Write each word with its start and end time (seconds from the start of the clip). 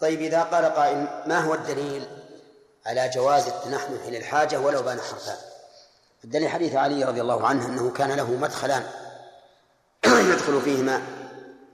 طيب 0.00 0.20
إذا 0.20 0.42
قال 0.42 0.64
قائل 0.64 0.96
ما 1.26 1.38
هو 1.38 1.54
الدليل؟ 1.54 2.06
على 2.86 3.08
جواز 3.08 3.46
التنحنح 3.46 4.06
للحاجة 4.06 4.60
ولو 4.60 4.82
بان 4.82 5.00
حرفان. 5.00 5.36
الدليل 6.24 6.48
حديث 6.48 6.74
علي 6.74 7.04
رضي 7.04 7.20
الله 7.20 7.46
عنه 7.46 7.66
أنه 7.66 7.90
كان 7.90 8.12
له 8.12 8.30
مدخلان. 8.30 8.90
يدخل 10.32 10.62
فيهما 10.62 11.02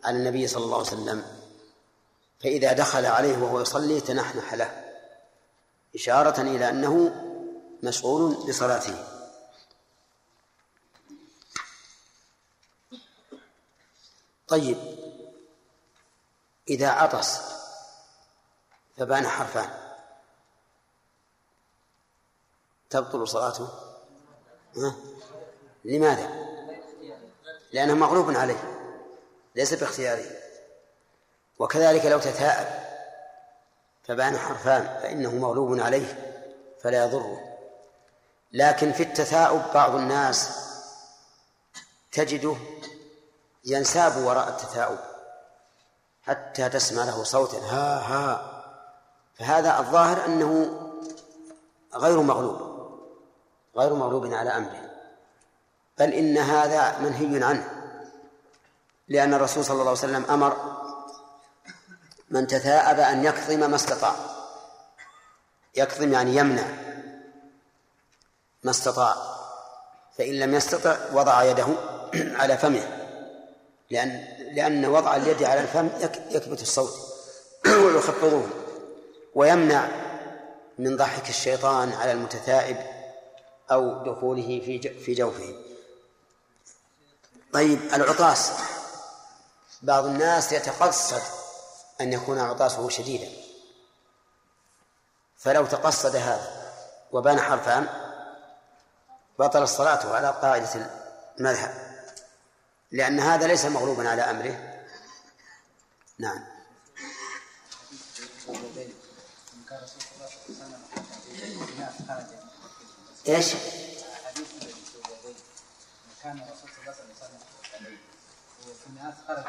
على 0.05 0.17
النبي 0.17 0.47
صلى 0.47 0.65
الله 0.65 0.79
عليه 0.79 0.87
وسلم. 0.87 1.25
فإذا 2.41 2.73
دخل 2.73 3.07
عليه 3.07 3.39
وهو 3.39 3.61
يصلي 3.61 4.01
تنحنح 4.01 4.55
له. 4.55 4.83
إشارة 5.95 6.41
إلى 6.41 6.69
أنه 6.69 7.13
مشغول 7.83 8.35
بصلاته. 8.49 8.95
طيب 14.49 14.77
إذا 16.69 16.89
عطس 16.89 17.52
فبان 19.03 19.29
حرفان. 19.29 19.69
تبطل 22.91 23.29
صلاته؟ 23.29 23.69
ها؟ 24.77 24.95
لماذا؟ 25.85 26.29
لأنه 27.73 27.95
مغلوب 27.95 28.37
عليه 28.37 28.89
ليس 29.55 29.75
باختياره. 29.75 30.25
وكذلك 31.59 32.07
لو 32.07 32.19
تثاءب 32.19 32.67
فبان 34.05 34.39
حرفان 34.39 35.01
فإنه 35.03 35.35
مغلوب 35.35 35.81
عليه 35.81 36.39
فلا 36.83 37.05
يضره. 37.05 37.59
لكن 38.53 38.93
في 38.93 39.03
التثاؤب 39.03 39.63
بعض 39.75 39.95
الناس 39.95 40.51
تجده 42.13 42.57
ينساب 43.65 44.17
وراء 44.17 44.49
التثاؤب 44.49 44.99
حتى 46.23 46.69
تسمع 46.69 47.05
له 47.05 47.25
صوتا. 47.25 47.59
ها 47.59 47.99
ها. 47.99 48.52
فهذا 49.43 49.79
الظاهر 49.79 50.27
أنه 50.27 50.79
غير 51.95 52.21
مغلوب 52.21 52.73
غير 53.77 53.95
مغلوب 53.95 54.33
على 54.35 54.51
أمره. 54.51 54.91
بل 55.99 56.13
إن 56.13 56.39
هذا 56.39 56.99
منهي 56.99 57.45
عنه 57.45 57.69
لأن 59.09 59.35
الرسول 59.35 59.65
صلى 59.65 59.73
الله 59.73 59.83
عليه 59.83 59.93
وسلم 59.93 60.25
أمر 60.25 60.57
من 62.31 62.47
تثاءب 62.47 63.01
أن 63.01 63.25
يكظم 63.25 63.71
ما 63.71 63.77
استطاع. 63.77 64.15
يكظم 65.77 66.13
يعني 66.13 66.37
يمنع 66.37 66.67
ما 68.63 68.71
استطاع. 68.71 69.17
فإن 70.19 70.35
لم 70.35 70.55
يستطع 70.55 70.97
وضع 71.13 71.43
يده 71.45 71.67
على 72.41 72.59
فمه 72.59 72.99
لأن 73.91 74.25
لأن 74.53 74.87
وضع 74.87 75.17
اليد 75.17 75.43
على 75.43 75.61
الفم 75.61 75.89
يكبت 76.31 76.63
الصوت 76.63 76.95
ويخفضه. 77.85 78.62
ويمنع 79.35 79.89
من 80.79 80.97
ضحك 80.97 81.29
الشيطان 81.29 81.93
على 81.93 82.13
المتثائب 82.13 82.77
أو 83.71 84.05
دخوله 84.05 84.61
في 84.65 85.01
في 85.05 85.15
جوفه. 85.15 85.55
طيب 87.53 87.81
العطاس. 87.95 88.53
بعض 89.83 90.05
الناس 90.05 90.53
يتقصد 90.53 91.23
أن 92.01 92.13
يكون 92.13 92.39
عطاسه 92.39 92.89
شديدا. 92.89 93.29
فلو 95.39 95.67
تقصد 95.67 96.17
هذا 96.17 96.73
وبان 97.13 97.41
حرفان 97.41 97.89
بطل 99.39 99.63
الصلاة 99.63 100.15
على 100.15 100.29
قاعدة 100.43 100.91
المذهب. 101.41 101.75
لأن 102.91 103.21
هذا 103.21 103.47
ليس 103.47 103.65
مغلوبا 103.65 104.09
على 104.09 104.23
أمره. 104.23 104.85
نعم. 106.19 106.52
إيش؟ 113.29 113.55
كان 116.23 116.39
الرسول 116.39 116.71
صلى 116.71 116.81
الله 116.81 116.95
عليه 116.95 117.15
وسلم 117.15 117.99
وفي 118.69 118.87
الناس 118.87 119.15
خرج 119.29 119.45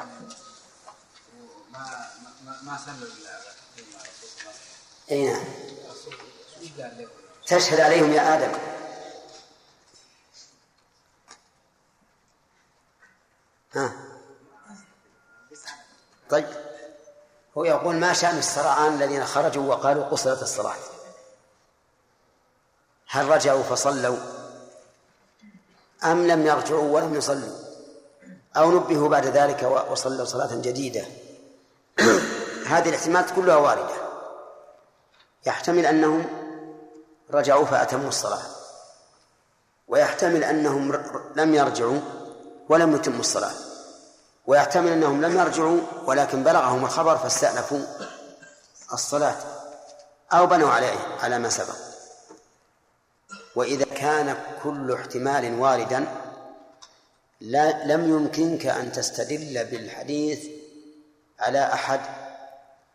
ما 1.72 2.09
ما 2.45 2.61
ما 2.63 2.78
صلوا 2.85 3.09
إي 5.11 5.28
نعم. 5.28 5.44
تشهد 7.47 7.79
عليهم 7.79 8.13
يا 8.13 8.35
آدم. 8.35 8.57
ها. 13.73 13.94
طيب. 16.29 16.47
هو 17.57 17.63
يقول 17.63 17.95
ما 17.95 18.13
شأن 18.13 18.38
السرعان 18.38 18.94
الذين 18.94 19.25
خرجوا 19.25 19.63
وقالوا 19.63 20.03
قصرت 20.03 20.41
الصلاة؟ 20.41 20.75
هل 23.13 23.29
رجعوا 23.29 23.63
فصلوا؟ 23.63 24.18
أم 26.03 26.28
لم 26.28 26.46
يرجعوا 26.46 26.91
ولم 26.91 27.16
يصلوا؟ 27.16 27.57
أو 28.57 28.72
نبهوا 28.72 29.09
بعد 29.09 29.25
ذلك 29.25 29.85
وصلوا 29.91 30.25
صلاة 30.25 30.56
جديدة؟ 30.56 31.06
هذه 32.73 32.90
الاحتمالات 32.90 33.31
كلها 33.35 33.56
واردة. 33.56 33.96
يحتمل 35.46 35.85
أنهم 35.85 36.25
رجعوا 37.31 37.66
فأتموا 37.66 38.09
الصلاة. 38.09 38.41
ويحتمل 39.88 40.44
أنهم 40.44 41.02
لم 41.35 41.53
يرجعوا 41.53 42.00
ولم 42.69 42.96
يتموا 42.96 43.19
الصلاة. 43.19 43.53
ويحتمل 44.47 44.91
أنهم 44.91 45.25
لم 45.25 45.40
يرجعوا 45.40 45.79
ولكن 46.06 46.44
بلغهم 46.44 46.85
الخبر 46.85 47.18
فاستأنفوا 47.18 47.85
الصلاة 48.94 49.35
أو 50.34 50.46
بنوا 50.46 50.72
عليه 50.72 50.97
على 51.22 51.40
ما 51.40 51.50
سبق. 51.50 51.92
وإذا 53.56 53.86
كان 53.86 54.38
كل 54.64 54.94
احتمال 54.94 55.59
واردا 55.59 56.08
لا 57.41 57.86
لم 57.86 58.09
يمكنك 58.09 58.66
أن 58.66 58.91
تستدل 58.91 59.66
بالحديث 59.66 60.47
على 61.40 61.74
أحد 61.74 62.00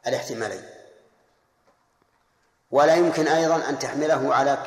الاحتمالين. 0.07 0.63
ولا 2.71 2.95
يمكن 2.95 3.29
أيضا 3.29 3.69
أن 3.69 3.79
تحمله 3.79 4.35
على 4.35 4.59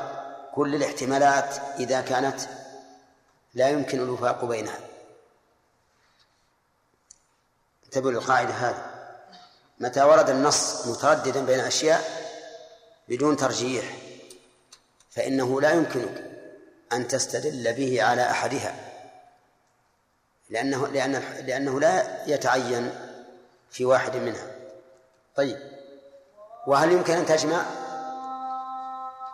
كل 0.55 0.75
الاحتمالات 0.75 1.55
إذا 1.79 2.01
كانت 2.01 2.39
لا 3.53 3.69
يمكن 3.69 3.99
الوفاق 3.99 4.45
بينها. 4.45 4.79
انتبهوا 7.85 8.11
للقاعدة 8.11 8.53
هذه. 8.53 8.85
متى 9.79 10.03
ورد 10.03 10.29
النص 10.29 10.87
مترددا 10.87 11.45
بين 11.45 11.59
أشياء 11.59 12.01
بدون 13.09 13.37
ترجيح. 13.37 14.00
فإنه 15.11 15.61
لا 15.61 15.71
يمكنك 15.71 16.31
أن 16.93 17.07
تستدل 17.07 17.73
به 17.73 18.03
على 18.03 18.31
أحدها 18.31 18.75
لأنه 20.49 20.87
لأن 20.87 21.11
لأنه 21.45 21.79
لا 21.79 22.25
يتعين 22.27 22.91
في 23.69 23.85
واحد 23.85 24.15
منها. 24.15 24.47
طيب. 25.35 25.57
وهل 26.67 26.91
يمكن 26.91 27.13
أن 27.13 27.25
تجمع؟ 27.25 27.61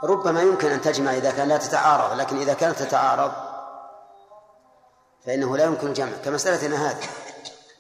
ربما 0.04 0.42
يمكن 0.42 0.72
أن 0.72 0.82
تجمع 0.82 1.14
إذا 1.14 1.32
كان 1.32 1.48
لا 1.48 1.58
تتعارض 1.58 2.20
لكن 2.20 2.38
إذا 2.38 2.54
كانت 2.54 2.80
تتعارض 2.80 3.32
فإنه 5.26 5.58
لا 5.58 5.64
يمكن 5.64 5.88
الجمع. 5.88 6.12
كمسألتنا 6.26 6.92
هذه 6.92 7.08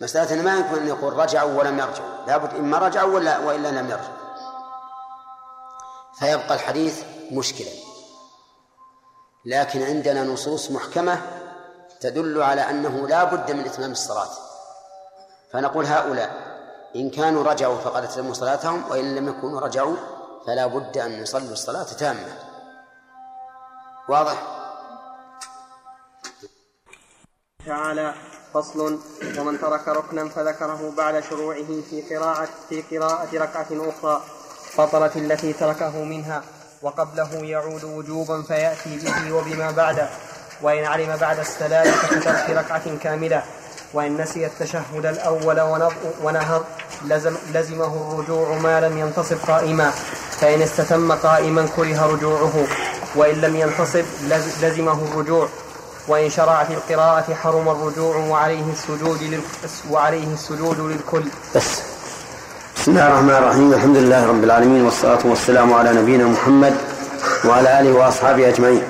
مسألة 0.02 0.42
ما 0.42 0.58
يمكن 0.58 0.82
أن 0.82 0.88
يقول 0.88 1.14
رجعوا 1.14 1.54
ولم 1.54 1.80
يرجعوا. 1.80 2.26
لابد 2.28 2.54
إما 2.54 2.78
رجعوا 2.78 3.16
ولا 3.16 3.40
وإلا 3.40 3.68
لم 3.68 3.90
يرجعوا. 3.90 4.18
فيبقى 6.20 6.54
الحديث 6.56 7.04
مشكلا. 7.32 7.87
لكن 9.48 9.84
عندنا 9.84 10.24
نصوص 10.24 10.72
محكمة 10.72 11.22
تدل 12.00 12.42
على 12.42 12.70
أنه 12.70 13.08
لا 13.08 13.24
بد 13.24 13.52
من 13.52 13.66
إتمام 13.66 13.92
الصلاة. 13.92 14.30
فنقول 15.54 15.86
هؤلاء 15.86 16.32
إن 16.96 17.10
كانوا 17.10 17.44
رجعوا 17.44 17.78
فقد 17.78 18.04
أتموا 18.04 18.34
صلاتهم 18.34 18.92
وإن 18.92 19.16
لم 19.16 19.28
يكونوا 19.28 19.60
رجعوا 19.60 19.96
فلا 20.48 20.68
بد 20.68 20.98
أن 20.98 21.12
يصلوا 21.12 21.52
الصلاة 21.52 21.84
تامة. 21.84 22.38
واضح؟ 24.10 24.38
تعالى 27.66 28.14
فصل. 28.54 29.00
ومن 29.38 29.62
ترك 29.62 29.88
ركنا 29.88 30.30
فذكره 30.30 30.94
بعد 30.98 31.24
شروعه 31.24 31.82
في 31.90 32.16
قراءة 32.16 32.50
في 32.70 32.82
قراءة 32.82 33.38
ركعة 33.38 33.68
أخرى 33.72 34.22
بطلت 34.78 35.16
التي 35.18 35.54
تركه 35.54 36.04
منها. 36.04 36.44
وقبله 36.82 37.30
يعود 37.34 37.84
وجوبا 37.84 38.42
فيأتي 38.42 38.98
به 38.98 39.34
وبما 39.34 39.72
بعده. 39.72 40.10
وإن 40.62 40.86
علم 40.86 41.18
بعد 41.18 41.40
السلام 41.40 41.92
فكترك 41.92 42.50
ركعة 42.50 42.98
كاملة. 43.04 43.44
وإن 43.94 44.22
نسي 44.22 44.46
التشهد 44.46 45.06
الأول 45.06 45.82
ونهض 46.24 46.64
لزم 47.06 47.36
لزمه 47.54 48.12
الرجوع 48.12 48.58
ما 48.58 48.82
لم 48.82 48.98
ينتصب 48.98 49.38
قائما. 49.48 49.92
فإن 50.40 50.62
استتم 50.62 51.12
قائما 51.12 51.70
كره 51.76 52.06
رجوعه. 52.06 52.68
وإن 53.16 53.42
لم 53.42 53.56
ينتصب 53.56 54.06
لزمه 54.62 55.06
الرجوع. 55.12 55.48
وإن 56.08 56.30
شرع 56.30 56.64
في 56.64 56.74
القراءة 56.74 57.34
حرم 57.34 57.70
الرجوع 57.70 58.16
وعليه 58.16 58.72
السجود. 58.72 59.44
وعليه 59.90 60.34
السجود 60.34 60.80
للكل. 60.80 61.30
بس. 61.56 61.97
بسم 62.88 62.96
الله 62.96 63.08
الرحمن 63.08 63.30
الرحيم. 63.30 63.74
الحمد 63.74 63.98
لله 63.98 64.28
رب 64.28 64.44
العالمين 64.44 64.86
والصلاة 64.86 65.20
والسلام 65.26 65.74
على 65.74 65.94
نبينا 65.94 66.26
محمد 66.26 66.76
وعلى 67.46 67.80
آله 67.80 67.92
وأصحابه 67.94 68.48
أجمعين. 68.48 68.84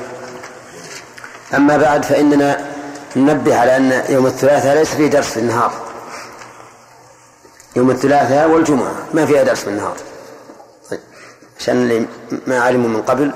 أما 1.54 1.78
بعد 1.78 2.06
فإننا 2.06 2.66
ننبه 3.16 3.60
على 3.60 3.78
أن 3.78 4.04
يوم 4.10 4.26
الثلاثاء 4.26 4.76
ليس 4.76 4.96
فيه 4.96 5.08
درس 5.08 5.26
في 5.26 5.40
النهار. 5.40 5.72
يوم 7.76 7.92
الثلاثاء 7.92 8.50
والجمعة 8.50 8.94
ما 9.14 9.26
فيها 9.26 9.44
درس 9.44 9.60
في 9.60 9.70
النهار. 9.70 9.98
طيب 10.90 11.00
عشان 11.60 11.76
اللي 11.76 12.06
ما 12.48 12.60
علموا 12.60 12.90
من 12.90 13.02
قبل. 13.02 13.32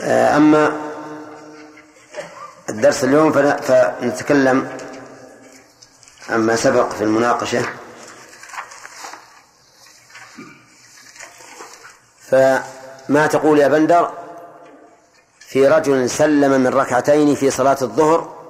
آه، 0.00 0.36
أما 0.36 0.72
الدرس 2.68 3.04
اليوم 3.04 3.32
فنتكلم 3.32 4.68
عما 6.28 6.56
سبق 6.56 6.88
في 6.88 7.04
المناقشة. 7.04 7.62
فما 12.20 13.26
تقول 13.26 13.58
يا 13.58 13.68
بندر؟ 13.68 14.12
في 15.40 15.68
رجل 15.68 16.10
سلم 16.10 16.60
من 16.60 16.66
ركعتين 16.66 17.34
في 17.34 17.50
صلاة 17.50 17.78
الظهر 17.82 18.42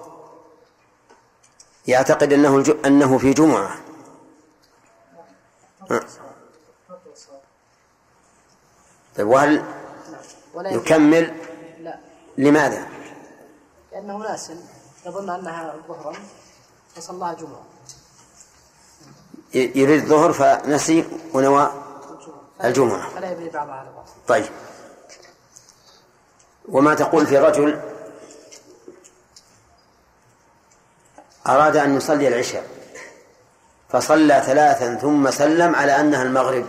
يعتقد 1.87 2.33
أنه 2.33 2.65
أنه 2.87 3.19
في 3.19 3.33
جمعة. 3.33 3.79
طيب 9.17 9.29
وهل 9.29 9.65
يكمل؟ 10.57 11.35
لماذا؟ 12.39 12.89
لأنه 13.93 14.17
ناس 14.17 14.53
يظن 15.07 15.31
أنها 15.31 15.75
ظهرا. 15.89 16.13
فصلاها 16.97 17.35
جمعة. 17.35 17.63
يريد 19.55 20.03
الظهر 20.03 20.33
فنسي 20.33 21.09
ونوى 21.35 21.73
الجمعة. 22.65 23.09
فلا 23.09 23.33
يبني 23.33 23.49
بعضها 23.49 23.75
على 23.75 23.89
بعض. 23.97 24.09
طيب. 24.29 24.51
وما 26.69 26.95
تقول 26.95 27.27
في 27.27 27.39
رجل 27.39 27.81
أراد 31.47 31.77
أن 31.77 31.97
يصلي 31.97 32.29
العشاء 32.29 32.67
فصلى 33.89 34.43
ثلاثا 34.47 34.95
ثم 34.95 35.31
سلم 35.31 35.75
على 35.75 36.01
أنها 36.01 36.23
المغرب. 36.23 36.67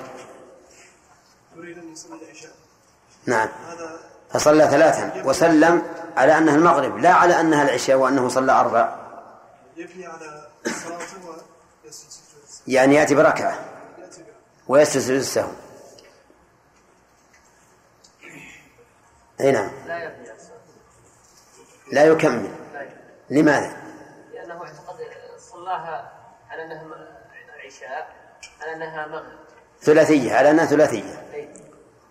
يريد 1.56 1.78
أن 1.78 1.94
يصلي 1.94 2.24
العشاء. 2.26 2.52
نعم. 3.26 3.50
فصلى 4.34 4.68
ثلاثا 4.68 5.24
وسلم 5.26 5.84
على 6.18 6.38
أنها 6.38 6.56
المغرب 6.56 6.98
لا 6.98 7.14
على 7.14 7.40
أنها 7.40 7.64
العشاء 7.64 7.96
وأنه 7.96 8.30
صلى 8.30 8.52
أربع. 8.52 9.03
يبني 9.76 10.06
على 10.06 10.48
صلاته 10.66 11.44
يعني 12.68 12.96
يأتي 12.96 13.16
بركعة. 13.16 13.60
ويسجد 14.68 15.16
السهو 15.16 15.52
أي 19.42 19.52
نعم. 19.52 19.72
لا 21.92 22.06
يكمل. 22.06 22.52
لماذا؟ 23.30 23.78
لأنه 24.34 24.64
اعتقد 24.64 24.98
صلاها 25.52 26.12
على 26.50 26.64
أنها 26.64 26.84
عشاء 27.66 28.16
على 28.62 28.74
أنها 28.74 29.08
مغرب. 29.08 29.40
ثلاثية 29.82 30.36
على 30.36 30.52
أنها 30.52 30.66
ثلاثية. 30.66 31.24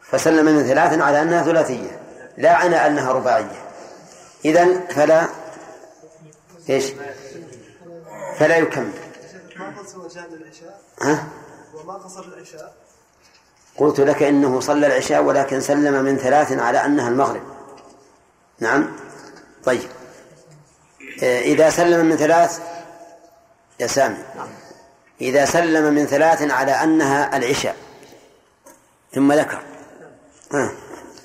فسلم 0.02 0.46
من 0.46 0.62
ثلاث 0.62 1.00
على 1.00 1.22
أنها 1.22 1.42
ثلاثية. 1.42 2.00
لا 2.36 2.54
على 2.54 2.86
أنها 2.86 3.12
رباعية. 3.12 3.68
إذا 4.44 4.86
فلا 4.86 5.28
إيش؟ 6.70 6.92
فلا 8.42 8.56
يكمل. 8.56 8.92
ما 9.56 9.74
قصر 9.78 10.00
العشاء 10.32 10.80
ها؟ 11.02 11.28
وما 11.74 11.94
قصر 11.94 12.24
العشاء؟ 12.24 12.74
قلت 13.76 14.00
لك 14.00 14.22
إنه 14.22 14.60
صلى 14.60 14.86
العشاء 14.86 15.22
ولكن 15.22 15.60
سلم 15.60 16.04
من 16.04 16.16
ثلاث 16.16 16.52
على 16.52 16.84
أنها 16.84 17.08
المغرب. 17.08 17.42
نعم؟ 18.58 18.96
طيب. 19.64 19.88
آه، 21.22 21.40
إذا 21.40 21.70
سلم 21.70 22.06
من 22.06 22.16
ثلاث 22.16 22.60
يا 23.80 23.86
سامي. 23.86 24.18
إذا 25.20 25.44
سلم 25.44 25.94
من 25.94 26.06
ثلاث 26.06 26.50
على 26.50 26.72
أنها 26.72 27.36
العشاء 27.36 27.76
ثم 29.12 29.32
ذكر. 29.32 29.62
ها؟ 30.52 30.72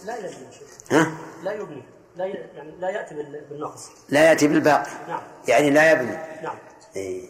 لا 0.05 0.17
يبني. 0.17 0.47
ها؟ 0.91 1.11
لا 1.43 1.53
يبني. 1.53 1.83
لا 2.15 2.25
يعني 2.25 2.71
لا 2.79 2.89
يأتي 2.89 3.15
بالنقص. 3.49 3.89
لا 4.09 4.29
يأتي 4.29 4.47
بالباقي. 4.47 4.91
نعم. 5.07 5.21
يعني 5.47 5.69
لا 5.69 5.91
يبني. 5.91 6.17
نعم. 6.43 6.66
إيه. 6.95 7.29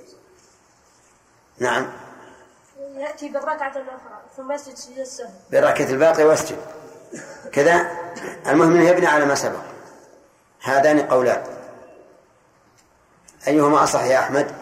نعم. 1.59 1.91
يأتي 2.95 3.29
بالركعة 3.29 3.77
الأخرى 3.77 4.21
ثم 4.37 4.51
يسجد 4.51 4.75
سجود 4.75 4.99
السهو 4.99 5.29
بالركعة 5.51 5.89
الباقي 5.89 6.23
واسجد. 6.23 6.57
كذا. 7.51 7.91
المهم 8.47 8.75
إنه 8.75 8.89
يبني 8.89 9.07
على 9.07 9.25
ما 9.25 9.35
سبق. 9.35 9.63
هذان 10.61 10.99
قولان. 10.99 11.43
أيهما 13.47 13.83
أصح 13.83 14.03
يا 14.03 14.19
أحمد؟ 14.19 14.55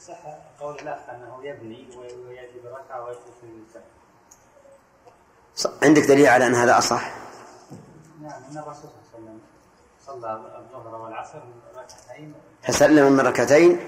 صح 0.00 0.18
قول 0.60 0.76
لا 0.84 1.14
أنه 1.14 1.38
يبني 1.42 1.88
ويأتي 1.96 2.60
بركعة 2.64 3.04
ويسجد 3.04 3.36
عندك 5.82 6.02
دليل 6.02 6.26
على 6.26 6.46
أن 6.46 6.54
هذا 6.54 6.78
أصح؟ 6.78 7.10
نعم 8.22 8.42
أن 8.50 8.58
الرسول 8.58 8.90
صلى 10.06 10.40
الظهر 10.58 10.94
والعصر 10.94 11.38
ركعتين 11.76 12.34
فسلم 12.62 13.12
من 13.12 13.20
ركعتين 13.20 13.80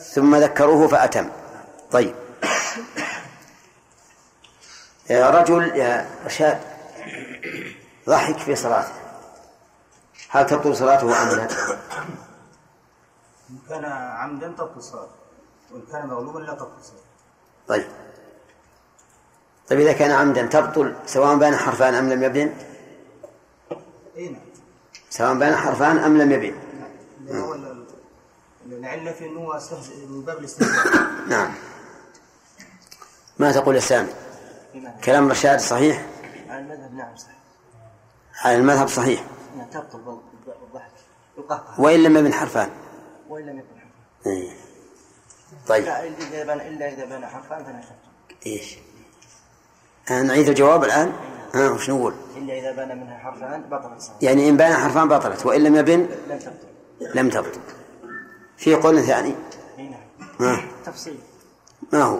ثم 0.00 0.36
ذكروه 0.36 0.88
فأتم. 0.88 1.30
طيب. 1.90 2.14
يا 5.10 5.30
رجل 5.30 5.62
يا 5.76 6.10
رشاد 6.24 6.60
ضحك 8.06 8.38
في 8.38 8.56
صلاته. 8.56 8.92
هل 10.30 10.46
تبطل 10.46 10.76
صلاته 10.76 11.22
أم 11.22 11.28
لا؟ 11.28 11.48
إن 13.50 13.58
كان 13.68 13.84
عمدا 13.84 14.48
تبطل 14.48 14.82
صلاته 14.82 15.18
وإن 15.72 15.82
كان 15.92 16.06
مغلوبا 16.06 16.38
لا 16.38 16.54
تبطل 16.54 16.82
صلاته. 16.82 17.04
طيب. 17.68 17.86
طيب 19.68 19.80
إذا 19.80 19.92
كان 19.92 20.10
عمدا 20.10 20.46
تبطل 20.46 20.96
سواء 21.06 21.36
بان 21.36 21.56
حرفان 21.56 21.94
أم 21.94 22.12
لم 22.12 22.22
يبن 22.22 22.54
أي 24.16 24.28
نعم. 24.28 24.47
سواء 25.10 25.34
بان 25.34 25.56
حرفان 25.56 25.98
أم 25.98 26.18
لم 26.18 26.32
يبن 26.32 26.54
نعم. 27.26 27.78
العلة 28.66 29.12
في 29.12 29.26
أنه 29.26 29.60
من 30.08 30.22
باب 30.22 30.38
الاستهزاء. 30.38 30.86
نعم. 31.28 31.54
ما 33.38 33.52
تقول 33.52 33.74
يا 33.74 33.80
سامي؟ 33.80 34.08
كلام 35.04 35.30
رشاد 35.30 35.60
صحيح؟ 35.60 36.06
على 36.48 36.60
المذهب 36.60 36.94
نعم 36.94 37.16
صحيح. 37.16 37.36
على 38.44 38.56
المذهب 38.56 38.88
صحيح. 38.88 39.24
نعم 39.56 39.70
تبطل 39.70 40.20
بالضحك 40.46 41.78
وإن 41.78 42.02
لم 42.02 42.16
يبن 42.16 42.32
حرفان. 42.32 42.70
وإن 43.28 43.46
لم 43.46 43.58
يبن 43.58 43.68
حرفان. 43.68 44.32
إيه. 44.32 44.50
طيب. 45.68 45.84
لا 45.84 46.04
إذا 46.06 46.44
بان 46.44 46.60
إلا 46.60 46.88
إذا 46.92 47.04
بان 47.04 47.26
حرفان 47.26 47.64
فلا 47.64 47.80
إيش؟ 48.46 48.78
نعيد 50.10 50.48
الجواب 50.48 50.84
الآن. 50.84 51.12
ها 51.54 51.70
وش 51.70 51.90
نقول؟ 51.90 52.14
إلا 52.36 52.58
إذا 52.58 52.72
بان 52.72 53.00
منها 53.00 53.18
حرفان 53.18 53.62
بطلت 53.62 54.10
يعني 54.22 54.48
إن 54.48 54.56
بان 54.56 54.74
حرفان 54.74 55.08
بطلت 55.08 55.46
وإن 55.46 55.62
لم 55.64 55.76
يبن 55.76 56.08
لم 56.28 56.38
تبطل. 56.38 57.14
لم 57.14 57.30
تبطل. 57.30 57.60
في 58.56 58.74
قول 58.74 59.02
ثاني. 59.02 59.34
نعم. 60.40 60.60
تفصيل. 60.86 61.18
ما 61.92 62.02
هو؟ 62.02 62.18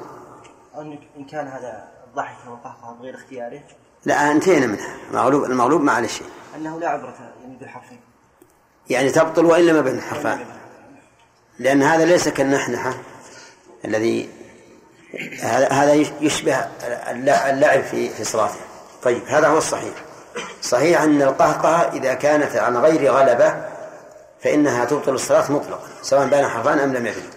إن 1.16 1.25
كان 1.30 1.47
هذا 1.47 1.88
الضحك 2.08 2.37
والقهقه 2.50 2.97
بغير 3.00 3.14
اختياره؟ 3.14 3.61
لا 4.04 4.32
انتهينا 4.32 4.66
منها. 4.66 4.97
المغلوب 5.11 5.44
المغلوب 5.44 5.82
ما 5.82 5.92
عليه 5.92 6.08
شيء. 6.08 6.26
أنه 6.56 6.80
لا 6.80 6.88
عبرة 6.88 7.14
يعني 7.42 7.56
بالحرفين. 7.56 8.00
يعني 8.90 9.11
تبطل 9.11 9.44
وإن 9.44 9.66
لم 9.66 9.76
يبن 9.76 10.00
حرفان. 10.00 10.47
لأن 11.58 11.82
هذا 11.82 12.04
ليس 12.04 12.28
كالنحنحة 12.28 12.94
الذي 13.85 14.28
هذا 15.70 15.94
يشبه 16.20 16.56
اللعب 17.50 17.82
في 17.82 18.08
في 18.08 18.25
صلاته. 18.25 18.67
طيب 19.02 19.23
هذا 19.26 19.49
هو 19.49 19.59
الصحيح. 19.59 19.95
صحيح 20.62 21.02
أن 21.02 21.23
القهقه 21.23 21.93
إذا 21.93 22.14
كانت 22.14 22.57
عن 22.57 22.76
غير 22.76 23.12
غلبة 23.12 23.64
فإنها 24.40 24.85
تبطل 24.85 25.14
الصلاة 25.14 25.52
مطلقا 25.52 25.88
سواء 26.02 26.26
بين 26.26 26.49
حرفان 26.49 26.78
أم 26.78 26.95
لم 26.95 27.07
يبن. 27.07 27.31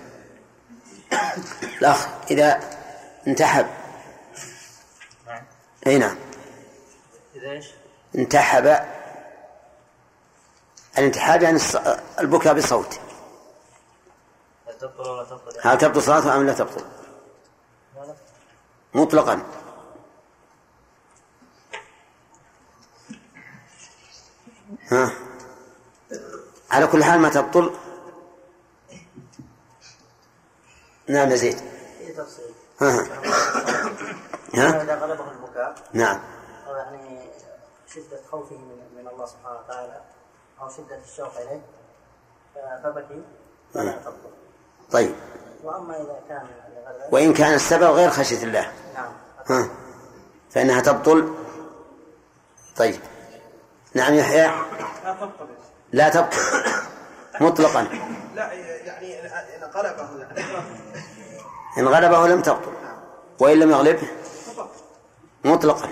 الأخ 1.82 2.08
إذا 2.32 2.60
انتحب. 3.28 3.68
أي 5.88 5.98
نعم؟ 5.98 6.16
انتحب. 8.16 8.86
الانتحاب 10.98 11.44
يعني 11.44 11.60
البكاء 12.20 12.54
بصوت 12.54 13.00
هل 14.68 14.78
تبطل 14.78 15.10
ولا 15.10 15.24
تبطل؟ 15.24 15.60
هل 15.62 15.78
تبطل 15.78 16.02
صلاته 16.02 16.36
أم 16.36 16.46
لا 16.46 16.54
تبطل؟ 16.54 16.86
مطلقا. 18.94 19.42
ها. 24.92 25.12
على 26.72 26.88
كل 26.88 27.04
حال 27.04 27.20
ما 27.20 27.30
تبطل. 27.30 27.76
نعم 31.08 31.30
يا 31.32 31.36
زيد. 31.36 31.58
ها 32.82 33.08
ها. 34.54 34.82
إذا 34.84 34.96
غلبه 34.96 35.32
البكاء 35.32 35.76
نعم. 35.94 36.20
أو 36.68 36.76
يعني 36.76 37.20
شدة 37.88 38.20
خوفه 38.32 38.56
من, 38.56 38.78
من 38.98 39.08
الله 39.08 39.26
سبحانه 39.26 39.60
وتعالى 39.60 40.02
أو 40.62 40.70
شدة 40.70 41.00
الشوق 41.12 41.38
إليه 41.38 41.62
فبكي 42.84 43.24
فلا 43.74 43.92
تبطل 43.92 44.32
طيب. 44.92 45.16
وأما 45.64 45.96
إذا 46.02 46.20
كان 46.30 46.48
وإن 47.12 47.34
كان 47.34 47.54
السبب 47.54 47.84
غير 47.84 48.10
خشية 48.10 48.44
الله. 48.44 48.72
نعم. 48.94 49.12
ها. 49.50 49.70
فإنها 50.50 50.82
تبطل. 50.82 51.36
طيب. 52.78 53.00
نعم 53.94 54.14
يحيى. 54.14 54.48
لا 55.04 55.14
تبطل 55.14 55.48
لا 55.92 56.10
تبطل 56.10 56.38
مطلقا. 57.42 57.88
لا 58.36 58.52
يعني 58.54 59.26
إن 59.58 59.64
غلبه 59.64 60.18
يعني 60.18 60.62
إن 61.78 61.88
غلبه 61.88 62.28
لم 62.28 62.42
تبطل 62.42 62.74
وإن 63.40 63.60
لم 63.60 63.72
يغلبه 63.72 64.08
مطلقا. 65.46 65.90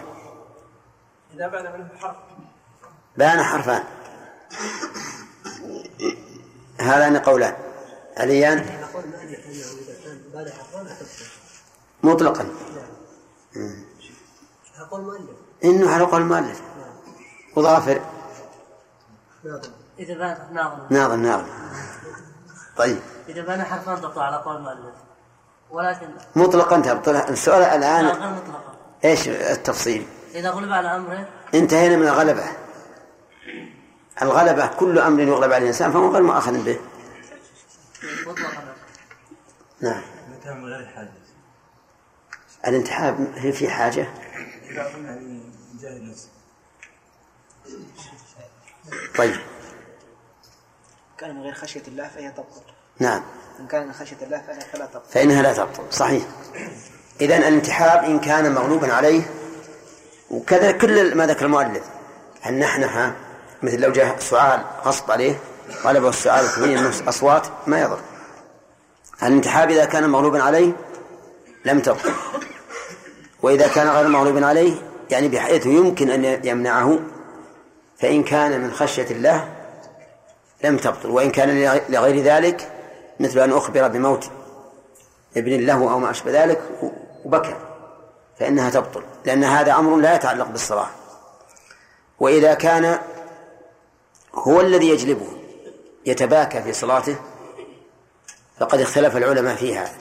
إذا 1.33 1.47
بان 1.47 1.63
منه 1.63 1.89
الحرف. 1.93 2.15
بان 3.17 3.43
حرفان. 3.43 3.83
هذان 6.79 7.17
قولان. 7.17 7.55
عليان؟ 8.17 8.83
مطلقا. 12.03 12.49
أقول 14.79 15.01
مؤلف 15.01 15.37
إنه 15.63 15.93
على 15.93 16.03
قول 16.03 16.21
المؤلف 16.21 16.61
وظافر 17.55 18.01
إذا 19.99 20.13
بان 20.13 20.37
ناظم. 20.53 20.79
ناظم 20.89 21.21
ناظم. 21.21 21.47
طيب. 22.77 22.99
إذا 23.29 23.41
بان 23.41 23.63
حرفان 23.63 24.01
تقطع 24.01 24.23
على 24.23 24.37
قول 24.37 24.55
المؤلف. 24.55 24.95
ولكن 25.69 26.07
مطلقا 26.35 26.79
تبطل 26.79 27.15
السؤال 27.15 27.61
لا 27.61 27.75
الآن 27.75 28.05
غير 28.05 28.31
مطلقا. 28.31 28.73
إيش 29.05 29.27
التفصيل؟ 29.27 30.07
إذا 30.35 30.49
غلب 30.49 30.71
على 30.71 30.95
أمره. 30.95 31.27
انتهينا 31.53 31.95
من 31.95 32.07
الغلبة. 32.07 32.43
الغلبة 34.21 34.67
كل 34.67 34.99
أمر 34.99 35.19
يغلب 35.19 35.43
عليه 35.43 35.57
الإنسان 35.57 35.91
فهو 35.91 36.11
غير 36.11 36.23
مؤاخذ 36.23 36.63
به. 36.63 36.79
مطلقا. 38.27 38.75
نعم. 39.81 40.01
كان 40.43 40.61
من 40.61 40.65
غير 40.65 40.87
حاجة؟ 40.87 41.11
الانتحاب 42.67 43.33
هل 43.37 43.53
في 43.53 43.69
حاجة؟ 43.69 44.07
إذا 44.69 44.87
أظن 44.87 45.05
يعني 45.05 45.41
جاهل 45.81 46.09
نفسه 46.09 46.29
طيب. 49.17 49.35
كان 51.17 51.35
من 51.35 51.41
غير 51.41 51.53
خشية 51.53 51.83
الله 51.87 52.07
فهي 52.07 52.31
تبطل. 52.31 52.61
نعم. 52.99 53.23
إن 53.59 53.67
كان 53.67 53.87
من 53.87 53.93
خشية 53.93 54.17
الله 54.21 54.41
فلا 54.47 54.59
فلا 54.59 54.85
تبطل. 54.85 55.09
فإنها 55.11 55.41
لا 55.41 55.53
تبطل. 55.53 55.83
صحيح. 55.91 56.23
إذا 57.21 57.37
الانتحاب 57.37 58.03
إن 58.03 58.19
كان 58.19 58.53
مغلوبا 58.53 58.93
عليه 58.93 59.21
وكذا 60.31 60.71
كل 60.71 61.15
ما 61.15 61.27
ذكر 61.27 61.45
المؤلف؟ 61.45 61.83
النحنحة 62.45 63.15
مثل 63.63 63.79
لو 63.79 63.91
جاء 63.91 64.19
سؤال 64.19 64.63
غصب 64.85 65.11
عليه 65.11 65.39
غلبه 65.83 66.09
السؤال 66.09 66.45
من 66.57 67.07
أصوات 67.07 67.47
ما 67.67 67.81
يضر. 67.81 67.99
الانتحاب 69.23 69.71
إذا 69.71 69.85
كان 69.85 70.09
مغلوبا 70.09 70.43
عليه 70.43 70.73
لم 71.65 71.79
تبطل. 71.79 72.13
وإذا 73.41 73.67
كان 73.67 73.87
غير 73.87 74.07
مغلوب 74.07 74.43
عليه 74.43 74.81
يعني 75.09 75.27
بحيث 75.27 75.65
يمكن 75.65 76.09
أن 76.09 76.45
يمنعه 76.45 76.99
فإن 77.99 78.23
كان 78.23 78.61
من 78.61 78.71
خشية 78.71 79.11
الله 79.11 79.49
لم 80.63 80.77
تبطل 80.77 81.09
وإن 81.09 81.31
كان 81.31 81.79
لغير 81.89 82.23
ذلك 82.23 82.71
مثل 83.19 83.39
أن 83.39 83.51
أخبر 83.51 83.87
بموت 83.87 84.29
ابن 85.37 85.65
له 85.65 85.91
أو 85.91 85.99
ما 85.99 86.09
أشبه 86.09 86.43
ذلك 86.43 86.61
وبكى 87.25 87.55
فإنها 88.39 88.69
تبطل 88.69 89.03
لأن 89.25 89.43
هذا 89.43 89.73
أمر 89.73 89.97
لا 89.97 90.15
يتعلق 90.15 90.47
بالصلاة. 90.47 90.87
وإذا 92.19 92.53
كان 92.53 92.99
هو 94.33 94.61
الذي 94.61 94.89
يجلبه 94.89 95.27
يتباكى 96.05 96.61
في 96.61 96.73
صلاته 96.73 97.15
فقد 98.59 98.81
اختلف 98.81 99.17
العلماء 99.17 99.55
فيها 99.55 99.91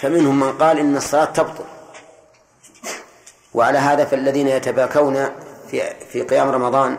فمنهم 0.00 0.40
من 0.40 0.58
قال 0.58 0.78
إن 0.78 0.96
الصلاة 0.96 1.24
تبطل 1.24 1.64
وعلى 3.54 3.78
هذا 3.78 4.04
فالذين 4.04 4.48
يتباكون 4.48 5.28
في 5.70 5.94
في 5.94 6.22
قيام 6.22 6.50
رمضان 6.50 6.98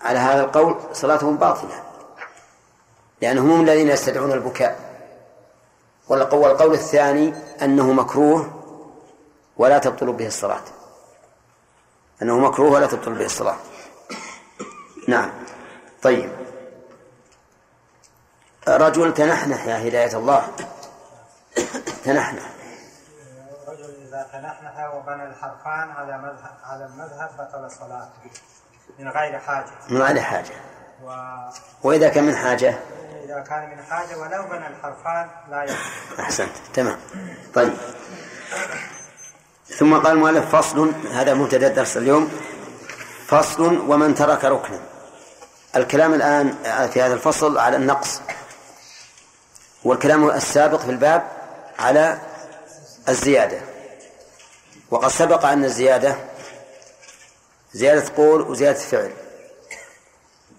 على 0.00 0.18
هذا 0.18 0.44
القول 0.44 0.76
صلاتهم 0.92 1.36
باطلة. 1.36 1.82
لأنهم 3.22 3.50
هم 3.50 3.60
الذين 3.60 3.88
يستدعون 3.88 4.32
البكاء. 4.32 4.94
والقول 6.08 6.72
الثاني 6.72 7.34
أنه 7.62 7.92
مكروه 7.92 8.62
ولا 9.56 9.78
تبطل 9.78 10.12
به 10.12 10.26
الصلاة. 10.26 10.64
أنه 12.22 12.38
مكروه 12.38 12.72
ولا 12.72 12.86
تبطل 12.86 13.12
به 13.12 13.24
الصلاة. 13.24 13.56
نعم. 15.08 15.30
طيب. 16.02 16.30
رجل 18.68 19.14
تنحنح 19.14 19.66
يا 19.66 19.88
هداية 19.88 20.16
الله. 20.16 20.48
تنحنح. 22.04 22.53
إذا 24.14 24.26
تنحنح 24.32 24.94
وبنى 24.94 25.24
الحرفان 25.24 25.90
على 25.90 26.18
مذهب 26.18 26.56
على 26.64 26.84
المذهب 26.84 27.30
بطل 27.38 27.70
صلاته 27.70 28.40
من 28.98 29.08
غير 29.08 29.38
حاجة. 29.38 29.70
من 29.90 30.02
غير 30.02 30.20
حاجة. 30.20 30.54
وإذا 31.02 31.52
وإذا 31.82 32.08
كان 32.08 32.24
من 32.24 32.36
حاجة؟ 32.36 32.78
كان 33.48 33.70
من 33.70 33.82
حاجة 33.82 34.18
ولو 34.18 34.42
بنى 34.42 34.66
الحرفان 34.66 35.30
لا 35.50 35.62
يبطل 35.62 36.20
أحسنت. 36.20 36.56
تمام. 36.74 36.96
طيب. 37.54 37.72
ثم 39.66 39.94
قال 39.94 40.12
المؤلف 40.12 40.56
فصل 40.56 40.92
هذا 41.12 41.34
مبتدأ 41.34 41.68
درس 41.68 41.96
اليوم. 41.96 42.30
فصل 43.26 43.90
ومن 43.90 44.14
ترك 44.14 44.44
ركنا. 44.44 44.80
الكلام 45.76 46.14
الآن 46.14 46.54
في 46.88 47.02
هذا 47.02 47.14
الفصل 47.14 47.58
على 47.58 47.76
النقص. 47.76 48.20
والكلام 49.84 50.30
السابق 50.30 50.80
في 50.80 50.90
الباب 50.90 51.28
على 51.78 52.18
الزيادة. 53.08 53.73
وقد 54.90 55.08
سبق 55.08 55.44
أن 55.44 55.64
الزيادة 55.64 56.16
زيادة 57.72 58.14
قول 58.16 58.40
وزيادة 58.40 58.78
فعل. 58.78 59.12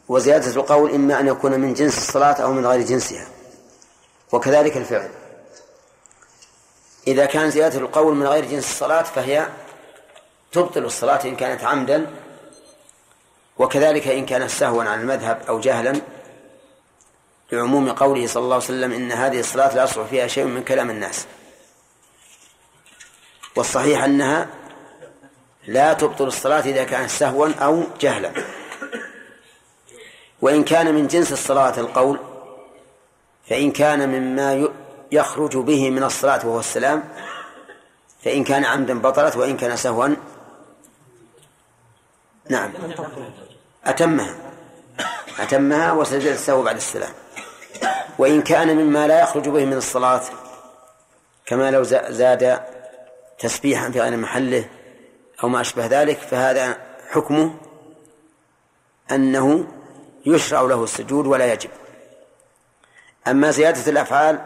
وزيادة 0.08 0.52
القول 0.52 0.92
إما 0.92 1.20
أن 1.20 1.28
يكون 1.28 1.60
من 1.60 1.74
جنس 1.74 1.98
الصلاة 1.98 2.34
أو 2.34 2.54
من 2.54 2.66
غير 2.66 2.82
جنسها. 2.82 3.28
وكذلك 4.32 4.78
الفعل. 4.78 5.10
إذا 7.08 7.26
كان 7.26 7.52
زيادة 7.52 7.80
القول 7.80 8.16
من 8.16 8.28
غير 8.28 8.46
جنس 8.46 8.72
الصلاة 8.72 9.04
فهي 9.04 9.48
تبطل 10.52 10.86
الصلاة 10.86 11.24
إن 11.26 11.36
كانت 11.36 11.64
عمدا 11.64 12.16
وكذلك 13.58 14.08
إن 14.08 14.26
كان 14.26 14.48
سهوا 14.48 14.84
عن 14.84 15.02
المذهب 15.02 15.42
أو 15.48 15.60
جهلا. 15.60 16.02
لعموم 17.52 17.92
قوله 17.92 18.28
صلى 18.28 18.44
الله 18.44 18.56
عليه 18.56 18.66
وسلم 18.66 18.92
إن 18.92 19.12
هذه 19.12 19.40
الصلاة 19.40 19.76
لا 19.76 19.84
يصلح 19.84 20.08
فيها 20.08 20.28
شيء 20.28 20.46
من 20.46 20.64
كلام 20.64 20.90
الناس. 20.90 21.26
والصحيح 23.56 24.04
أنها 24.04 24.48
لا 25.68 25.94
تبطل 25.94 26.28
الصلاة 26.28 26.60
إذا 26.60 26.84
كانت 26.84 27.10
سهوا 27.10 27.54
أو 27.54 27.84
جهلا. 28.02 28.32
وإن 30.42 30.64
كان 30.64 30.96
من 30.96 31.08
جنس 31.08 31.32
الصلاة 31.32 31.80
القول 31.80 32.20
فإن 33.50 33.72
كان 33.72 34.10
مما 34.10 34.68
يخرج 35.12 35.58
به 35.58 35.90
من 35.90 36.04
الصلاة 36.04 36.48
وهو 36.48 36.60
السلام 36.60 37.04
فإن 38.24 38.44
كان 38.44 38.66
عمدا 38.66 39.00
بطلت 39.00 39.36
وإن 39.36 39.58
كان 39.58 39.78
سهوا 39.78 40.08
نعم. 42.50 42.74
أتمها. 43.86 44.36
أتمها 45.40 45.92
وسجد 45.92 46.28
السهو 46.28 46.64
بعد 46.64 46.76
السلام. 46.76 47.14
وإن 48.18 48.42
كان 48.42 48.76
مما 48.76 49.08
لا 49.08 49.22
يخرج 49.22 49.50
به 49.50 49.66
من 49.66 49.78
الصلاة 49.78 50.22
كما 51.46 51.72
لو 51.72 51.84
زاد 52.10 52.75
تسبيحا 53.40 53.92
في 53.92 54.02
غير 54.02 54.18
محله 54.18 54.70
أو 55.44 55.50
ما 55.50 55.62
أشبه 55.62 55.86
ذلك 55.86 56.18
فهذا 56.18 56.78
حكمه 57.10 57.56
أنه 59.12 59.68
يشرع 60.26 60.62
له 60.62 60.84
السجود 60.84 61.28
ولا 61.28 61.54
يجب. 61.54 61.70
أما 63.28 63.52
زيادة 63.52 63.92
الأفعال 63.92 64.42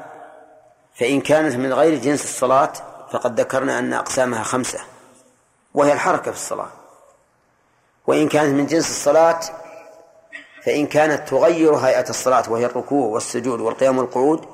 فإن 0.95 1.21
كانت 1.21 1.55
من 1.55 1.73
غير 1.73 1.95
جنس 1.95 2.23
الصلاة 2.23 2.73
فقد 3.11 3.39
ذكرنا 3.39 3.79
أن 3.79 3.93
أقسامها 3.93 4.43
خمسة 4.43 4.79
وهي 5.73 5.93
الحركة 5.93 6.31
في 6.31 6.37
الصلاة. 6.37 6.69
وإن 8.07 8.29
كانت 8.29 8.53
من 8.53 8.65
جنس 8.65 8.89
الصلاة 8.89 9.39
فإن 10.65 10.87
كانت 10.87 11.29
تغير 11.29 11.75
هيئة 11.75 12.09
الصلاة 12.09 12.51
وهي 12.51 12.65
الركوع 12.65 13.07
والسجود 13.07 13.59
والقيام 13.59 13.97
والقعود 13.97 14.45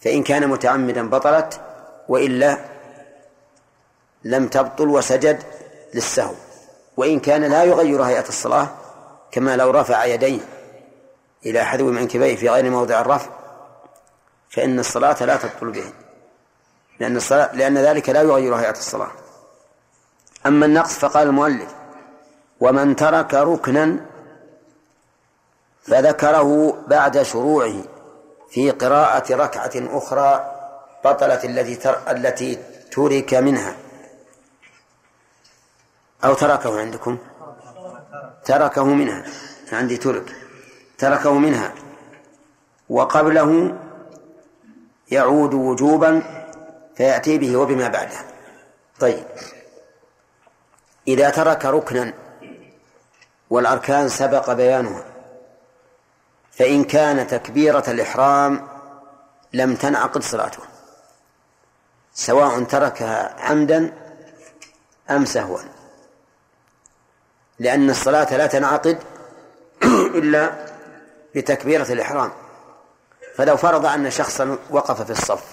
فإن 0.00 0.22
كان 0.22 0.48
متعمدا 0.48 1.08
بطلت 1.10 1.60
وإلا 2.08 2.58
لم 4.24 4.48
تبطل 4.48 4.88
وسجد 4.88 5.42
للسهو. 5.94 6.34
وإن 6.96 7.20
كان 7.20 7.44
لا 7.44 7.64
يغير 7.64 8.02
هيئة 8.02 8.28
الصلاة 8.28 8.68
كما 9.32 9.56
لو 9.56 9.70
رفع 9.70 10.04
يديه 10.04 10.40
إلى 11.46 11.64
حذو 11.64 11.90
منكبيه 11.90 12.36
في 12.36 12.48
غير 12.48 12.70
موضع 12.70 13.00
الرفع 13.00 13.30
فإن 14.50 14.78
الصلاة 14.78 15.24
لا 15.24 15.36
تبطل 15.36 15.70
به 15.70 15.84
لأن 17.00 17.16
الصلاة 17.16 17.54
لأن 17.54 17.78
ذلك 17.78 18.08
لا 18.08 18.22
يغير 18.22 18.54
هيئة 18.54 18.70
الصلاة. 18.70 19.10
أما 20.46 20.66
النقص 20.66 20.98
فقال 20.98 21.26
المؤلف 21.26 21.74
ومن 22.60 22.96
ترك 22.96 23.34
ركنا 23.34 23.96
فذكره 25.82 26.78
بعد 26.88 27.22
شروعه 27.22 27.74
في 28.50 28.70
قراءة 28.70 29.34
ركعة 29.34 29.72
أخرى 29.76 30.54
بطلت 31.04 31.44
التي. 31.44 31.94
التي 32.10 32.58
ترك 32.92 33.34
منها. 33.34 33.76
أو 36.24 36.34
تركه 36.34 36.80
عندكم؟ 36.80 37.18
تركه 38.44 38.84
منها. 38.84 39.24
عندي 39.72 39.96
ترك. 39.96 40.36
تركه 40.98 41.32
منها. 41.32 41.72
وقبله 42.88 43.78
يعود 45.10 45.54
وجوبا 45.54 46.22
فيأتي 46.96 47.38
به 47.38 47.56
وبما 47.56 47.88
بعده. 47.88 48.16
طيب. 49.00 49.24
إذا 51.08 51.30
ترك 51.30 51.64
ركنا 51.64 52.14
والأركان 53.50 54.08
سبق 54.08 54.52
بيانها 54.52 55.04
فإن 56.52 56.84
كان 56.84 57.26
تكبيرة 57.26 57.84
الإحرام 57.88 58.68
لم 59.52 59.74
تنعقد 59.74 60.22
صلاته 60.22 60.62
سواء 62.14 62.62
تركها 62.62 63.36
عمدا 63.40 63.92
أم 65.10 65.24
سهوا. 65.24 65.73
لأن 67.58 67.90
الصلاة 67.90 68.36
لا 68.36 68.46
تنعقد 68.46 68.98
إلا 70.18 70.52
بتكبيرة 71.34 71.92
الإحرام. 71.92 72.32
فلو 73.36 73.56
فرض 73.56 73.86
أن 73.86 74.10
شخصا 74.10 74.58
وقف 74.70 75.02
في 75.02 75.10
الصف 75.10 75.44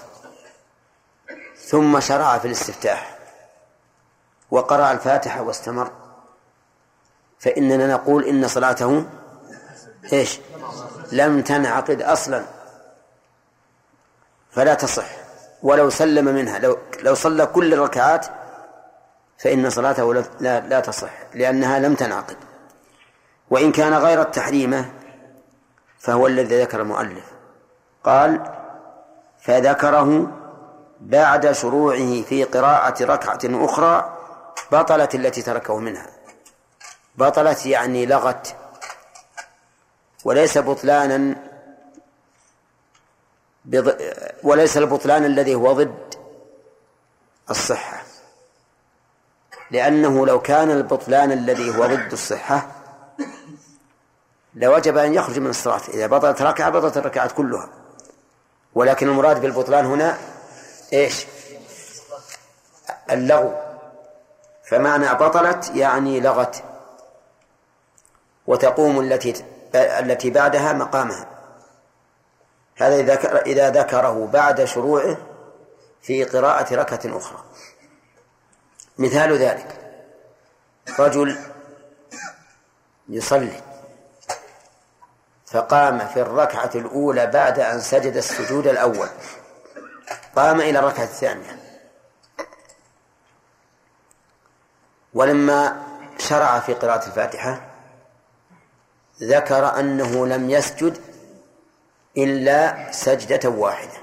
ثم 1.58 2.00
شرع 2.00 2.38
في 2.38 2.46
الاستفتاح 2.46 3.18
وقرأ 4.52 4.92
الفاتحة 4.92 5.42
واستمر 5.42 5.92
فإننا 7.40 7.88
نقول 7.88 8.26
إن 8.26 8.48
صلاته 8.48 9.06
إيش؟ 10.14 10.40
لم 11.12 11.42
تنعقد 11.42 12.02
أصلا. 12.02 12.46
فلا 14.52 14.74
تصح. 14.74 15.22
ولو 15.64 15.90
سلم 15.90 16.26
منها 16.26 16.60
لو 16.60 16.78
لو 17.02 17.14
صلى 17.14 17.46
كل 17.46 17.74
الركعات 17.74 18.28
فإن 19.44 19.70
صلاته 19.70 20.14
لا 20.40 20.60
لا 20.60 20.80
تصح 20.80 21.10
لأنها 21.34 21.80
لم 21.80 21.96
تنعقد. 21.96 22.38
وإن 23.50 23.72
كان 23.72 23.94
غير 23.94 24.22
التحريمة 24.22 24.92
فهو 26.00 26.28
الذي 26.28 26.62
ذكر 26.62 26.82
المؤلف. 26.82 27.26
قال 28.04 28.54
فذكره 29.40 30.38
بعد 31.00 31.52
شروعه 31.52 32.22
في 32.22 32.44
قراءة 32.44 33.04
ركعة 33.04 33.40
أخرى 33.46 34.18
بطلت 34.72 35.16
التي 35.16 35.42
تركه 35.42 35.78
منها. 35.78 36.08
بطلت 37.16 37.66
يعني 37.66 38.06
لغت. 38.06 38.56
وليس 40.24 40.58
بطلانا. 40.58 41.36
وليس 44.44 44.78
البطلان 44.78 45.26
الذي 45.26 45.56
هو 45.56 45.74
ضد 45.74 46.14
الصحة. 47.50 48.01
لأنه 49.72 50.26
لو 50.26 50.42
كان 50.42 50.72
البطلان 50.72 51.32
الذي 51.32 51.78
هو 51.78 51.86
ضد 51.86 52.12
الصحة 52.12 52.68
لوجب 54.56 54.98
أن 54.98 55.14
يخرج 55.14 55.40
من 55.40 55.50
الصلاة 55.50 55.82
إذا 55.94 56.08
بطلت 56.08 56.42
ركعة 56.42 56.70
بطلت 56.70 56.98
الركعات 56.98 57.32
كلها. 57.32 57.70
ولكن 58.76 59.08
المراد 59.08 59.42
بالبطلان 59.42 59.86
هنا 59.86 60.18
إيش؟ 60.94 61.26
اللغو. 63.12 63.54
فمعنى 64.64 65.14
بطلت 65.14 65.72
يعني 65.76 66.20
لغت. 66.20 66.64
وتقوم 68.48 69.00
التي 69.00 69.34
التي 69.76 70.30
بعدها 70.30 70.74
مقامها. 70.74 71.28
هذا 72.78 72.96
إذا 72.96 73.14
ذكر 73.14 73.38
إذا 73.38 73.70
ذكره 73.70 74.30
بعد 74.34 74.64
شروعه 74.64 75.18
في 76.02 76.24
قراءة 76.24 76.76
ركعة 76.76 77.18
أخرى. 77.18 77.44
مثال 78.98 79.38
ذلك. 79.38 79.78
رجل 81.00 81.40
يصلي 83.10 83.62
فقام 85.46 86.08
في 86.08 86.22
الركعة 86.22 86.72
الأولى 86.76 87.28
بعد 87.28 87.60
أن 87.60 87.82
سجد 87.82 88.18
السجود 88.18 88.68
الأول. 88.68 89.10
قام 90.36 90.62
إلى 90.62 90.80
الركعة 90.80 91.04
الثانية. 91.04 91.60
ولما 95.14 95.88
شرع 96.18 96.60
في 96.60 96.74
قراءة 96.74 97.08
الفاتحة 97.08 97.62
ذكر 99.24 99.80
أنه 99.80 100.28
لم 100.28 100.50
يسجد 100.50 101.02
إلا 102.18 102.92
سجدة 102.92 103.50
واحدة. 103.50 103.98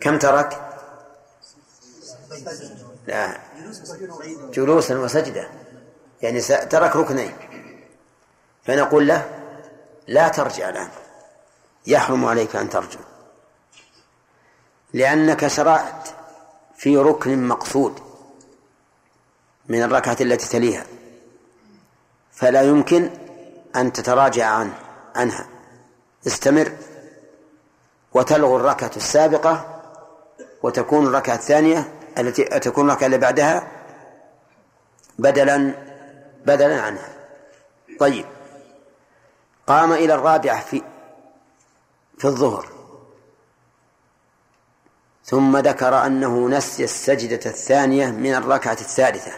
كم 0.00 0.18
ترك؟ 0.18 0.64
لا. 3.08 3.40
جلوسا 4.52 4.98
وسجدة 4.98 5.48
يعني 6.22 6.40
ترك 6.40 6.96
ركنين. 6.96 7.32
فنقول 8.64 9.08
له 9.08 9.30
لا 10.06 10.28
ترجع 10.28 10.68
الآن. 10.68 10.88
يحرم 11.86 12.24
عليك 12.24 12.56
أن 12.56 12.70
ترجع. 12.70 13.00
لأنك 14.92 15.46
شرعت 15.46 16.08
في 16.76 16.96
ركن 16.96 17.48
مقصود 17.48 18.00
من 19.68 19.82
الركعة 19.82 20.16
التي 20.20 20.48
تليها. 20.48 20.86
فلا 22.32 22.62
يمكن 22.62 23.10
أن 23.76 23.92
تتراجع 23.92 24.46
عنه 24.46 24.78
عنها. 25.16 25.48
استمر. 26.26 26.72
وتلغو 28.14 28.56
الركعة 28.56 28.90
السابقة 28.96 29.82
وتكون 30.62 31.06
الركعة 31.06 31.34
الثانية 31.34 31.97
التي 32.18 32.44
تكون 32.44 32.88
الركعة 32.88 33.06
اللي 33.06 33.18
بعدها 33.18 33.68
بدلا 35.18 35.74
بدلا 36.46 36.80
عنها. 36.82 37.08
طيب. 38.00 38.26
قام 39.66 39.92
إلى 39.92 40.14
الرابعة 40.14 40.60
في 40.60 40.82
في 42.18 42.24
الظهر. 42.24 42.68
ثم 45.24 45.56
ذكر 45.56 46.06
أنه 46.06 46.48
نسي 46.48 46.84
السجدة 46.84 47.50
الثانية 47.50 48.06
من 48.10 48.34
الركعة 48.34 48.72
الثالثة 48.72 49.32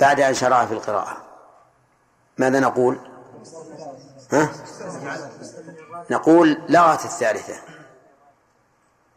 بعد 0.00 0.20
أن 0.20 0.34
شرع 0.34 0.66
في 0.66 0.72
القراءة. 0.74 1.16
ماذا 2.38 2.60
نقول؟ 2.60 2.98
ها؟ 4.32 4.52
نقول 6.10 6.62
لغت 6.68 7.04
الثالثة. 7.04 7.69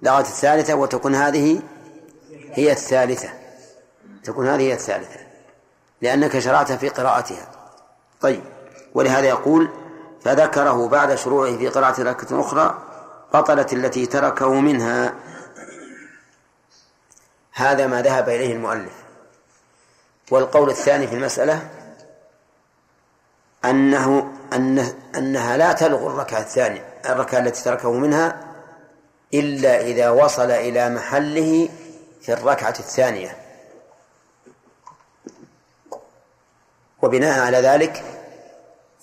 لغت 0.04 0.26
الثالثة 0.26 0.76
وتكون 0.76 1.16
هذه 1.16 1.62
هي 2.52 2.72
الثالثة. 2.72 3.30
تكون 4.24 4.48
هذه 4.48 4.62
هي 4.62 4.74
الثالثة. 4.74 5.20
لأنك 6.02 6.39
شرعت 6.39 6.72
في 6.72 6.89
قراءتها. 6.89 7.48
طيب. 8.22 8.44
ولهذا 8.94 9.28
يقول 9.28 9.70
فذكره 10.22 10.88
بعد 10.88 11.16
شروعه 11.16 11.58
في 11.58 11.68
قراءة 11.68 12.02
ركعة 12.02 12.39
أخرى 12.39 12.78
بطلت 13.34 13.74
التي 13.74 14.06
تركه 14.06 14.54
منها. 14.54 15.13
هذا 17.54 17.88
ما 17.88 18.02
ذهب 18.02 18.30
إليه 18.30 18.54
المؤلف. 18.54 18.94
والقول 20.32 20.70
الثاني 20.70 21.08
في 21.08 21.16
المسألة 21.16 21.70
أنه 23.66 24.34
أنه 24.54 24.94
أنها 25.16 25.58
لا 25.58 25.74
تلغو 25.74 26.08
الركعة 26.08 26.39
الثانية 26.39 26.86
الركعة 27.06 27.39
التي 27.39 27.63
تركه 27.63 27.92
منها 27.92 28.43
إلا 29.34 29.82
إذا 29.82 30.10
وصل 30.10 30.52
إلى 30.52 30.89
محله 30.89 31.69
في 32.22 32.34
الركعة 32.34 32.76
الثانية. 32.80 33.38
وبناء 37.02 37.39
على 37.39 37.58
ذلك 37.58 38.04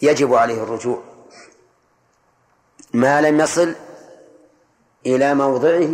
يجب 0.02 0.34
عليه 0.34 0.62
الرجوع. 0.62 1.02
ما 2.92 3.20
لم 3.20 3.40
يصل 3.40 3.74
إلى 5.06 5.34
موضعه 5.34 5.88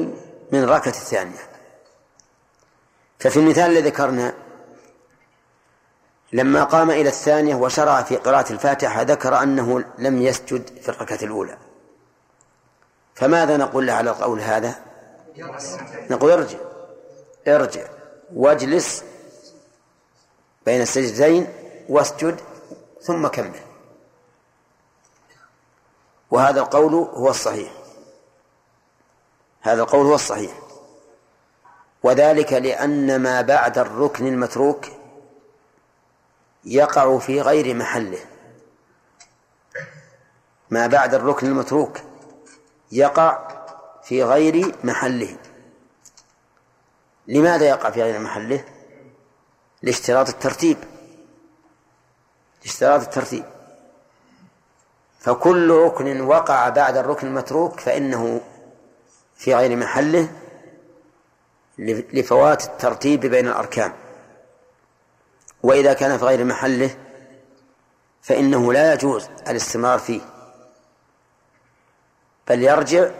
من 0.52 0.62
الركعة 0.62 0.92
الثانية. 0.92 1.38
ففي 3.18 3.36
المثال 3.36 3.70
الذي 3.70 3.88
ذكرنا 3.88 4.34
لما 6.32 6.64
قام 6.64 6.90
إلى 6.90 7.08
الثانية 7.08 7.54
وشرع 7.54 8.02
في 8.02 8.16
قراءة 8.16 8.52
الفاتحة 8.52 9.02
ذكر 9.02 9.42
أنه 9.42 9.84
لم 9.98 10.22
يسجد 10.22 10.78
في 10.82 10.88
الركعة 10.88 11.18
الأولى. 11.22 11.58
فماذا 13.16 13.56
نقول 13.56 13.86
له 13.86 13.92
على 13.92 14.10
القول 14.10 14.40
هذا؟ 14.40 14.74
نقول 16.10 16.30
ارجع. 16.30 16.58
ارجع. 17.48 17.88
واجلس 18.34 19.04
بين 20.66 20.82
السجدتين 20.82 21.52
واسجد 21.88 22.40
ثم 23.02 23.26
كمل. 23.26 23.60
وهذا 26.30 26.60
القول 26.60 26.94
هو 26.94 27.30
الصحيح. 27.30 27.72
هذا 29.60 29.82
القول 29.82 30.06
هو 30.06 30.14
الصحيح. 30.14 30.58
وذلك 32.02 32.52
لأن 32.52 33.22
ما 33.22 33.40
بعد 33.40 33.78
الركن 33.78 34.26
المتروك 34.26 34.86
يقع 36.64 37.18
في 37.18 37.40
غير 37.40 37.74
محله. 37.74 38.18
ما 40.70 40.86
بعد 40.86 41.14
الركن 41.14 41.46
المتروك 41.46 41.98
يقع 42.92 43.48
في 44.02 44.24
غير 44.24 44.74
محله. 44.84 45.36
لماذا 47.26 47.68
يقع 47.68 47.90
في 47.90 48.02
غير 48.02 48.18
محله؟ 48.18 48.64
لاشتراط 49.82 50.28
الترتيب. 50.28 50.76
اشتراط 52.64 53.00
الترتيب. 53.00 53.44
فكل 55.20 55.70
ركن 55.70 56.20
وقع 56.20 56.68
بعد 56.68 56.96
الركن 56.96 57.26
المتروك 57.26 57.80
فإنه 57.80 58.40
في 59.36 59.54
غير 59.54 59.76
محله 59.76 60.28
لفوات 62.12 62.64
الترتيب 62.64 63.20
بين 63.20 63.48
الأركان. 63.48 63.92
وإذا 65.62 65.92
كان 65.92 66.18
في 66.18 66.24
غير 66.24 66.44
محله 66.44 66.96
فإنه 68.22 68.72
لا 68.72 68.94
يجوز 68.94 69.28
الاستمرار 69.48 69.98
فيه. 69.98 70.35
بل 72.48 72.62
يرجع 72.62 73.10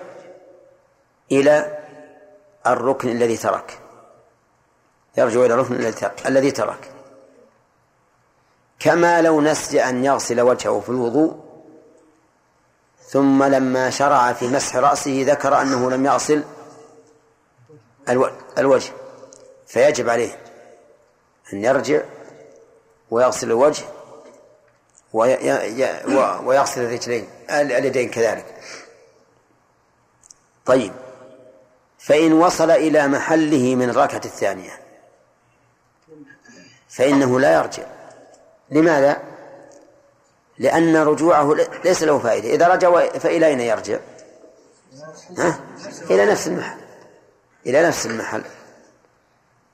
إلى 1.32 1.78
الركن 2.66 3.08
الذي 3.08 3.36
ترك. 3.36 3.78
يرجع 5.16 5.44
إلى 5.44 5.54
الركن 5.54 5.92
الذي 6.26 6.50
ترك 6.50 6.92
كما 8.78 9.22
لو 9.22 9.40
نسي 9.40 9.84
أن 9.84 10.04
يغسل 10.04 10.40
وجهه 10.40 10.80
في 10.80 10.88
الوضوء 10.88 11.46
ثم 13.08 13.44
لما 13.44 13.90
شرع 13.90 14.32
في 14.32 14.48
مسح 14.48 14.76
رأسه 14.76 15.24
ذكر 15.28 15.60
أنه 15.62 15.90
لم 15.90 16.06
يغسل 16.06 16.44
الوجه. 18.58 18.92
فيجب 19.66 20.08
عليه 20.08 20.38
أن 21.52 21.64
يرجع 21.64 22.02
ويغسل 23.10 23.46
الوجه 23.46 23.84
ويغسل 25.12 26.80
الرجلين 26.80 27.28
اليدين 27.50 28.10
كذلك. 28.10 28.60
طيب. 30.66 30.92
فإن 31.98 32.32
وصل 32.32 32.70
إلى 32.70 33.08
محله 33.08 33.74
من 33.74 33.90
الركعة 33.90 34.20
الثانية 34.24 34.80
فإنه 36.88 37.40
لا 37.40 37.54
يرجع. 37.54 37.82
لماذا؟ 38.70 39.22
لأن 40.58 40.96
رجوعه 40.96 41.54
ليس 41.84 42.02
له 42.02 42.18
فائدة. 42.18 42.48
إذا 42.48 42.68
رجع 42.68 43.08
فإلى 43.08 43.46
أين 43.46 43.60
يرجع؟ 43.60 43.98
ها؟ 45.38 45.60
إلى 46.10 46.26
نفس 46.26 46.46
المحل. 46.46 46.78
إلى 47.66 47.82
نفس 47.82 48.06
المحل. 48.06 48.42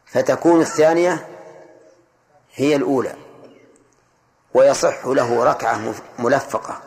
فتكون 0.06 0.60
الثانية 0.60 1.26
هي 2.54 2.76
الأولى. 2.76 3.14
ويصح 4.54 5.06
له 5.06 5.44
ركعة 5.44 5.94
ملفقة. 6.18 6.82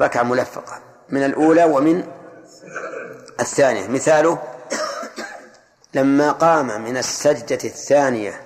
ركعة 0.00 0.22
ملفقة. 0.22 0.80
من 1.08 1.24
الأولى 1.24 1.64
ومن 1.64 2.19
الثانية 3.40 3.88
مثاله 3.88 4.38
لما 5.94 6.32
قام 6.32 6.84
من 6.84 6.96
السجدة 6.96 7.58
الثانية 7.64 8.40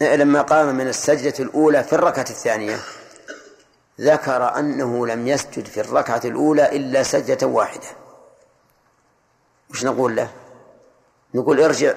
لما 0.00 0.42
قام 0.42 0.74
من 0.74 0.88
السجدة 0.88 1.44
الأولى 1.44 1.84
في 1.84 1.92
الركعة 1.92 2.26
الثانية 2.30 2.76
ذكر 4.00 4.58
أنه 4.58 5.06
لم 5.06 5.28
يسجد 5.28 5.66
في 5.66 5.80
الركعة 5.80 6.20
الأولى 6.24 6.76
إلا 6.76 7.02
سجدة 7.02 7.46
واحدة. 7.46 7.86
وش 9.70 9.84
نقول 9.84 10.16
له؟ 10.16 10.30
نقول 11.34 11.60
ارجع 11.60 11.94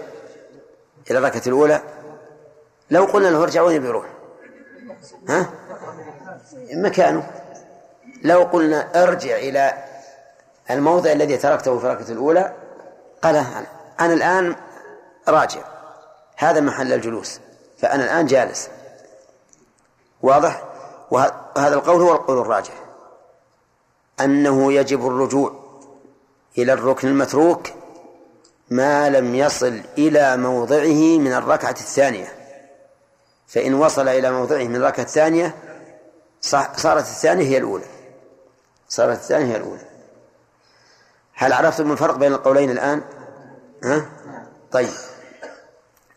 إلى 1.11 1.17
الركعة 1.17 1.41
الأولى. 1.47 1.81
لو 2.91 3.05
قلنا 3.05 3.27
له 3.27 3.43
ارجع 3.43 3.61
وين 3.61 3.81
بيروح؟ 3.81 4.05
ها؟ 5.29 5.49
مكانه. 6.73 7.31
لو 8.23 8.43
قلنا 8.43 9.03
ارجع 9.03 9.35
إلى 9.35 9.83
الموضع 10.73 11.11
الذي 11.11 11.37
تركته 11.37 11.79
في 11.79 11.85
الركعة 11.85 12.11
الأولى؟ 12.11 12.53
قال 13.21 13.45
أنا 13.99 14.13
الآن 14.13 14.55
راجع. 15.27 15.61
هذا 16.37 16.59
محل 16.59 16.93
الجلوس 16.93 17.39
فأنا 17.77 18.03
الآن 18.03 18.25
جالس. 18.25 18.69
واضح؟ 20.21 20.63
وهذا 21.11 21.73
القول 21.73 22.01
هو 22.01 22.13
القول 22.13 22.37
الراجح. 22.37 22.73
أنه 24.19 24.73
يجب 24.73 25.07
الرجوع 25.07 25.53
إلى 26.57 26.73
الركن 26.73 27.07
المتروك 27.07 27.67
ما 28.69 29.09
لم 29.09 29.35
يصل 29.35 29.81
إلى 29.97 30.37
موضعه 30.37 31.17
من 31.17 31.33
الركعة 31.33 31.71
الثانية. 31.71 32.27
فإن 33.47 33.73
وصل 33.73 34.07
إلى 34.07 34.31
موضعه 34.31 34.63
من 34.63 34.75
الركعة 34.75 35.03
الثانية 35.03 35.55
صارت 36.41 37.03
الثانية 37.03 37.45
هي 37.45 37.57
الأولى. 37.57 37.85
صارت 38.89 39.17
الثانية 39.17 39.53
هي 39.53 39.57
الأولى. 39.57 39.90
هل 41.41 41.53
عرفتم 41.53 41.91
الفرق 41.91 42.15
بين 42.15 42.33
القولين 42.33 42.69
الآن؟ 42.69 43.01
ها؟ 43.83 44.09
طيب. 44.71 44.93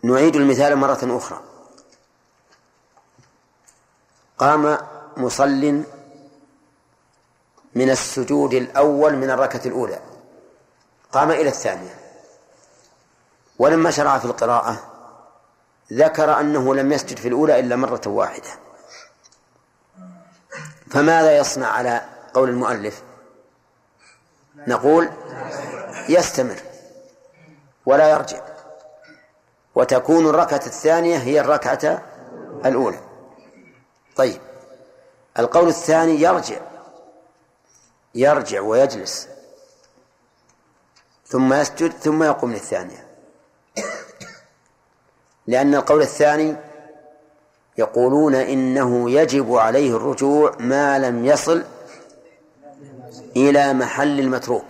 نعيد 0.03 0.37
المثال 0.37 0.77
مرة 0.77 0.99
أخرى. 1.03 1.41
قام 4.39 4.79
مصل 5.17 5.83
من 7.75 7.91
السجود 7.91 8.55
الأول 8.55 9.17
من 9.17 9.31
الركعة 9.31 9.61
الأولى. 9.67 10.01
قام 11.13 11.31
إلى 11.31 11.49
الثانية. 11.49 11.95
ولما 13.59 13.91
شرع 13.91 14.19
في 14.19 14.25
القراءة 14.25 14.77
ذكر 15.93 16.41
أنه 16.41 16.75
لم 16.75 16.93
يسجد 16.93 17.19
في 17.19 17.29
الأولى 17.29 17.61
إلا 17.61 17.77
مرة 17.77 18.03
واحدة. 18.07 18.51
فماذا 20.91 21.37
يصنع 21.37 21.67
على 21.67 22.05
قول 22.35 22.49
المؤلف؟ 22.49 23.03
نقول 24.67 25.11
يستمر 26.09 26.57
ولا 27.87 28.11
يرجع. 28.11 28.41
وتكون 29.75 30.27
الركعة 30.27 30.63
الثانية 30.67 31.17
هي 31.17 31.41
الركعة 31.41 32.03
الأولى. 32.65 32.99
طيب 34.17 34.41
القول 35.39 35.69
الثاني 35.69 36.21
يرجع 36.21 36.61
يرجع 38.15 38.61
ويجلس 38.61 39.29
ثم 41.27 41.55
يسجد 41.55 41.93
ثم 41.93 42.23
يقوم 42.23 42.53
للثانية. 42.53 43.07
لأن 45.47 45.75
القول 45.75 46.03
الثاني 46.03 46.57
يقولون 47.79 48.35
إنه 48.35 49.11
يجب 49.11 49.55
عليه 49.55 49.97
الرجوع 49.97 50.55
ما 50.59 50.99
لم 50.99 51.25
يصل 51.25 51.65
إلى 53.37 53.73
محل 53.73 54.21
المتروك. 54.21 54.67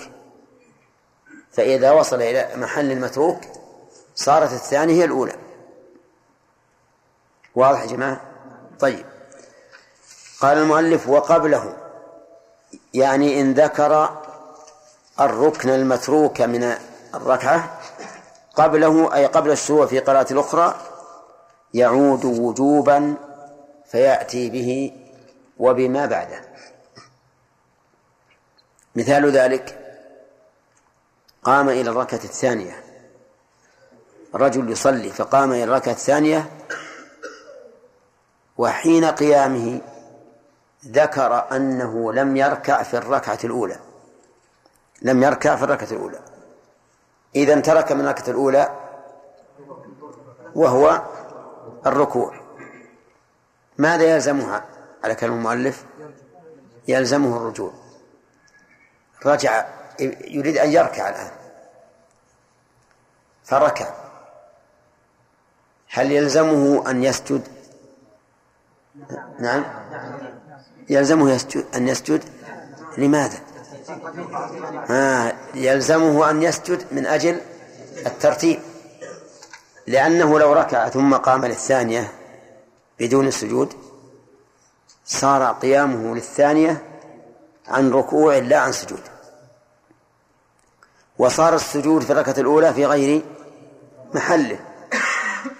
فإذا 1.53 1.90
وصل 1.90 2.22
إلى 2.22 2.57
محل 2.57 2.92
المتروك 2.92 3.40
صارت 4.14 4.53
الثانية 4.53 4.94
هي 4.94 5.05
الأولى. 5.05 5.37
واضح 7.55 7.83
يا 7.83 7.87
جماعة؟ 7.87 8.20
طيب. 8.81 9.07
قال 10.40 10.59
المؤلف 10.59 11.09
وقبله. 11.09 11.77
يعني 12.94 13.40
إن 13.40 13.55
ذكر 13.55 14.22
الركن 15.20 15.70
المتروك 15.70 16.40
من 16.40 16.74
الركعة 17.14 17.81
قبله 18.55 19.14
أي 19.14 19.27
قبل 19.27 19.50
الشروع 19.50 19.87
في 19.87 19.98
قراءة 20.00 20.33
الأخرى 20.33 20.74
يعود 21.74 22.24
وجوبا 22.24 23.14
فيأتي 23.87 24.50
به 24.50 24.92
وبما 25.59 26.07
بعده. 26.07 26.54
مثال 28.96 29.30
ذلك 29.30 29.80
قام 31.42 31.68
إلى 31.68 31.90
الركعة 31.90 32.20
الثانية. 32.24 32.85
رجل 34.35 34.70
يصلي 34.70 35.11
فقام 35.11 35.52
إلى 35.52 35.64
الركعة 35.64 35.92
الثانية 35.92 36.50
وحين 38.59 39.04
قيامه 39.04 39.80
ذكر 40.87 41.57
أنه 41.57 42.12
لم 42.12 42.37
يركع 42.37 42.83
في 42.83 42.96
الركعة 42.96 43.38
الأولى. 43.44 43.76
لم 45.02 45.22
يركع 45.22 45.57
في 45.57 45.64
الركعة 45.64 45.92
الأولى. 45.92 46.20
إذا 47.37 47.61
ترك 47.61 47.92
من 47.92 48.00
الركعة 48.00 48.30
الأولى 48.30 48.80
وهو 50.54 51.02
الركوع. 51.87 52.40
ماذا 53.78 54.04
يلزمها؟ 54.04 54.64
على 55.04 55.14
كلام 55.14 55.33
المؤلف 55.33 55.85
يلزمه 56.88 57.37
الرجوع. 57.37 57.84
رجع 59.27 59.65
يريد 60.29 60.59
أن 60.59 60.73
يركع 60.73 61.09
الآن. 61.09 61.31
فركع. 63.45 63.95
هل 65.91 66.13
يلزمه 66.13 66.91
أن 66.91 67.05
يسجد؟ 67.05 67.43
نعم. 69.39 69.65
يلزمه 70.89 71.31
يسجد 71.31 71.65
أن 71.75 71.89
يسجد؟ 71.89 72.25
لماذا؟ 72.99 73.39
آه 74.91 75.33
يلزمه 75.55 76.31
أن 76.31 76.43
يسجد 76.43 76.87
من 76.93 77.07
أجل 77.07 77.41
الترتيب. 78.07 78.61
لأنه 79.87 80.39
لو 80.39 80.53
ركع 80.53 80.89
ثم 80.89 81.15
قام 81.15 81.45
للثانية 81.45 82.13
بدون 83.01 83.27
السجود 83.27 83.75
صار 85.07 85.53
قيامه 85.53 86.15
للثانية 86.15 86.83
عن 87.69 87.91
ركوع 87.91 88.39
لا 88.39 88.59
عن 88.59 88.73
سجود. 88.73 89.13
وصار 91.18 91.55
السجود 91.55 92.03
في 92.03 92.12
الركعة 92.12 92.35
الأولى 92.38 92.74
في 92.74 92.87
غير 92.87 93.22
محله 94.14 94.59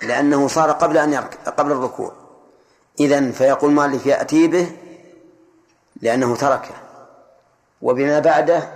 لأنه 0.02 0.48
صار 0.48 0.70
قبل 0.70 0.98
أن 0.98 1.12
يرك... 1.12 1.38
قبل 1.46 1.72
الركوع. 1.72 2.12
إذن 3.00 3.32
فيقول 3.32 3.70
المؤلف 3.70 4.06
يأتي 4.06 4.46
به 4.46 4.76
لأنه 6.02 6.36
تركه. 6.36 6.74
وبما 7.82 8.18
بعده 8.18 8.68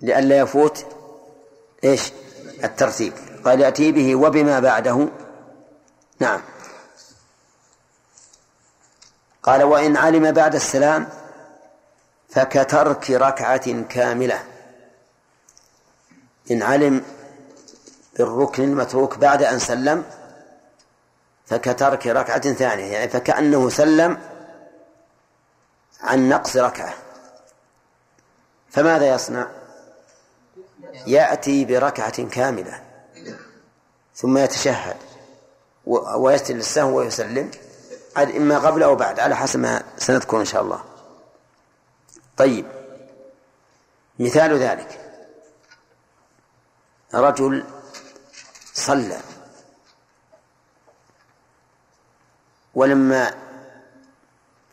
لئلا 0.00 0.38
يفوت 0.38 0.86
إيش؟ 1.84 2.12
الترتيب. 2.64 3.12
قال 3.44 3.60
يأتي 3.60 3.92
به 3.92 4.14
وبما 4.14 4.60
بعده. 4.60 5.08
نعم. 6.18 6.40
قال 9.42 9.62
وإن 9.62 9.96
علم 9.96 10.32
بعد 10.32 10.54
السلام 10.54 11.08
فكترك 12.28 13.10
ركعة 13.10 13.82
كاملة. 13.82 14.53
إن 16.50 16.62
علم 16.62 17.04
بالركن 18.18 18.62
المتروك 18.62 19.18
بعد 19.18 19.42
أن 19.42 19.58
سلم 19.58 20.04
فكترك 21.46 22.06
ركعة 22.06 22.52
ثانية 22.52 22.92
يعني 22.92 23.08
فكأنه 23.08 23.68
سلم 23.68 24.18
عن 26.00 26.28
نقص 26.28 26.56
ركعة. 26.56 26.94
فماذا 28.70 29.14
يصنع؟ 29.14 29.46
يأتي 31.06 31.64
بركعة 31.64 32.28
كاملة 32.28 32.82
ثم 34.14 34.38
يتشهد 34.38 34.96
ويسجد 36.16 36.56
للسهو 36.56 36.98
ويسلم 36.98 37.50
إما 38.16 38.58
قبل 38.58 38.82
أو 38.82 38.94
بعد 38.94 39.20
على 39.20 39.36
حسب 39.36 39.60
ما 39.60 39.82
سنذكر 39.98 40.40
إن 40.40 40.44
شاء 40.44 40.62
الله. 40.62 40.84
طيب 42.36 42.66
مثال 44.18 44.58
ذلك. 44.58 45.03
رجل 47.14 47.64
صلى. 48.74 49.20
ولما 52.74 53.34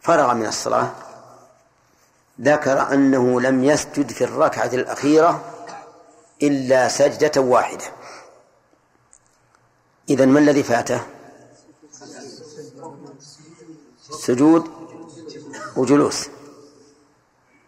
فرغ 0.01 0.33
من 0.33 0.45
الصلاة 0.45 0.91
ذكر 2.41 2.93
أنه 2.93 3.41
لم 3.41 3.63
يسجد 3.63 4.11
في 4.11 4.23
الركعة 4.23 4.69
الأخيرة 4.73 5.45
إلا 6.43 6.87
سجدة 6.87 7.41
واحدة. 7.41 7.85
إذن 10.09 10.29
ما 10.29 10.39
الذي 10.39 10.63
فاته؟ 10.63 11.01
سجود 14.09 14.71
وجلوس. 15.75 16.29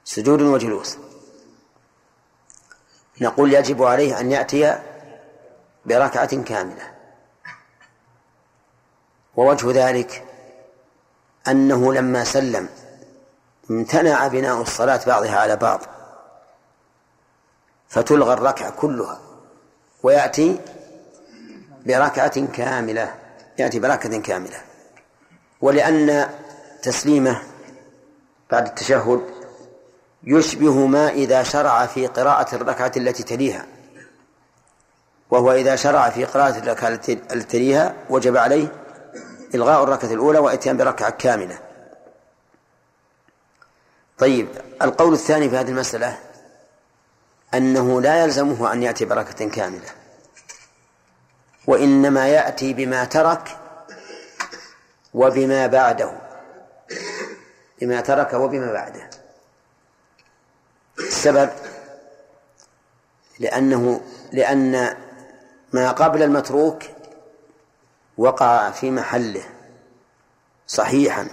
سجود 0.05 0.41
وجلوس. 0.41 0.97
نقول 3.21 3.53
يجب 3.53 3.83
عليه 3.83 4.19
أن 4.19 4.31
يأتي 4.31 4.79
بركعة 5.85 6.43
كاملة. 6.43 6.93
ووجه 9.35 9.71
ذلك 9.71 10.23
أنه 11.47 11.93
لما 11.93 12.23
سلم 12.23 12.69
امتنع 13.71 14.27
بناء 14.27 14.61
الصلاة 14.61 14.99
بعضها 15.07 15.39
على 15.39 15.55
بعض 15.55 15.81
فتلغى 17.89 18.33
الركعة 18.33 18.71
كلها 18.71 19.21
ويأتي 20.03 20.59
بركعة 21.85 22.45
كاملة 22.45 23.15
يأتي 23.57 23.79
بركعة 23.79 24.17
كاملة. 24.21 24.61
ولأن 25.61 26.29
تسليمه 26.81 27.41
بعد 28.51 28.67
التشهد 28.67 29.42
يشبه 30.23 30.85
ما 30.85 31.09
إذا 31.09 31.43
شرع 31.43 31.85
في 31.85 32.07
قراءة 32.07 32.55
الركعة 32.55 32.91
التي 32.97 33.23
تليها. 33.23 33.65
وهو 35.29 35.51
إذا 35.51 35.75
شرع 35.75 36.09
في 36.09 36.25
قراءة 36.25 36.57
الركعة 36.57 36.87
التي 36.87 37.15
تليها 37.43 37.95
وجب 38.09 38.37
عليه 38.37 38.67
إلغاء 39.55 39.83
الركعة 39.83 40.13
الأولى 40.13 40.39
وإتيان 40.39 40.77
بركعة 40.77 41.09
كاملة. 41.09 41.59
طيب 44.17 44.47
القول 44.81 45.13
الثاني 45.13 45.49
في 45.49 45.57
هذه 45.57 45.69
المسألة 45.69 46.19
أنه 47.53 48.01
لا 48.01 48.23
يلزمه 48.23 48.73
أن 48.73 48.83
يأتي 48.83 49.05
بركة 49.05 49.49
كاملة 49.49 49.89
وإنما 51.67 52.27
يأتي 52.27 52.73
بما 52.73 53.05
ترك 53.05 53.57
وبما 55.13 55.67
بعده. 55.67 56.11
بما 57.81 58.01
ترك 58.01 58.33
وبما 58.33 58.71
بعده. 58.71 59.09
السبب 60.99 61.49
لأنه 63.39 64.01
لأن 64.31 64.97
ما 65.73 65.91
قبل 65.91 66.23
المتروك 66.23 66.83
وقع 68.17 68.71
في 68.71 68.91
محله 68.91 69.43
صحيحا 70.67 71.27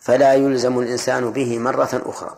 فلا 0.00 0.34
يلزم 0.34 0.78
الإنسان 0.78 1.30
به 1.30 1.58
مرة 1.58 2.02
أخرى. 2.06 2.36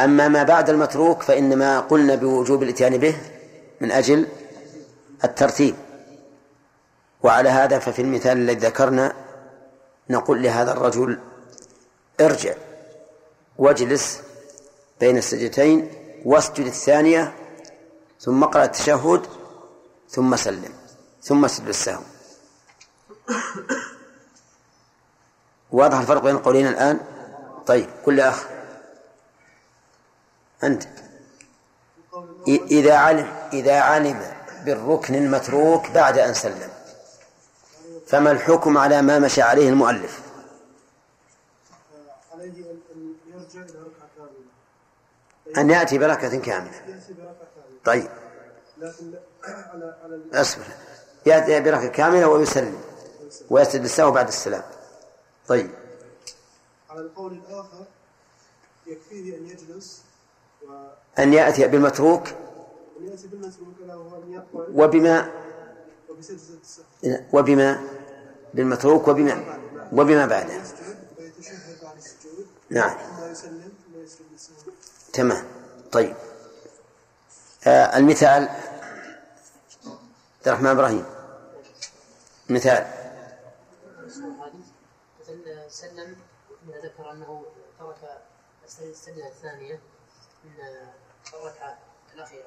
أما 0.00 0.28
ما 0.28 0.42
بعد 0.42 0.70
المتروك 0.70 1.22
فإنما 1.22 1.80
قلنا 1.80 2.14
بوجوب 2.14 2.62
الإتيان 2.62 2.98
به 2.98 3.16
من 3.80 3.90
أجل 3.90 4.26
الترتيب. 5.24 5.74
وعلى 7.22 7.48
هذا 7.48 7.78
ففي 7.78 8.02
المثال 8.02 8.38
الذي 8.38 8.66
ذكرنا 8.66 9.12
نقول 10.10 10.42
لهذا 10.42 10.72
الرجل 10.72 11.18
ارجع 12.20 12.54
واجلس 13.58 14.22
بين 15.00 15.18
السجدتين 15.18 15.92
واسجد 16.24 16.66
الثانية 16.66 17.34
ثم 18.20 18.44
اقرأ 18.44 18.64
التشهد 18.64 19.26
ثم 20.08 20.36
سلم 20.36 20.72
ثم 21.22 21.44
اسجد 21.44 21.68
السهو. 21.68 22.02
واضح 25.70 25.98
الفرق 25.98 26.22
بين 26.22 26.34
القولين 26.34 26.66
الآن؟ 26.66 27.00
طيب 27.66 27.88
كل 28.04 28.20
أخ. 28.20 28.44
أنت. 30.64 30.84
إذا 32.48 32.96
علم 32.96 33.32
إذا 33.52 33.80
علم 33.80 34.32
بالركن 34.64 35.14
المتروك 35.14 35.90
بعد 35.90 36.18
أن 36.18 36.34
سلم 36.34 36.70
فما 38.06 38.30
الحكم 38.30 38.78
على 38.78 39.02
ما 39.02 39.18
مشى 39.18 39.42
عليه 39.42 39.68
المؤلف 39.68 40.20
عليه 42.32 42.46
أن 42.46 43.14
يرجع 43.26 43.60
إلى 43.60 43.78
ركعة 43.78 44.08
كاملة 44.16 44.30
أن 45.56 45.70
يأتي 45.70 45.98
بركة 45.98 46.40
كاملة. 46.40 47.00
طيب. 47.84 48.08
لكن 48.78 49.14
على 49.44 49.96
على 50.04 50.40
أصبر. 50.40 50.64
يأتي 51.26 51.60
بركة 51.60 51.86
كاملة 51.86 52.28
ويسلم. 52.28 52.80
ويسجد 53.50 53.84
السهو 53.84 54.10
بعد 54.10 54.28
السلام. 54.28 54.62
طيب. 55.48 55.70
على 56.90 57.00
القول 57.00 57.32
الآخر 57.32 57.84
يكفيه 58.86 59.36
أن 59.36 59.46
يجلس 59.46 60.02
و 60.62 60.88
أن 61.18 61.32
يأتي 61.32 61.68
بالمتروك 61.68 62.28
أن 63.00 63.06
يأتي 63.06 63.28
يقعد 64.28 64.66
وبما 64.74 65.30
وبما 67.32 67.80
بالمتروك 68.54 69.08
وبما 69.08 69.58
وبما 69.92 70.26
بعده. 70.26 70.62
نعم 72.70 72.90
ثم 72.90 73.30
يسلم 73.30 73.72
ثم 73.86 74.02
يسجد 74.02 74.24
للسهو 74.32 74.54
تمام. 75.12 75.44
طيب. 75.92 76.16
آه 77.66 77.96
المثال. 77.96 78.48
عبد 80.38 80.48
الرحمن 80.48 80.66
إبراهيم. 80.66 81.04
مثال. 82.48 83.00
سلم 85.70 86.16
إذا 86.68 86.78
ذكر 86.78 87.10
أنه 87.12 87.44
ترك 87.78 88.22
السجدة 88.82 89.28
الثانية 89.28 89.80
من 90.44 90.50
الركعة 91.34 91.78
الأخيرة 92.14 92.46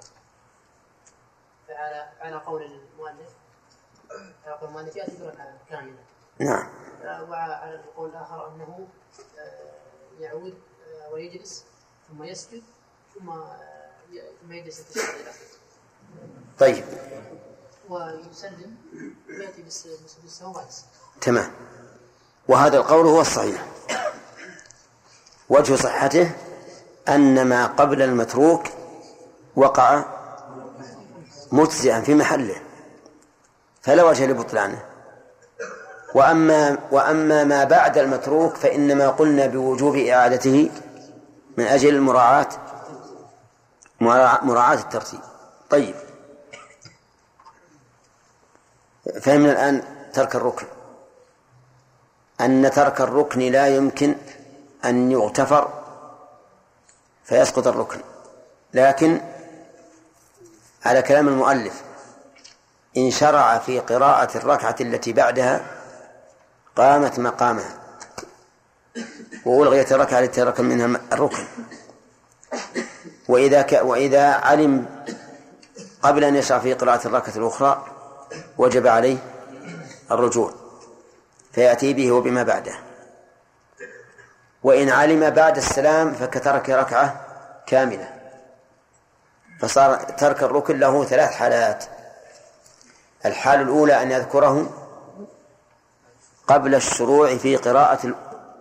فعلى 1.68 2.10
على 2.20 2.36
قول 2.36 2.64
المؤلف 2.64 3.30
على 4.46 4.56
قول 4.56 4.70
المؤلف 4.70 4.96
يأتي 4.96 5.18
بركعة 5.18 5.58
كاملة 5.70 6.04
نعم. 6.40 6.70
وعلى 7.30 7.76
القول 7.76 8.10
الآخر 8.10 8.48
أنه 8.48 8.88
آه، 9.40 9.74
يعود 10.20 10.62
آه، 10.88 11.10
ويجلس 11.14 11.66
ثم 12.10 12.24
يسجد 12.24 12.62
ثم 13.16 13.32
ثم 14.42 14.52
يجلس 14.52 14.80
التشهد 14.80 15.04
الأخير. 15.04 15.48
طيب. 16.60 16.84
ويسلم 17.90 18.76
بس- 19.68 19.88
بالسهو 20.24 20.52
بعد 20.54 20.66
تمام. 21.22 21.52
وهذا 22.48 22.78
القول 22.78 23.06
هو 23.06 23.22
الصحيح. 23.22 23.66
وجه 25.50 25.76
صحته 25.76 26.32
أن 27.08 27.48
ما 27.48 27.66
قبل 27.66 28.02
المتروك 28.02 28.64
وقع 29.56 30.06
مجزئا 31.52 32.02
في 32.02 32.16
محله 32.16 32.56
فلا 33.82 34.04
وجه 34.04 34.26
لبطلانه. 34.26 34.86
وأما 36.16 36.78
وأما 36.92 37.44
ما 37.44 37.64
بعد 37.64 37.98
المتروك 37.98 38.56
فإنما 38.56 39.10
قلنا 39.10 39.48
بوجوب 39.48 39.96
إعادته 39.96 40.72
من 41.58 41.66
أجل 41.66 42.02
مراعاة 42.02 42.50
مراعاة 44.44 44.74
الترتيب. 44.74 45.20
طيب. 45.70 45.96
فهمنا 49.22 49.52
الآن 49.52 49.84
ترك 50.14 50.36
الركن. 50.36 50.66
أن 52.42 52.72
ترك 52.72 53.02
الركن 53.02 53.40
لا 53.40 53.68
يمكن 53.68 54.16
أن 54.86 55.12
يغتفر 55.12 55.84
فيسقط 57.24 57.68
الركن. 57.68 58.00
لكن 58.74 59.22
على 60.86 61.02
كلام 61.02 61.28
المؤلف 61.28 61.84
إن 62.98 63.12
شرع 63.12 63.58
في 63.58 63.80
قراءة 63.80 64.38
الركعة 64.38 64.76
التي 64.82 65.14
بعدها 65.14 65.66
قامت 66.76 67.20
مقامها. 67.20 67.83
وألغيت 69.46 69.92
الركعة 69.92 70.20
التي 70.20 70.42
ترك 70.42 70.60
منها 70.60 71.02
الركن. 71.14 71.46
وإذا 73.28 73.62
ك... 73.62 73.80
وإذا 73.84 74.32
علم 74.32 74.86
قبل 76.02 76.24
أن 76.24 76.36
يشرع 76.36 76.60
في 76.60 76.74
قراءة 76.74 77.08
الركعة 77.08 77.36
الأخرى 77.36 77.86
وجب 78.58 78.88
عليه 78.88 79.18
الرجوع. 80.12 80.54
فيأتي 81.52 81.94
به 81.94 82.12
وبما 82.12 82.44
بعده. 82.44 82.74
وإن 84.64 84.90
علم 84.90 85.30
بعد 85.30 85.58
السلام 85.58 86.14
فكترك 86.14 86.70
ركعة 86.70 87.26
كاملة. 87.68 88.10
فصار 89.60 89.96
ترك 89.96 90.44
الركن 90.44 90.80
له 90.80 91.06
ثلاث 91.06 91.32
حالات. 91.32 91.86
الحال 93.26 93.62
الأولى 93.62 94.02
أن 94.02 94.12
يذكره 94.12 94.70
قبل 96.48 96.76
الشروع 96.76 97.38
في 97.38 97.56
قراءة 97.56 98.16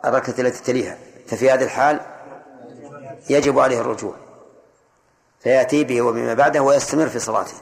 الركعة 0.05 0.35
التي 0.39 0.63
تليها. 0.63 0.99
ففي 1.29 1.51
هذه 1.51 1.65
الحال 1.65 2.01
يجب 3.31 3.59
عليه 3.59 3.81
الرجوع. 3.81 4.15
فيأتي 5.41 5.85
به 5.85 6.03
وبما 6.03 6.35
بعده 6.35 6.61
ويستمر 6.61 7.09
في 7.09 7.19
صلاته. 7.19 7.55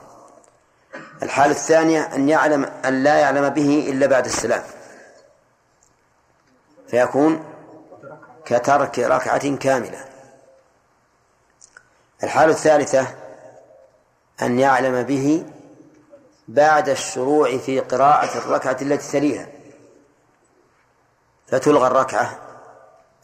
الحالة 1.23 1.53
الثانية 1.53 2.01
أن 2.01 2.29
يعلم 2.29 2.65
أن 2.65 3.03
لا 3.03 3.19
يعلم 3.19 3.49
به 3.49 3.89
إلا 3.91 4.07
بعد 4.07 4.25
السلام. 4.25 4.63
فيكون 6.89 7.45
كترك 8.45 8.99
ركعة 8.99 9.57
كاملة. 9.57 10.05
الحالة 12.25 12.53
الثالثة 12.53 13.07
أن 14.43 14.59
يعلم 14.59 15.03
به 15.03 15.45
بعد 16.49 16.89
الشروع 16.89 17.59
في 17.59 17.81
قراءة 17.81 18.39
الركعة 18.39 18.77
التي 18.83 19.13
تليها. 19.13 19.47
فتلغى 21.51 21.87
الركعة 21.87 22.39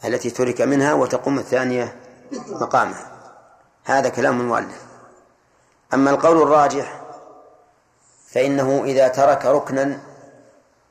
التي 0.05 0.29
ترك 0.29 0.61
منها 0.61 0.93
وتقوم 0.93 1.39
الثانية 1.39 1.95
مقامها. 2.47 3.11
هذا 3.83 4.09
كلام 4.09 4.41
المؤلف. 4.41 4.85
أما 5.93 6.11
القول 6.11 6.41
الراجح 6.41 7.01
فإنه 8.27 8.83
إذا 8.85 9.07
ترك 9.07 9.45
ركنا 9.45 9.99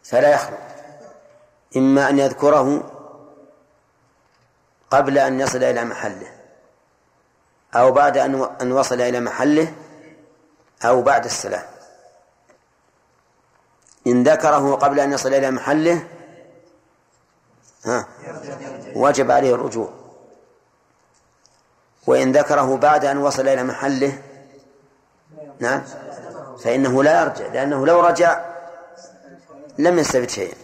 فلا 0.05 0.35
يخلو 0.35 0.57
إما 1.77 2.09
أن 2.09 2.18
يذكره 2.18 2.92
قبل 4.90 5.18
أن 5.18 5.40
يصل 5.40 5.64
إلى 5.64 5.85
محله 5.85 6.27
أو 7.75 7.92
بعد 7.92 8.18
أن 8.62 8.72
وصل 8.72 9.01
إلى 9.01 9.20
محله 9.20 9.75
أو 10.85 11.03
بعد 11.03 11.25
السلام 11.25 11.64
إن 14.07 14.22
ذكره 14.22 14.75
قبل 14.75 15.01
أن 15.01 15.12
يصل 15.12 15.35
إلى 15.35 15.51
محله 15.51 16.07
ها. 17.87 18.07
وجب 18.94 19.31
عليه 19.31 19.55
الرجوع. 19.55 19.90
وإن 22.07 22.33
ذكره 22.33 22.77
بعد 22.77 23.05
أن 23.05 23.18
وصل 23.18 23.49
إلى 23.49 23.62
محله 23.62 24.22
نعم 25.59 25.83
فإنه 26.64 27.03
لا 27.03 27.22
يرجع 27.22 27.46
لأنه 27.46 27.87
لو 27.87 28.01
رجع 28.01 28.44
لم 29.79 29.99
يستفد 29.99 30.31
شيئا. 30.31 30.55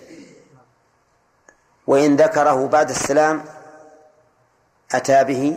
وإن 1.87 2.17
ذكره 2.17 2.67
بعد 2.67 2.91
السلام 2.91 3.45
أتى 4.93 5.25
به 5.25 5.57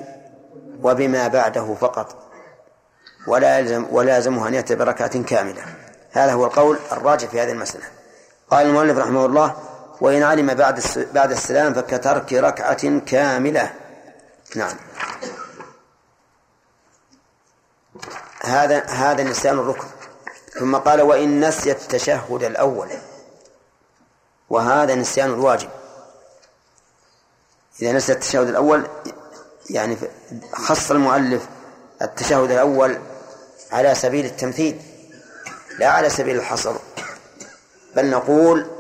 وبما 0.84 1.28
بعده 1.28 1.74
فقط. 1.74 2.16
ولا 3.28 3.60
يلزم 3.60 3.86
ولا 3.92 4.16
يلزمه 4.16 4.48
أن 4.48 4.54
يأتي 4.54 4.76
بركعة 4.76 5.24
كاملة. 5.24 5.64
هذا 6.12 6.34
هو 6.34 6.46
القول 6.46 6.78
الراجح 6.92 7.30
في 7.30 7.42
هذه 7.42 7.52
المسألة. 7.52 7.86
قال 8.50 8.68
المؤلف 8.68 8.98
رحمه 8.98 9.26
الله 9.26 9.56
وإن 10.02 10.24
علم 10.24 10.54
بعد 10.54 10.82
بعد 11.14 11.32
السلام 11.32 11.74
فكترك 11.74 12.34
ركعة 12.34 13.00
كاملة. 13.00 13.74
نعم. 14.56 14.78
هذا 18.42 18.86
هذا 18.86 19.24
نسيان 19.24 19.60
الركن. 19.60 19.88
ثم 20.60 20.76
قال 20.76 21.02
وإن 21.02 21.48
نسي 21.48 21.72
التشهد 21.72 22.44
الأول. 22.44 22.90
وهذا 24.50 24.96
نسيان 24.96 25.30
الواجب. 25.30 25.70
إذا 27.82 27.92
نسي 27.92 28.12
التشهد 28.12 28.48
الأول 28.48 28.88
يعني 29.70 29.98
خص 30.54 30.92
المؤلف 30.92 31.48
التشهد 32.02 32.52
الأول 32.52 33.00
على 33.72 33.96
سبيل 33.96 34.26
التمثيل 34.26 34.82
لا 35.80 35.90
على 35.90 36.10
سبيل 36.10 36.36
الحصر. 36.36 36.76
بل 37.96 38.10
نقول 38.10 38.75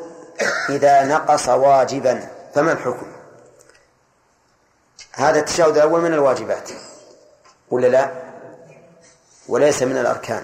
إذا 0.70 1.04
نقص 1.04 1.50
واجبا 1.50 2.30
فما 2.54 2.72
الحكم؟ 2.72 3.08
هذا 5.14 5.40
التشهد 5.40 5.76
الأول 5.78 6.02
من 6.02 6.14
الواجبات 6.14 6.70
ولا 7.72 7.88
لا؟ 7.88 8.12
وليس 9.48 9.84
من 9.84 9.98
الأركان. 9.98 10.44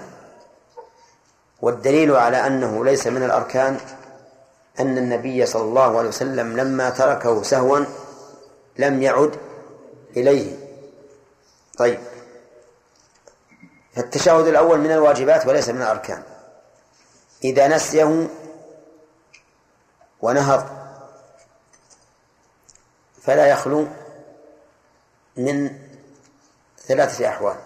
والدليل 1.62 2.16
على 2.16 2.46
أنه 2.46 2.84
ليس 2.84 3.06
من 3.06 3.22
الأركان 3.22 3.80
أن 4.80 4.98
النبي 4.98 5.46
صلى 5.46 5.62
الله 5.62 5.98
عليه 5.98 6.08
وسلم 6.08 6.56
لما 6.56 6.90
تركه 6.90 7.42
سهوا 7.42 7.84
لم 8.78 9.02
يعد 9.02 9.36
إليه. 10.16 10.56
طيب. 11.78 11.98
فالتشهد 13.96 14.46
الأول 14.46 14.78
من 14.78 14.92
الواجبات 14.92 15.46
وليس 15.46 15.68
من 15.68 15.82
الأركان. 15.82 16.22
إذا 17.44 17.68
نسيه 17.68 18.28
ونهض 20.22 20.82
فلا 23.22 23.46
يخلو 23.46 23.86
من 25.36 25.78
ثلاثة 26.78 27.28
أحوال. 27.28 27.56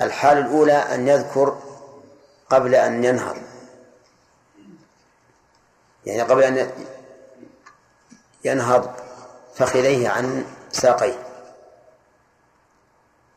الحال 0.00 0.38
الأولى 0.38 0.72
أن 0.72 1.08
يذكر 1.08 1.58
قبل 2.50 2.74
أن 2.74 3.04
ينهض 3.04 3.36
يعني 6.06 6.22
قبل 6.22 6.42
أن 6.42 6.70
ينهض 8.44 8.96
فخذيه 9.54 10.08
عن 10.08 10.44
ساقيه. 10.72 11.28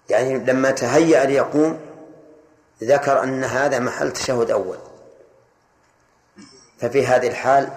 يعني 0.10 0.38
لما 0.38 0.72
تهيأ 0.72 1.26
ليقوم 1.26 1.80
ذكر 2.84 3.24
أن 3.24 3.44
هذا 3.44 3.80
محل 3.80 4.14
تشهد 4.14 4.52
أول. 4.52 4.78
ففي 6.80 7.08
هذه 7.08 7.28
الحال 7.28 7.70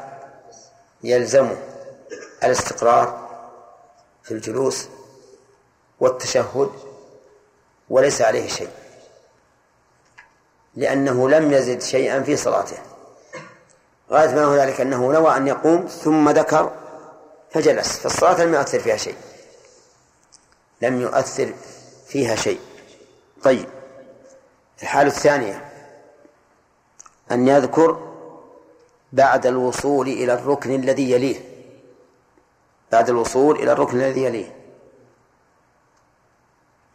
يلزمه 1.03 1.57
الاستقرار 2.45 3.31
في 4.23 4.35
الجلوس 4.35 4.89
والتشهد 6.01 6.71
وليس 7.91 8.23
عليه 8.23 8.49
شيء 8.49 8.71
لأنه 10.75 11.29
لم 11.29 11.53
يزد 11.53 11.83
شيئا 11.83 12.23
في 12.23 12.37
صلاته. 12.37 12.77
غاية 14.11 14.35
ما 14.35 14.45
هو 14.45 14.55
ذلك 14.55 14.81
أنه 14.81 15.13
نوى 15.13 15.37
أن 15.37 15.49
يقوم 15.49 15.87
ثم 15.87 16.31
ذكر 16.31 16.73
فجلس 17.51 17.99
فالصلاة 17.99 18.45
لم 18.45 18.55
يؤثر 18.55 18.79
فيها 18.81 18.97
شيء. 18.97 19.17
لم 20.83 21.01
يؤثر 21.01 21.55
فيها 22.09 22.35
شيء. 22.35 22.61
طيب 23.43 23.69
الحالة 24.83 25.09
الثانية 25.09 25.71
أن 27.31 27.49
يذكر 27.49 28.10
بعد 29.13 29.47
الوصول 29.47 30.09
إلى 30.09 30.35
الركن 30.35 30.75
الذي 30.75 31.11
يليه. 31.11 31.41
بعد 32.93 33.09
الوصول 33.09 33.57
إلى 33.57 33.73
الركن 33.73 33.97
الذي 33.97 34.23
يليه. 34.25 34.57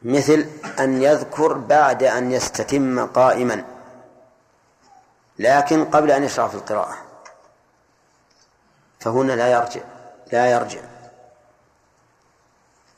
مثل 0.01 0.45
أن 0.79 1.01
يذكر 1.01 1.53
بعد 1.53 2.03
أن 2.03 2.31
يستتم 2.31 3.05
قائما. 3.05 3.65
لكن 5.39 5.85
قبل 5.85 6.11
أن 6.11 6.23
يشرع 6.23 6.47
في 6.47 6.55
القراءة. 6.55 6.97
فهنا 8.99 9.33
لا 9.33 9.51
يرجع 9.51 9.81
لا 10.31 10.51
يرجع. 10.51 10.79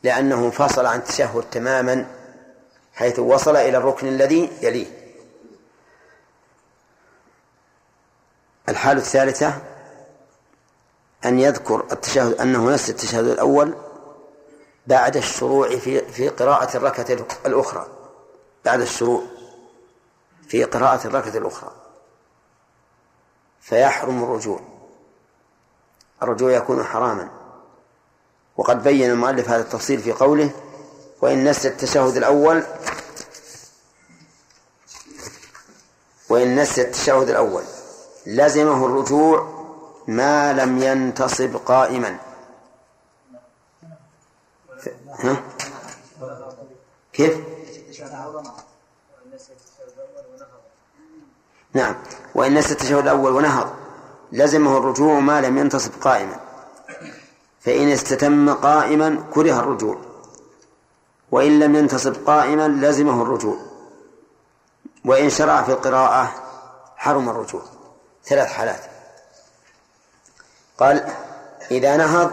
لأنه 0.04 0.36
انفصل 0.36 0.86
عن 0.86 1.00
التشهد 1.00 1.44
تماما 1.52 2.06
حيث 2.94 3.20
وصل 3.20 3.56
إلى 3.56 3.78
الركن 3.78 4.08
الذي 4.08 4.52
يليه. 4.62 4.97
الحالة 8.70 9.00
الثالثة 9.00 9.62
أن 11.26 11.40
يذكر 11.40 11.86
التشهد 11.92 12.34
أنه 12.34 12.70
نسي 12.70 12.92
التشهد 12.92 13.28
الأول 13.28 13.76
بعد 14.88 15.18
الشروع 15.18 15.78
في 15.78 16.12
في 16.12 16.30
قراءة 16.30 16.78
الركعة 16.78 17.28
الأخرى. 17.46 17.88
بعد 18.66 18.82
الشروع 18.82 19.24
في 20.48 20.64
قراءة 20.64 21.08
الركعة 21.08 21.38
الأخرى. 21.38 21.72
فيحرم 23.62 24.24
الرجوع. 24.24 24.60
الرجوع 26.24 26.52
يكون 26.52 26.84
حراما. 26.84 27.30
وقد 28.58 28.84
بين 28.84 29.12
المؤلف 29.12 29.50
هذا 29.50 29.62
التفصيل 29.62 30.00
في 30.00 30.12
قوله 30.12 30.52
وإن 31.22 31.50
نسي 31.50 31.68
التشهد 31.68 32.18
الأول 32.18 32.64
وإن 36.30 36.56
نسي 36.56 36.82
التشهد 36.82 37.30
الأول. 37.30 37.64
لزمه 38.28 38.86
الرجوع 38.86 39.58
ما 40.08 40.54
لم 40.54 40.78
ينتصب 40.78 41.56
قائما. 41.56 42.18
ها؟ 45.20 45.44
كيف؟ 47.14 47.38
نعم. 51.74 51.96
وإن 52.36 52.54
نسي 52.54 52.74
التشهد 52.74 52.98
الأول 52.98 53.32
ونهض 53.32 53.74
لزمه 54.32 54.78
الرجوع 54.78 55.20
ما 55.20 55.42
لم 55.42 55.58
ينتصب 55.58 55.92
قائما. 56.02 56.40
فإن 57.60 57.88
استتم 57.88 58.54
قائما 58.54 59.24
كره 59.34 59.60
الرجوع. 59.60 59.98
وإن 61.32 61.60
لم 61.60 61.76
ينتصب 61.76 62.16
قائما 62.26 62.68
لزمه 62.68 63.22
الرجوع. 63.22 63.58
وإن 65.06 65.30
شرع 65.30 65.62
في 65.62 65.72
القراءة 65.72 66.34
حرم 66.98 67.30
الرجوع. 67.30 67.77
ثلاث 68.28 68.48
حالات. 68.48 68.82
قال 70.78 71.10
إذا 71.72 71.98
نهض 71.98 72.32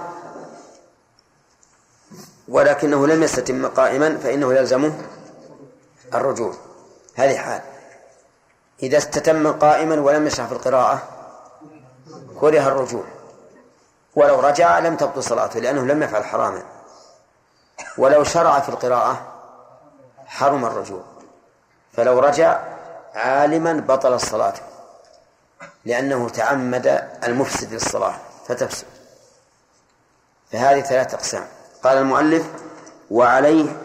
ولكنه 2.49 3.07
لم 3.07 3.22
يستتم 3.22 3.66
قائما 3.66 4.18
فإنه 4.18 4.55
يلزمه 4.55 4.92
الرجوع. 6.14 6.55
هذه 7.14 7.36
حال. 7.36 7.61
إذا 8.82 8.99
استتم 8.99 9.53
قائما 9.53 10.01
ولم 10.01 10.26
يشرع 10.26 10.47
في 10.47 10.53
القراءة 10.53 11.03
كره 12.40 12.68
الرجوع. 12.68 13.05
ولو 14.16 14.40
رجع 14.40 14.78
لم 14.78 14.97
تبطل 14.97 15.22
صلاته 15.22 15.61
لأنه 15.61 15.82
لم 15.82 16.03
يفعل 16.03 16.24
حراما. 16.24 16.62
ولو 17.99 18.24
شرع 18.24 18.61
في 18.61 18.68
القراءة 18.68 19.32
حرم 20.26 20.64
الرجوع. 20.64 21.03
فلو 21.92 22.18
رجع 22.18 22.61
عالما 23.14 23.72
بطل 23.72 24.14
الصلاة. 24.14 24.55
لأنه 25.84 26.28
تعمد 26.28 26.86
المفسد 27.24 27.72
للصلاة 27.72 28.20
فتفسد. 28.48 28.86
فهذه 30.52 30.80
ثلاثة 30.80 31.16
أقسام. 31.16 31.46
قال 31.82 31.98
المؤلف 31.98 32.46
وعليه 33.11 33.76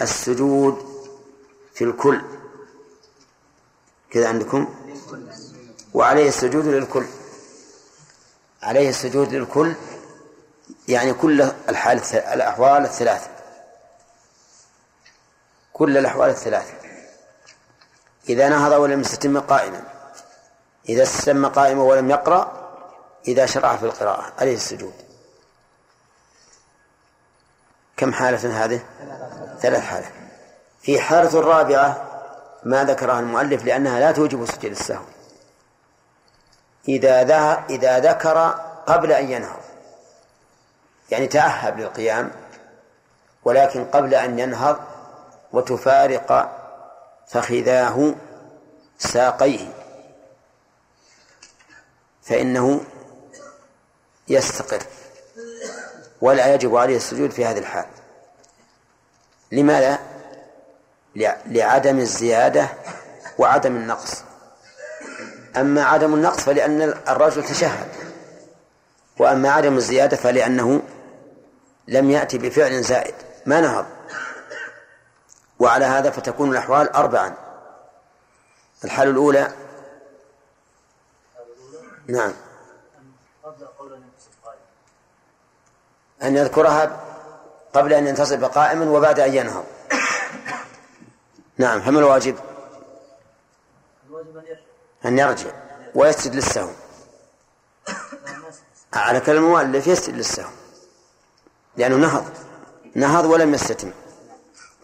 السجود 0.00 1.06
في 1.74 1.84
الكل. 1.84 2.22
كذا 4.10 4.28
عندكم؟ 4.28 4.74
وعليه 5.94 6.28
السجود 6.28 6.66
للكل. 6.66 7.06
عليه 8.62 8.88
السجود 8.88 9.32
للكل 9.34 9.74
يعني 10.88 11.12
كل 11.12 11.42
الحال 11.68 12.00
الأحوال 12.14 12.84
الثلاثة. 12.84 13.30
كل 15.72 15.98
الأحوال 15.98 16.30
الثلاثة. 16.30 16.74
إذا 18.28 18.48
نهض 18.48 18.72
ولم 18.72 19.00
يستتم 19.00 19.40
قائما. 19.40 19.95
إذا 20.88 21.02
استتم 21.02 21.46
قائما 21.46 21.82
ولم 21.82 22.10
يقرأ 22.10 22.52
إذا 23.28 23.46
شرع 23.46 23.76
في 23.76 23.82
القراءة 23.82 24.32
عليه 24.38 24.54
السجود. 24.54 24.94
كم 27.96 28.12
حالة 28.12 28.64
هذه؟ 28.64 28.80
ثلاث 29.60 29.82
حالات. 29.82 30.12
في 30.82 31.00
حالة 31.00 31.38
الرابعة 31.38 32.06
ما 32.64 32.84
ذكرها 32.84 33.20
المؤلف 33.20 33.64
لأنها 33.64 34.00
لا 34.00 34.12
توجب 34.12 34.46
سجود 34.46 34.64
السهو. 34.64 35.04
إذا 36.88 37.64
إذا 37.70 37.98
ذكر 37.98 38.38
قبل 38.86 39.12
أن 39.12 39.30
ينهض. 39.30 39.60
يعني 41.10 41.26
تأهب 41.26 41.78
للقيام 41.78 42.30
ولكن 43.44 43.84
قبل 43.84 44.14
أن 44.14 44.38
ينهض 44.38 44.76
وتفارق 45.52 46.58
فخذاه 47.28 48.14
ساقيه. 48.98 49.85
فإنه 52.26 52.80
يستقر 54.28 54.82
ولا 56.20 56.54
يجب 56.54 56.76
عليه 56.76 56.96
السجود 56.96 57.30
في 57.30 57.44
هذه 57.44 57.58
الحال. 57.58 57.86
لماذا؟ 59.52 59.98
لعدم 61.46 61.98
الزيادة 61.98 62.68
وعدم 63.38 63.76
النقص. 63.76 64.22
أما 65.56 65.84
عدم 65.84 66.14
النقص 66.14 66.40
فلأن 66.40 66.82
الرجل 66.82 67.44
تشهد 67.44 67.88
وأما 69.18 69.50
عدم 69.50 69.76
الزيادة 69.76 70.16
فلأنه 70.16 70.82
لم 71.88 72.10
يأتي 72.10 72.38
بفعل 72.38 72.82
زائد 72.82 73.14
ما 73.46 73.60
نهض. 73.60 73.86
وعلى 75.58 75.84
هذا 75.84 76.10
فتكون 76.10 76.50
الأحوال 76.50 76.92
أربعا. 76.92 77.34
الحالة 78.84 79.10
الأولى 79.10 79.52
نعم. 82.08 82.32
أن 86.22 86.36
يذكرها 86.36 87.00
قبل 87.74 87.92
أن 87.92 88.06
ينتصب 88.06 88.44
قائما 88.44 88.90
وبعد 88.90 89.20
أن 89.20 89.34
ينهض. 89.34 89.64
نعم 91.58 91.80
فما 91.80 91.98
الواجب؟ 91.98 92.36
أن 95.04 95.18
يرجع. 95.18 95.50
ويسجد 95.94 96.34
للسهو 96.34 96.70
على 98.94 99.20
كلام 99.20 99.44
المؤلف 99.44 99.86
يسجد 99.86 100.14
للسهو 100.14 100.50
لأنه 101.76 101.96
نهض. 101.96 102.24
نهض 102.94 103.24
ولم 103.24 103.54
يستتم. 103.54 103.92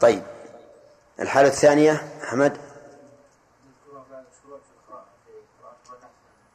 طيب. 0.00 0.22
الحالة 1.20 1.48
الثانية 1.48 2.20
أحمد؟ 2.24 2.58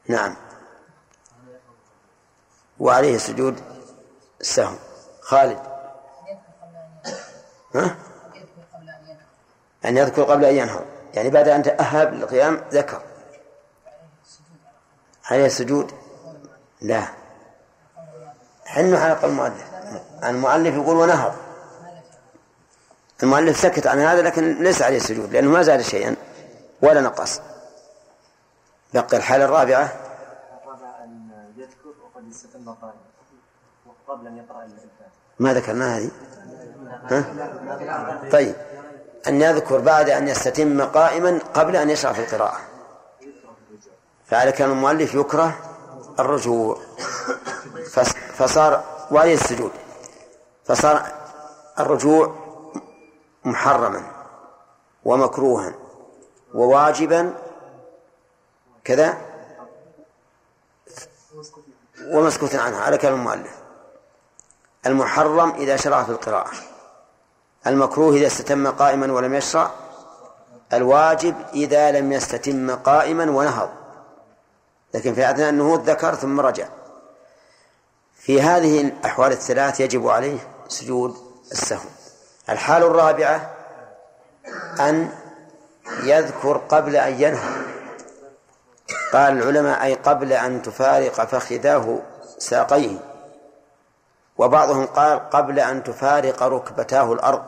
نعم. 0.08 0.36
وعليه 2.80 3.18
سجود 3.18 3.60
السهو 4.40 4.74
خالد. 5.20 5.58
ها؟ 7.74 7.96
أن 9.84 9.96
يذكر 9.96 10.22
قبل 10.22 10.44
أن 10.44 10.54
ينهض. 10.54 10.84
يعني 11.14 11.30
بعد 11.30 11.48
أن 11.48 11.62
تأهب 11.62 12.14
للقيام 12.14 12.64
ذكر. 12.72 13.02
عليه 15.24 15.48
سجود؟ 15.48 15.92
لا. 16.80 17.02
حنوا 18.66 19.14
قول 19.14 19.30
المؤلف؟ 19.30 19.64
المؤلف 20.24 20.74
يقول 20.74 20.96
ونهض. 20.96 21.34
المؤلف 23.22 23.60
سكت 23.60 23.86
عن 23.86 23.98
هذا 23.98 24.22
لكن 24.22 24.62
ليس 24.62 24.82
عليه 24.82 24.98
سجود 24.98 25.32
لأنه 25.32 25.50
ما 25.50 25.62
زاد 25.62 25.80
شيئا 25.80 26.16
ولا 26.82 27.00
نقص. 27.00 27.40
بقي 28.94 29.16
الحالة 29.16 29.44
الرابعة. 29.44 30.07
ما 35.38 35.54
ذكرنا 35.54 35.96
هذه؟ 35.96 36.10
ها؟ 37.10 37.24
طيب. 38.32 38.54
أن 39.26 39.42
يذكر 39.42 39.80
بعد 39.80 40.10
أن 40.10 40.28
يستتم 40.28 40.82
قائما 40.82 41.40
قبل 41.54 41.76
أن 41.76 41.90
يشرع 41.90 42.12
في 42.12 42.20
القراءة. 42.20 42.60
فعلى 44.26 44.52
كان 44.52 44.70
المؤلف 44.70 45.14
يكره 45.14 45.58
الرجوع. 46.18 46.78
فصار 48.34 48.84
وعليه 49.10 49.34
السجود. 49.34 49.70
فصار 50.64 51.06
الرجوع 51.78 52.34
محرما 53.44 54.02
ومكروها 55.04 55.74
وواجبا. 56.54 57.34
كذا؟ 58.84 59.27
ومسكوت 62.10 62.54
عنها 62.54 62.80
على 62.80 62.98
كلام 62.98 63.14
المؤلف. 63.14 63.54
المحرم 64.86 65.50
إذا 65.50 65.76
شرع 65.76 66.02
في 66.02 66.10
القراءة. 66.10 66.50
المكروه 67.66 68.14
إذا 68.14 68.26
استتم 68.26 68.66
قائما 68.70 69.12
ولم 69.12 69.34
يشرع. 69.34 69.70
الواجب 70.72 71.34
إذا 71.54 71.90
لم 71.92 72.12
يستتم 72.12 72.70
قائما 72.70 73.30
ونهض. 73.30 73.70
لكن 74.94 75.14
في 75.14 75.30
أثناء 75.30 75.50
النهوض 75.50 75.90
ذكر 75.90 76.14
ثم 76.14 76.40
رجع. 76.40 76.68
في 78.28 78.42
هذه 78.42 78.80
الأحوال 78.80 79.32
الثلاث 79.32 79.80
يجب 79.80 80.08
عليه 80.08 80.38
سجود 80.68 81.16
السهو 81.52 81.88
الحال 82.48 82.82
الرابعة 82.82 83.50
أن 84.80 85.08
يذكر 86.02 86.56
قبل 86.56 86.96
أن 86.96 87.12
ينهى 87.12 87.77
قال 89.12 89.42
العلماء 89.42 89.82
أي 89.82 89.94
قبل 89.94 90.32
أن 90.32 90.62
تفارق 90.62 91.24
فخذاه 91.24 91.98
ساقيه. 92.38 92.98
وبعضهم 94.38 94.86
قال 94.86 95.30
قبل 95.30 95.60
أن 95.60 95.82
تفارق 95.82 96.42
ركبتاه 96.42 97.12
الأرض. 97.12 97.44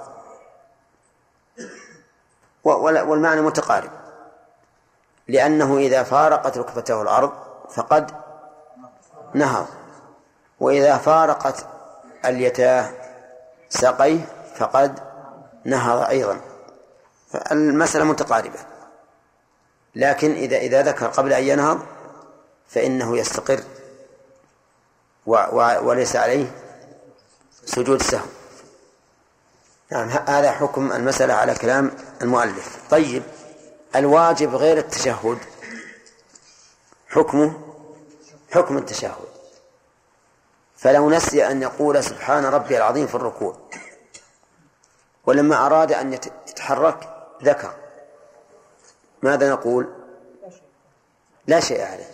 والمعنى 2.64 3.40
متقارب. 3.40 3.90
لأنه 5.28 5.76
إذا 5.76 6.02
فارقت 6.02 6.58
ركبته 6.58 7.02
الأرض 7.02 7.32
فقد 7.70 8.10
نهض 9.34 9.66
وإذا 10.60 10.96
فارقت 10.96 11.66
اليتاه 12.24 12.90
ساقيه 13.68 14.20
فقد 14.56 15.00
نهض 15.64 16.08
أيضا. 16.08 16.40
المسألة 17.52 18.04
متقاربة. 18.04 18.69
لكن 19.94 20.34
إذا 20.34 20.56
إذا 20.56 20.82
ذكر 20.82 21.06
قبل 21.06 21.32
أن 21.32 21.44
ينهض 21.44 21.80
فإنه 22.68 23.18
يستقر 23.18 23.60
وليس 25.82 26.16
عليه 26.16 26.52
سجود 27.64 28.00
السهو. 28.00 28.26
نعم 29.92 30.08
هذا 30.08 30.52
حكم 30.52 30.92
المسألة 30.92 31.34
على 31.34 31.54
كلام 31.54 31.90
المؤلف. 32.22 32.78
طيب 32.90 33.22
الواجب 33.96 34.54
غير 34.54 34.78
التشهد 34.78 35.38
حكمه 37.08 37.60
حكم 38.52 38.78
التشهد. 38.78 39.30
فلو 40.76 41.10
نسي 41.10 41.46
أن 41.46 41.62
يقول 41.62 42.04
سبحان 42.04 42.44
ربي 42.44 42.76
العظيم 42.76 43.06
في 43.06 43.14
الركوع 43.14 43.56
ولما 45.26 45.66
أراد 45.66 45.92
أن 45.92 46.12
يتحرك 46.12 47.08
ذكر. 47.42 47.74
ماذا 49.22 49.52
نقول؟ 49.52 49.94
لا 51.46 51.60
شيء 51.60 51.82
عليه 51.82 52.10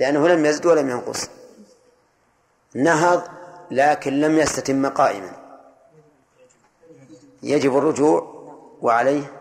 لأنه 0.00 0.28
لم 0.28 0.46
يزد 0.46 0.66
ولم 0.66 0.90
ينقص. 0.90 1.28
نهض 2.74 3.22
لكن 3.70 4.20
لم 4.20 4.38
يستتم 4.38 4.86
قائما. 4.86 5.32
يجب 7.42 7.78
الرجوع 7.78 8.42
وعليه 8.82 9.32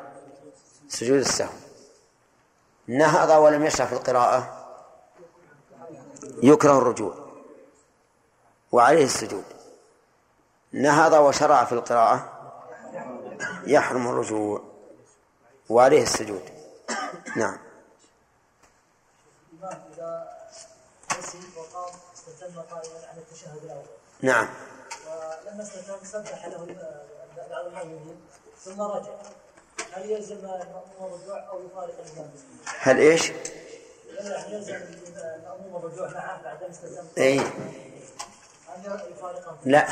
سجود 0.89 1.19
السهو. 1.19 1.53
نهض 2.88 3.30
ولم 3.43 3.65
يشرع 3.65 3.86
في 3.86 3.93
القراءة 3.93 4.67
يكره 6.43 6.78
الرجوع 6.78 7.13
وعليه 8.72 9.03
السجود. 9.03 9.43
نهض 10.72 11.13
وشرع 11.13 11.63
في 11.63 11.72
القراءة 11.72 12.32
يحرم 13.67 14.07
الرجوع 14.07 14.61
وعليه 15.69 16.03
السجود. 16.03 16.61
نعم. 17.36 17.57
نعم. 24.21 24.47
ولما 25.07 25.63
استتم 25.63 26.03
سبح 26.03 26.45
له 26.45 26.75
بعض 27.49 27.65
المؤمنين 27.65 28.21
ثم 28.63 28.82
رجع 28.82 29.11
هل 29.93 30.11
يلزم 30.11 30.38
الرجوع 31.01 31.49
أو 31.49 31.65
يفارق 31.65 31.95
الامام 32.05 32.32
هل 32.79 32.97
إيش؟ 32.97 33.32
يعني 34.09 34.53
يلزم 34.53 34.75
الرجوع 35.75 36.09
معه 36.09 36.43
بعد 36.43 36.63
استتم 36.63 37.05
هل 38.67 39.11
يفارقه؟ 39.11 39.57
لا. 39.65 39.88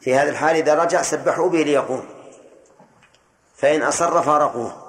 في 0.00 0.14
هذه 0.14 0.28
الحال 0.28 0.56
إذا 0.56 0.74
رجع 0.74 1.02
سبحوا 1.02 1.48
به 1.48 1.62
ليقوم. 1.62 2.08
فإن 3.56 3.82
أصر 3.82 4.22
فارقوه. 4.22 4.81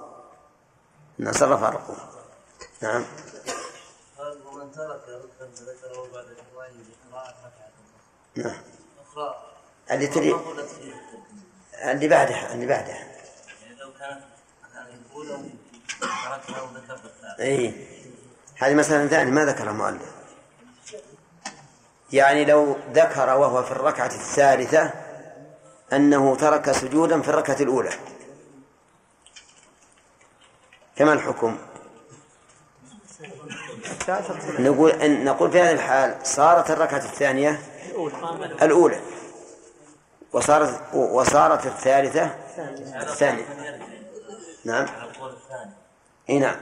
إن 1.19 1.27
أصر 1.27 1.57
فارقوه 1.57 1.97
نعم. 2.81 3.05
ومن 4.19 4.71
ترك 4.71 5.01
ركنا 5.09 5.55
فذكره 5.55 6.07
بعد 6.13 6.25
ركعة 6.25 6.63
نعم. 8.35 8.61
أخرى 9.07 9.35
اللي 9.91 10.07
تلي 10.07 10.35
اللي 11.83 12.07
بعدها 12.07 12.53
اللي 12.53 12.65
بعدها. 12.65 12.95
يعني 12.95 13.75
لو 13.79 13.93
كانت 13.99 14.23
الأولى 15.11 15.49
تركها 15.99 16.61
وذكر 16.61 16.93
الثالثة 16.93 17.43
اي 17.43 17.87
هذه 18.57 18.73
مسألة 18.73 19.07
ثانية 19.07 19.31
ما 19.31 19.45
ذكرها 19.45 19.71
المؤلف. 19.71 20.11
يعني 22.11 22.45
لو 22.45 22.75
ذكر 22.93 23.29
وهو 23.29 23.63
في 23.63 23.71
الركعة 23.71 24.05
الثالثة 24.05 24.91
أنه 25.93 26.35
ترك 26.35 26.71
سجودا 26.71 27.21
في 27.21 27.29
الركعة 27.29 27.57
الأولى. 27.61 27.91
كما 30.95 31.13
الحكم؟ 31.13 31.57
نقول 34.59 34.91
إن 34.91 35.25
نقول 35.25 35.51
في 35.51 35.61
هذه 35.61 35.71
الحال 35.71 36.15
صارت 36.23 36.71
الركعة 36.71 36.97
الثانية 36.97 37.59
الأولى. 38.61 38.99
وصارت 40.33 40.93
وصارت 40.93 41.65
الثالثة 41.65 42.35
الثانية. 43.01 43.45
نعم. 44.65 44.85
إي 46.29 46.39
نعم. 46.39 46.55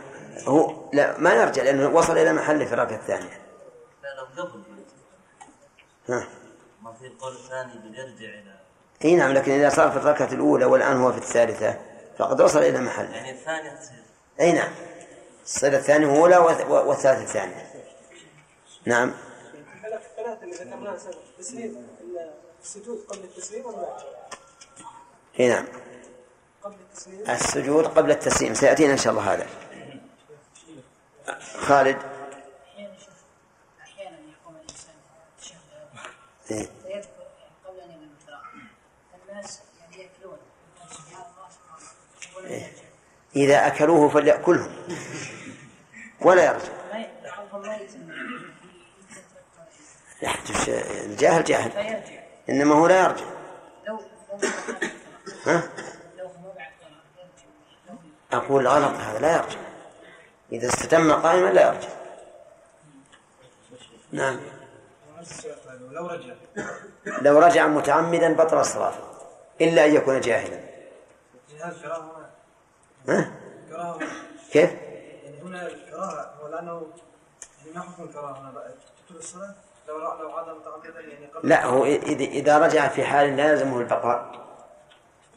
هو 0.47 0.89
لا 0.93 1.17
ما 1.17 1.33
يرجع 1.33 1.63
لأنه 1.63 1.89
وصل 1.89 2.17
إلى 2.17 2.33
محله 2.33 2.65
في 2.65 2.73
الركعة 2.73 2.95
الثانية. 2.95 3.41
لا 4.03 4.09
لو 4.17 4.43
قبل 4.43 4.63
ها. 6.09 6.27
ما 6.81 6.93
في 6.93 7.07
القول 7.07 7.33
الثاني 7.33 7.73
بيرجع 7.83 8.33
إلى 8.33 8.55
إي 9.05 9.15
نعم 9.15 9.31
لكن 9.31 9.51
إذا 9.51 9.69
صار 9.69 9.91
في 9.91 9.97
الركعة 9.97 10.29
الأولى 10.31 10.65
والآن 10.65 10.97
هو 10.97 11.11
في 11.11 11.17
الثالثة 11.17 11.75
فقد 12.17 12.41
وصل 12.41 12.59
إلى 12.59 12.79
محل. 12.79 13.11
يعني 13.11 13.31
الثانية 13.31 13.79
أي 14.39 14.51
نعم. 14.51 14.71
الصله 15.43 15.77
الثانية 15.77 16.19
اولى 16.19 16.37
والثالثه 16.37 17.23
الثانية 17.23 17.71
نعم 18.85 19.13
الثلاثة 19.83 20.43
اللي 20.43 20.55
ذكرناها 20.55 20.97
تسليم 21.39 21.87
السجود 22.63 23.05
قبل 23.07 23.19
التسليم 23.19 23.65
ولا 23.65 23.77
بعد؟ 23.77 24.01
أي 25.39 25.49
نعم. 25.49 25.65
قبل 26.63 26.75
التسليم 26.75 27.29
السجود 27.29 27.85
قبل 27.85 28.11
التسليم. 28.11 28.53
سيأتينا 28.53 28.93
إن 28.93 28.97
شاء 28.97 29.13
الله 29.13 29.33
هذا. 29.33 29.47
خالد. 31.59 31.97
أحيانا 33.81 34.17
يقوم 34.17 34.55
التشهد 34.55 35.59
إيه؟ 36.51 36.69
فيذكر 36.83 37.25
قبل 37.65 37.79
ان 37.79 37.91
يبدا 37.91 38.07
القراءه 38.21 38.51
الناس 39.29 39.59
يعني 39.81 40.03
ياكلون 40.03 40.37
سبحان 40.91 41.25
الله 41.31 41.49
سبحان 41.49 41.77
الله 41.77 42.37
ولا 42.37 42.47
إيه. 42.47 42.73
إذا 43.35 43.67
أكلوه 43.67 44.09
فليأكلهم 44.09 44.71
ولا 46.21 46.45
يرجع 46.45 46.81
الجاهل 51.05 51.43
جاهل. 51.43 52.01
إنما 52.49 52.75
هو 52.75 52.87
لا 52.87 53.03
يرجع 53.03 53.25
ها؟ 55.45 55.63
أقول 58.33 58.67
غلط 58.67 58.93
هذا 58.93 59.19
لا 59.19 59.35
يرجع 59.35 59.59
إذا 60.51 60.67
استتم 60.67 61.11
قائما 61.11 61.49
لا 61.49 61.67
يرجع 61.67 61.89
نعم. 64.11 64.39
لو 65.91 66.07
رجع. 66.07 66.33
لو 67.21 67.39
رجع 67.39 67.67
متعمدا 67.67 68.33
بطل 68.33 68.59
الصلاة 68.59 68.93
إلا 69.61 69.85
أن 69.85 69.95
يكون 69.95 70.21
جاهلا. 70.21 70.59
ها؟ 73.09 73.31
كراهة. 73.69 73.99
كيف؟ 74.51 74.71
يعني 75.23 75.41
هنا 75.41 75.67
الكراهة 75.67 76.33
هو 76.41 76.47
لأنه 76.47 76.87
يعني 77.59 77.75
ما 77.75 77.81
حكم 77.81 78.03
الكراهه 78.03 78.41
هنا 78.41 78.51
تبطل 78.51 79.19
الصلاه 79.19 79.55
لو 79.87 79.97
لو 79.97 80.31
عاد 80.31 80.45
متعمدا 80.49 81.01
يعني 81.01 81.25
قبل. 81.25 81.49
لا 81.49 81.65
هو 81.65 81.85
إذا 81.85 82.23
إذا 82.23 82.59
رجع 82.59 82.87
في 82.87 83.03
حال 83.03 83.37
لا 83.37 83.51
يلزمه 83.51 83.79
البقاء. 83.79 84.41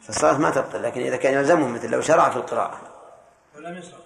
فالصلاة 0.01 0.37
ما 0.37 0.49
تبطل 0.49 0.83
لكن 0.83 1.01
إذا 1.01 1.17
كان 1.17 1.33
يلزمه 1.33 1.67
مثل 1.67 1.89
لو 1.89 2.01
شرع 2.01 2.29
في 2.29 2.37
القراءة. 2.37 2.79
ولم 3.55 3.77
يشرع. 3.77 3.97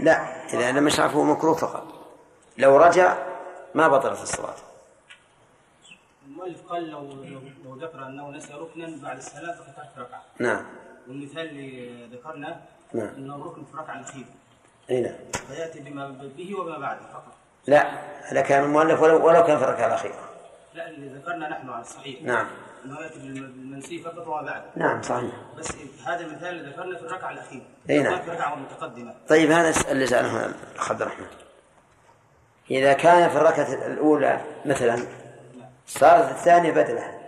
لا 0.00 0.46
إذا 0.54 0.72
لم 0.72 0.86
يشرع 0.86 1.08
فهو 1.08 1.24
مكروه 1.24 1.54
فقط. 1.54 1.84
لو 2.58 2.76
رجع 2.76 3.16
ما 3.74 3.88
بطلت 3.88 4.22
الصلاة. 4.22 4.54
المؤلف 6.26 6.62
قال 6.68 6.90
لو 6.90 7.00
لو, 7.64 7.76
ذكر 7.76 8.06
أنه 8.06 8.30
نسى 8.30 8.52
ركنا 8.52 9.02
بعد 9.02 9.16
الصلاة 9.16 9.54
فتحت 9.54 9.98
ركعة. 9.98 10.22
نعم. 10.38 10.64
والمثال 11.08 11.48
اللي 11.48 12.06
ذكرنا 12.16 12.62
نعم. 12.94 13.08
إنه 13.16 13.36
الركن 13.36 13.64
في 13.64 13.74
الركعه 13.74 13.98
الاخيره 13.98 14.26
أي 14.90 15.00
نعم. 15.00 15.14
فيأتي 15.48 15.80
بما 15.80 16.08
به 16.36 16.60
وما 16.60 16.78
بعده 16.78 17.00
فقط. 17.12 17.32
لا 17.66 17.90
هذا 18.22 18.40
كان 18.40 18.64
المؤلف 18.64 19.02
ولو, 19.02 19.26
ولو 19.26 19.44
كان 19.44 19.58
في 19.58 19.64
الركعة 19.64 19.86
الأخيرة 19.86 20.14
لا 20.74 20.88
اللي 20.88 21.18
ذكرنا 21.18 21.48
نحن 21.48 21.70
على 21.70 21.82
الصحيح. 21.82 22.22
نعم. 22.22 22.46
إنه 22.84 23.00
يأتي 23.00 23.18
بالمنسي 23.18 23.98
فقط 23.98 24.26
وما 24.26 24.42
بعده 24.42 24.64
نعم 24.76 25.02
صحيح. 25.02 25.32
بس 25.58 25.72
هذا 26.06 26.20
المثال 26.20 26.48
اللي 26.48 26.70
ذكرنا 26.70 26.98
في 26.98 27.04
الركعه 27.04 27.30
الاخيره 27.30 27.64
أي 27.90 28.02
نعم. 28.02 28.18
في 28.18 28.28
الركعه 28.28 28.54
المتقدمه 28.54 29.14
طيب 29.28 29.50
هذا 29.50 29.90
اللي 29.90 30.06
سأله 30.06 30.46
الأخ 30.46 30.90
عبد 30.90 31.02
الرحمن. 31.02 31.26
إذا 32.70 32.92
كان 32.92 33.30
في 33.30 33.36
الركعة 33.36 33.86
الأولى 33.86 34.40
مثلا 34.64 35.06
صارت 35.86 36.30
الثانية 36.30 36.70
بدلة. 36.70 37.18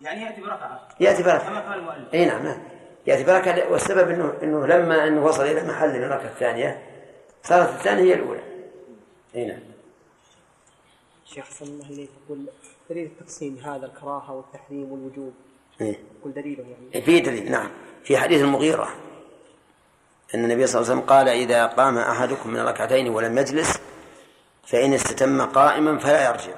يعني 0.00 0.22
يأتي 0.22 0.40
بركعة 0.40 0.80
يأتي 1.00 1.22
كما 1.22 1.32
بركة 1.32 1.60
قال 1.68 1.78
المؤلف. 1.78 2.14
أي 2.14 2.26
نعم 2.26 2.42
نعم. 2.42 2.58
يأتي 3.06 3.24
بركة 3.24 3.70
والسبب 3.72 4.10
انه 4.10 4.34
إنه 4.42 4.66
لما 4.66 5.08
إنه 5.08 5.24
وصل 5.24 5.44
إلى 5.44 5.68
محل 5.68 5.88
من 5.88 6.04
الركعة 6.04 6.28
الثانية 6.28 6.82
صارت 7.42 7.68
الثانية 7.68 8.02
هي 8.02 8.14
الأولى. 8.14 8.42
إي 9.34 9.46
نعم. 9.46 9.60
شيخ 11.24 11.44
حسن 11.44 11.64
الله 11.64 11.86
إليك 11.86 12.10
يقول 12.24 12.46
دليل 12.90 13.10
تقسيم 13.20 13.58
هذا 13.64 13.86
الكراهة 13.86 14.32
والتحريم 14.32 14.92
والوجوب؟ 14.92 15.32
إيه. 15.80 15.98
يقول 16.20 16.32
دليله 16.32 16.64
يعني. 16.92 17.04
في 17.04 17.20
دليل 17.20 17.50
نعم. 17.50 17.70
في 18.04 18.16
حديث 18.16 18.42
المغيرة. 18.42 18.88
أن 20.34 20.44
النبي 20.44 20.66
صلى 20.66 20.80
الله 20.80 20.90
عليه 20.90 21.00
وسلم 21.00 21.10
قال 21.10 21.28
إذا 21.28 21.66
قام 21.66 21.98
أحدكم 21.98 22.50
من 22.50 22.60
ركعتين 22.60 23.08
ولم 23.08 23.38
يجلس 23.38 23.78
فإن 24.66 24.92
استتم 24.92 25.42
قائما 25.42 25.98
فلا 25.98 26.28
يرجع. 26.28 26.54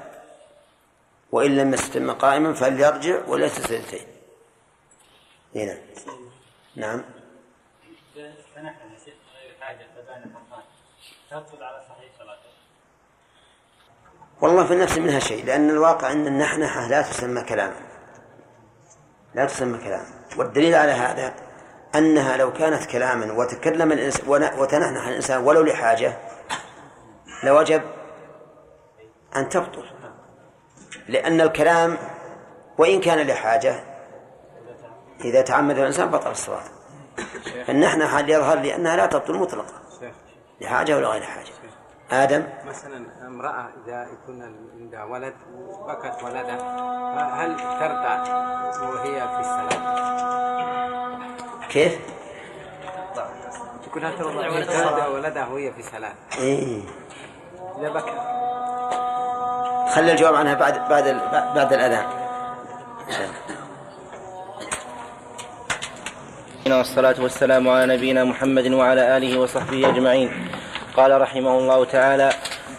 وإن 1.33 1.57
لم 1.57 1.75
يستتم 1.75 2.11
قائما 2.11 2.53
فليرجع 2.53 3.27
وليس 3.29 3.59
سجدتين. 3.59 4.07
هنا 5.55 5.79
نعم. 6.77 7.03
والله 14.41 14.67
في 14.67 14.73
النفس 14.73 14.99
منها 14.99 15.19
شيء 15.19 15.45
لأن 15.45 15.71
الواقع 15.71 16.13
أن 16.13 16.27
النحنحة 16.27 16.89
لا 16.89 17.03
تسمى 17.03 17.43
كلاما. 17.43 17.81
لا 19.35 19.45
تسمى 19.45 19.79
كلاما. 19.79 20.07
والدليل 20.37 20.75
على 20.75 20.93
هذا 20.93 21.35
أنها 21.95 22.37
لو 22.37 22.53
كانت 22.53 22.87
كلاما 22.91 23.33
وتكلم 23.33 23.93
الإنسان 23.93 24.59
وتنحنح 24.59 25.07
الإنسان 25.07 25.43
ولو 25.45 25.63
لحاجة 25.63 26.19
لوجب 27.43 27.83
أن 29.37 29.49
تبطل. 29.49 29.91
لأن 31.09 31.41
الكلام 31.41 31.99
وإن 32.79 33.01
كان 33.01 33.27
لحاجة 33.27 33.94
إذا 35.21 35.43
تعمد 35.43 35.79
الإنسان 35.79 36.09
بطل 36.11 36.31
الصلاة 36.31 36.63
فالنحنحة 37.67 38.21
يظهر 38.21 38.59
لي 38.59 38.75
أنها 38.75 38.97
لا 38.97 39.07
تبطل 39.07 39.35
مطلقا 39.39 39.73
لحاجة 40.61 40.97
ولا 40.97 41.09
غير 41.09 41.23
حاجة. 41.23 41.51
آدم؟ 42.11 42.47
مثلا 42.69 43.07
امرأة 43.27 43.69
إذا 43.87 44.07
يكون 44.13 44.43
عندها 44.81 45.05
ولد 45.05 45.35
وبكت 45.57 46.23
ولدها 46.23 47.45
هل 47.45 47.57
ترضع 47.57 48.23
وهي 48.89 49.21
في 49.29 49.41
الصلاة؟ 49.41 49.85
كيف؟ 51.69 51.99
تكون 53.87 54.03
ترضع 54.03 54.65
ترضع 54.65 55.07
ولدها. 55.07 55.47
وهي 55.47 55.73
في 55.73 55.83
صلاة 55.83 56.13
إيه. 56.39 56.83
إذا 57.81 57.89
بكى 57.89 58.15
خلي 59.95 60.13
الجواب 60.13 60.35
عنها 60.35 60.55
بعد 60.55 60.89
بعد 60.89 61.07
ال- 61.07 61.31
بعد 61.55 61.73
الأذان. 61.73 62.05
إن 63.09 63.13
شاء 63.13 63.21
الله 63.25 63.35
والصلاة 66.73 67.15
والسلام 67.23 67.69
على 67.69 67.97
نبينا 67.97 68.25
محمد 68.25 68.73
وعلى 68.73 69.17
آله 69.17 69.39
وصحبه 69.39 69.89
أجمعين. 69.89 70.31
قال 70.97 71.21
رحمه 71.21 71.59
الله 71.59 71.85
تعالى 71.85 72.31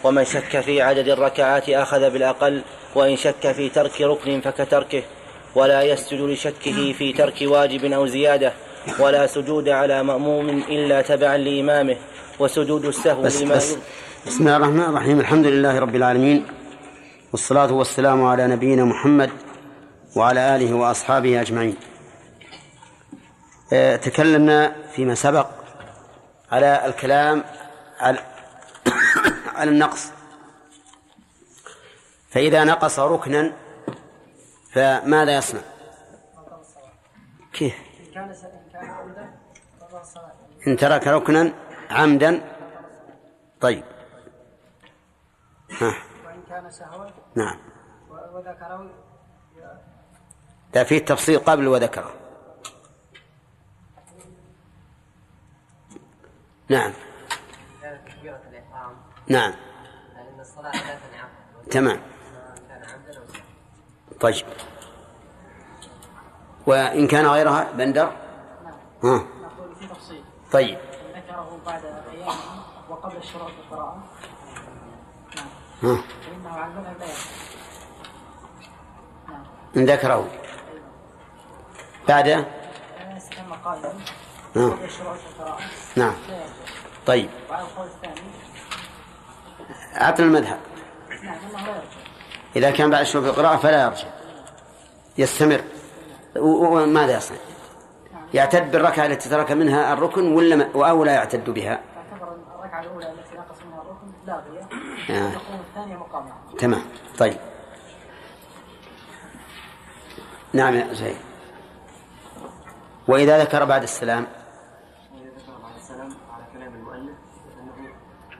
ومن 0.04 0.24
شك 0.24 0.60
في 0.60 0.82
عدد 0.82 1.08
الركعات 1.08 1.68
أخذ 1.68 2.10
بالأقل 2.10 2.62
وإن 2.94 3.16
شك 3.16 3.52
في 3.52 3.68
ترك 3.68 4.00
ركن 4.00 4.40
فكتركه 4.40 5.02
ولا 5.54 5.82
يسجد 5.82 6.20
لشكه 6.20 6.92
في 6.98 7.12
ترك 7.12 7.34
واجب 7.42 7.92
أو 7.92 8.06
زيادة 8.06 8.52
ولا 8.98 9.26
سجود 9.26 9.68
على 9.68 10.02
مأموم 10.02 10.48
إلا 10.48 11.02
تبعا 11.02 11.36
لإمامه 11.36 11.96
وسجود 12.38 12.84
السهو 12.84 13.22
بس 13.22 13.42
لما 13.42 13.54
بس 13.54 13.76
بسم 14.26 14.40
الله 14.40 14.56
الرحمن 14.56 14.80
الرحيم. 14.80 15.20
الحمد 15.20 15.46
لله 15.46 15.78
رب 15.78 15.96
العالمين 15.96 16.44
والصلاة 17.32 17.72
والسلام 17.72 18.24
على 18.24 18.46
نبينا 18.46 18.84
محمد 18.84 19.30
وعلى 20.16 20.56
آله 20.56 20.74
وأصحابه 20.74 21.40
أجمعين. 21.40 21.74
تكلمنا 23.96 24.76
فيما 24.92 25.14
سبق 25.14 25.46
على 26.52 26.86
الكلام 26.86 27.44
على, 28.00 28.18
على 29.58 29.70
النقص. 29.70 30.12
فإذا 32.30 32.64
نقص 32.64 32.98
ركنا 32.98 33.52
فماذا 34.72 35.36
يصنع؟ 35.36 35.60
كيف؟ 37.52 37.74
إن 40.66 40.76
ترك 40.76 41.06
ركنا 41.06 41.52
عمدا. 41.90 42.40
طيب. 43.60 43.84
ها. 45.80 45.94
وإن 46.26 46.42
كان 46.48 46.70
سهوا 46.70 47.10
نعم. 47.34 47.58
وذكره 48.10 48.90
ده 50.74 50.84
فيه 50.84 50.98
تفصيل 50.98 51.38
قبل 51.38 51.68
وذكره. 51.68 52.25
نعم. 56.68 56.92
كانت 57.82 58.08
تكبيرة 58.08 58.40
الإحرام 58.50 58.96
نعم. 59.28 59.52
الصلاة 60.40 60.72
لا 60.72 60.98
تمام. 61.70 62.00
طيب. 64.20 64.46
وإن 66.66 67.06
كان 67.08 67.26
غيرها 67.26 67.72
بندر؟ 67.72 68.12
ها. 69.04 69.26
في 69.80 69.86
تفصيل 69.86 70.24
طيب. 70.52 70.78
ذكره 71.16 71.58
بعد 71.66 71.84
أيام 71.84 72.34
وقبل 72.88 73.16
الشروع 73.16 73.46
في 73.48 73.58
القراءة 73.58 74.04
ها. 75.82 75.96
فإنه 76.26 76.94
لا 76.98 77.04
يصح 77.04 77.30
إن 79.76 79.84
ذكره. 79.84 80.28
بعد؟ 82.08 82.28
لا 82.28 82.44
يستتم 83.16 83.52
قائما 83.64 83.94
نعم. 84.56 84.78
نعم 85.96 86.14
طيب 87.06 87.28
أعطنا 90.00 90.26
المذهب 90.26 90.58
إذا 92.56 92.70
كان 92.70 92.90
بعد 92.90 93.04
في 93.04 93.14
القراءة 93.18 93.56
فلا 93.56 93.82
يرجع 93.84 94.08
يستمر 95.18 95.60
وماذا 96.36 97.16
يصنع؟ 97.16 97.36
يعتد 98.34 98.70
بالركعة 98.70 99.06
التي 99.06 99.28
ترك 99.28 99.52
منها 99.52 99.92
الركن 99.92 100.32
ولا 100.36 100.56
ما- 100.56 100.70
أو 100.90 101.04
لا 101.04 101.12
يعتد 101.12 101.50
بها؟ 101.50 101.80
الركعة 102.60 102.80
الأولى 102.80 103.10
التي 103.12 103.36
نقص 103.36 103.56
منها 103.66 103.82
الركن 103.82 104.06
لاغية. 104.26 105.32
تقوم 105.34 105.60
الثانية 105.68 105.96
مقامها 105.96 106.36
تمام 106.58 106.82
طيب 107.18 107.36
نعم 110.52 110.74
يا 110.74 110.94
زين 110.94 111.16
وإذا 113.08 113.38
ذكر 113.42 113.64
بعد 113.64 113.82
السلام 113.82 114.26
وإذا 115.14 115.30
ذكر 115.38 115.52
بعد 115.62 115.74
السلام 115.80 116.08
على 116.34 116.44
كلام 116.52 116.74
المؤلف 116.74 117.16
أنه 117.60 117.72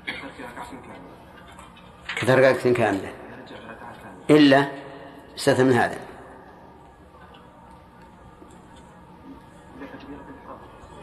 ذكر 0.06 0.28
في 0.36 0.42
ركعة 0.42 0.70
كاملة 0.70 1.16
كثر 2.16 2.38
ركعة 2.38 2.72
كاملة. 2.72 3.12
إلا 4.30 4.66
استثنى 5.36 5.64
من 5.64 5.72
هذا. 5.72 5.98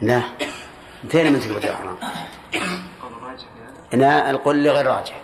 لا. 0.01 0.21
انتهينا 1.03 1.29
من 1.29 1.39
تكبيرة 1.39 1.57
الإحرام. 1.57 1.97
لا 3.93 4.29
القل 4.29 4.67
غير 4.67 4.85
راجح. 4.85 5.21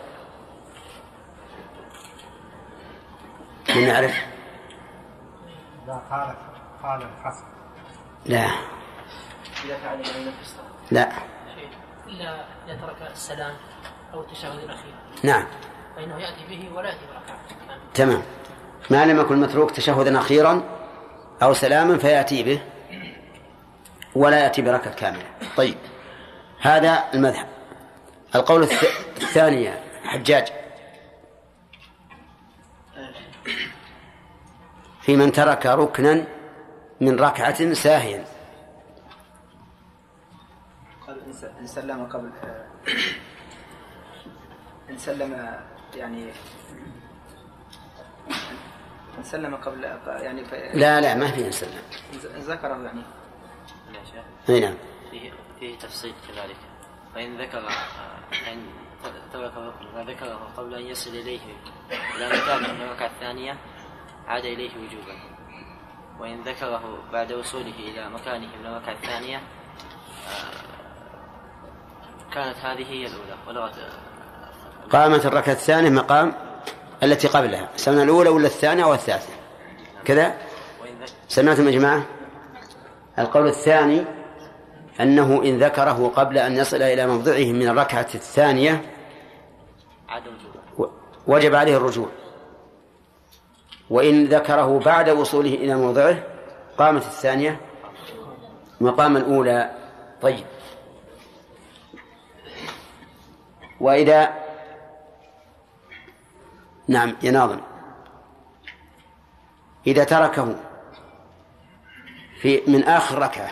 من 3.75 3.81
يعرف؟ 3.81 4.15
إذا 5.85 6.03
قال 6.11 6.35
قال 6.83 7.01
الحسن. 7.01 7.45
لا. 8.25 8.45
إذا 9.65 9.77
فعل 9.77 10.03
لا. 10.91 11.11
إلا 12.07 12.45
إذا 12.65 12.81
ترك 12.81 13.11
السلام 13.11 13.55
أو 14.13 14.21
التشهد 14.21 14.59
الأخير. 14.59 14.93
نعم. 15.23 15.45
فإنه 15.99 16.19
يأتي 16.19 16.45
به 16.49 16.69
ولا 16.75 16.89
يأتي 16.89 17.05
بركعة 17.05 17.39
تمام. 17.93 18.21
ما 18.89 19.05
لم 19.05 19.19
يكن 19.19 19.39
متروك 19.41 19.71
تشهدا 19.71 20.19
أخيرا 20.19 20.63
أو 21.43 21.53
سلاما 21.53 21.97
فيأتي 21.97 22.43
به 22.43 22.61
ولا 24.15 24.39
يأتي 24.39 24.61
بركعة 24.61 24.93
كاملة. 24.93 25.23
طيب. 25.57 25.77
هذا 26.61 27.03
المذهب. 27.13 27.47
القول 28.35 28.67
الث- 28.67 28.85
الثاني 29.21 29.63
يا 29.63 29.83
حجاج. 30.03 30.47
في 35.01 35.15
من 35.17 35.31
ترك 35.31 35.65
ركنا 35.65 36.25
من 37.01 37.19
ركعة 37.19 37.73
ساهيا. 37.73 38.25
قال 41.07 41.17
إن 41.61 41.67
سلم 41.67 42.05
قبل 42.05 42.29
إن 44.89 44.97
سلم 44.97 45.59
يعني 45.95 46.31
سلم 49.21 49.55
قبل 49.55 49.83
يعني 50.07 50.45
ف... 50.45 50.53
لا 50.53 51.01
لا 51.01 51.15
ما 51.15 51.31
في 51.31 51.45
إن 52.35 52.41
ذكره 52.41 52.83
يعني. 52.83 53.01
أي 54.49 54.59
نعم. 54.59 54.75
فيه 55.11 55.31
فيه 55.59 55.77
تفصيل 55.77 56.13
كذلك. 56.27 56.55
فإن 57.15 57.41
ذكر 57.41 57.57
آه، 57.57 58.51
إن 58.51 58.65
ترك 59.33 59.51
الركن 59.57 59.85
وذكره 59.95 60.51
قبل 60.57 60.75
أن 60.75 60.81
يصل 60.81 61.09
إليه 61.09 61.39
إلى 62.15 62.27
مكانه 62.27 62.67
في 62.67 62.83
الركعة 62.83 63.07
الثانية 63.07 63.57
عاد 64.27 64.45
إليه 64.45 64.71
وجوبا. 64.77 65.19
وإن 66.19 66.41
ذكره 66.41 67.03
بعد 67.13 67.31
وصوله 67.31 67.79
إلى 67.79 68.09
مكانه 68.09 68.47
من 68.57 68.65
الركعة 68.65 68.93
الثانية 68.93 69.37
آه، 69.37 70.79
كانت 72.33 72.57
هذه 72.57 72.91
هي 72.91 73.05
الأولى 73.05 73.37
ولغت 73.47 73.79
قامت 74.91 75.25
الركعة 75.25 75.53
الثانية 75.53 75.89
مقام 75.89 76.33
التي 77.03 77.27
قبلها. 77.27 77.69
سمعنا 77.75 78.03
الأولى 78.03 78.29
ولا 78.29 78.47
الثانية 78.47 78.83
أو 78.83 78.93
الثالثة؟ 78.93 79.29
كذا؟ 80.05 80.33
سمعتم 81.27 81.67
يا 81.67 81.71
جماعة؟ 81.71 82.05
القول 83.19 83.47
الثاني 83.47 84.03
أنه 85.01 85.43
إن 85.43 85.63
ذكره 85.63 86.11
قبل 86.15 86.37
أن 86.37 86.57
يصل 86.57 86.81
إلى 86.81 87.07
موضعه 87.07 87.51
من 87.51 87.67
الركعة 87.67 88.07
الثانية 88.15 88.81
وجب 91.27 91.55
عليه 91.55 91.77
الرجوع. 91.77 92.09
وإن 93.89 94.25
ذكره 94.25 94.79
بعد 94.79 95.09
وصوله 95.09 95.53
إلى 95.53 95.75
موضعه 95.75 96.23
قامت 96.77 97.05
الثانية 97.05 97.59
مقام 98.81 99.17
الأولى. 99.17 99.71
طيب. 100.21 100.45
وإذا 103.79 104.48
نعم 106.89 107.15
يا 107.23 107.31
ناظم 107.31 107.61
إذا 109.87 110.03
تركه 110.03 110.55
في 112.41 112.61
من 112.67 112.83
آخر 112.83 113.19
ركعة. 113.19 113.51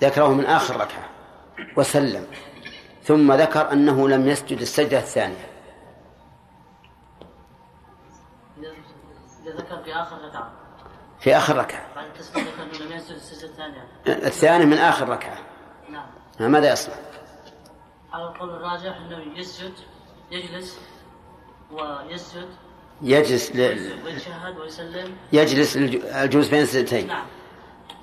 ذكره 0.00 0.28
من 0.28 0.46
آخر 0.46 0.76
ركعة. 0.76 1.08
وسلم. 1.76 2.26
ثم 3.02 3.32
ذكر 3.32 3.72
أنه 3.72 4.08
لم 4.08 4.28
يسجد 4.28 4.60
السجدة 4.60 4.98
الثانية. 4.98 5.46
إذا 9.42 9.56
ذكر 9.56 9.82
في 9.84 9.94
آخر 9.94 10.16
ركعة. 10.24 10.52
في 11.20 11.36
آخر 11.36 11.56
ركعة. 11.56 11.94
بعد 11.94 12.06
التسليم 12.06 12.44
ذكر 12.44 12.62
أنه 12.62 12.86
لم 12.86 12.92
يسجد 12.92 13.16
السجدة 13.16 13.48
الثانية. 13.48 13.86
الثاني 14.06 14.66
من 14.66 14.78
آخر 14.78 15.08
ركعة. 15.08 15.38
نعم. 15.90 16.52
ماذا 16.52 16.72
يصنع؟ 16.72 16.94
على 18.12 18.24
القول 18.24 18.50
الراجح 18.50 18.96
أنه 18.96 19.38
يسجد 19.38 19.72
يجلس 20.30 20.78
ويسجد. 21.72 22.48
يجلس 23.02 23.56
ل... 23.56 23.60
ويتشهد 24.04 24.58
ويسلم. 24.58 25.16
يجلس 25.32 25.76
الج- 25.76 26.04
الجلوس 26.04 26.48
بين 26.48 26.62
السجدتين. 26.62 27.06
نعم. 27.06 27.26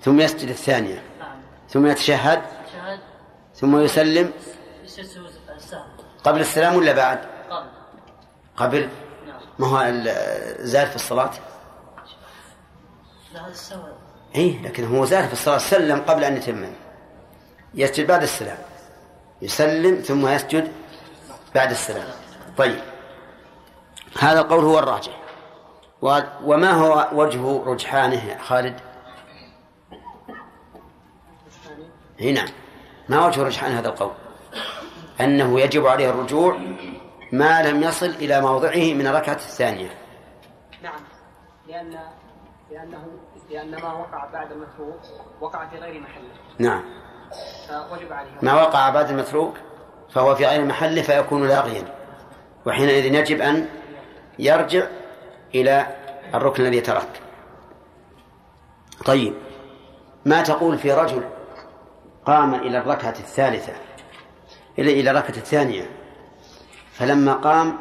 ثم 0.02 0.20
يسجد 0.20 0.50
الثانية. 0.50 1.04
نعم. 1.20 1.42
ثم 1.70 1.86
يتشهد. 1.88 2.42
شهد 2.74 3.00
ثم 3.56 3.80
يسلم. 3.80 4.32
قبل 6.24 6.40
السلام 6.40 6.76
ولا 6.76 6.94
بعد؟ 6.94 7.20
قبل. 7.50 7.68
قبل. 8.58 8.90
نعم. 9.28 9.42
ما 9.60 9.68
هو 9.68 10.04
زاد 10.60 10.88
في 10.88 10.96
الصلاة؟ 10.96 11.32
لا 13.34 13.42
هذا 13.42 13.52
السهل 13.52 13.94
اي 14.36 14.60
لكن 14.64 14.86
هو 14.86 15.06
زاد 15.06 15.28
في 15.28 15.34
الصلاة. 15.34 15.58
سلم 15.58 16.00
قبل 16.02 16.24
أن 16.24 16.38
يتمم. 16.38 16.74
يسجد 17.74 18.08
بعد 18.08 18.24
السلام. 18.24 18.58
يسلم 19.42 19.96
ثم 19.96 20.28
يسجد 20.28 20.72
بعد 21.56 21.72
السلام. 21.72 22.08
طيب. 22.58 22.80
هذا 24.20 24.40
القول 24.40 24.64
هو 24.64 24.80
الراجح. 24.80 25.20
و- 26.02 26.20
وما 26.44 26.72
هو 26.72 27.08
وجه 27.14 27.64
رجحانه 27.66 28.24
يا 28.26 28.38
خالد؟ 28.38 28.80
نعم 32.22 32.48
ما 33.10 33.26
وجه 33.28 33.44
رجحان 33.44 33.72
هذا 33.72 33.88
القول؟ 33.90 34.12
أنه 35.22 35.60
يجب 35.60 35.88
عليه 35.88 36.10
الرجوع 36.10 36.58
ما 37.32 37.64
لم 37.72 37.84
يصل 37.84 38.06
إلى 38.06 38.42
موضعه 38.42 38.94
من 38.94 39.08
الركعة 39.08 39.34
الثانية. 39.34 39.90
نعم. 40.84 41.00
لأن 41.68 42.00
لأنه 42.72 43.08
لأن 43.50 43.72
ما 43.82 43.94
وقع 43.94 44.26
بعد 44.34 44.52
المتروك 44.52 45.00
وقع 45.42 45.68
في 45.70 45.78
غير 45.78 46.02
محله. 46.02 46.30
نعم. 46.60 46.84
ما 48.42 48.54
وقع 48.54 48.90
بعد 48.90 49.10
المتروك 49.10 49.58
فهو 50.10 50.36
في 50.36 50.46
غير 50.46 50.66
محله 50.66 51.02
فيكون 51.02 51.48
لاغيا. 51.48 51.84
وحينئذ 52.66 53.06
يجب 53.06 53.42
أن 53.42 53.70
يرجع 54.40 54.88
إلى 55.56 55.88
الركن 56.34 56.64
الذي 56.66 56.82
ترك. 56.82 57.22
طيب 59.06 59.34
ما 60.26 60.42
تقول 60.44 60.78
في 60.78 60.92
رجل 60.92 61.24
قام 62.26 62.56
إلى 62.56 62.78
الركعة 62.78 63.16
الثالثة 63.20 63.74
إلى 64.80 65.00
إلى 65.00 65.12
الركعة 65.12 65.38
الثانية 65.38 65.90
فلما 66.94 67.34
قام 67.34 67.78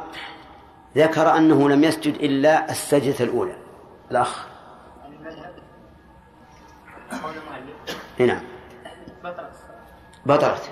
ذكر 0.97 1.37
أنه 1.37 1.69
لم 1.69 1.85
يسجد 1.85 2.15
إلا 2.15 2.71
السجدة 2.71 3.25
الأولى 3.25 3.57
الأخ. 4.11 4.47
إي 8.21 8.27
نعم. 8.27 8.43
بطلت. 10.29 10.63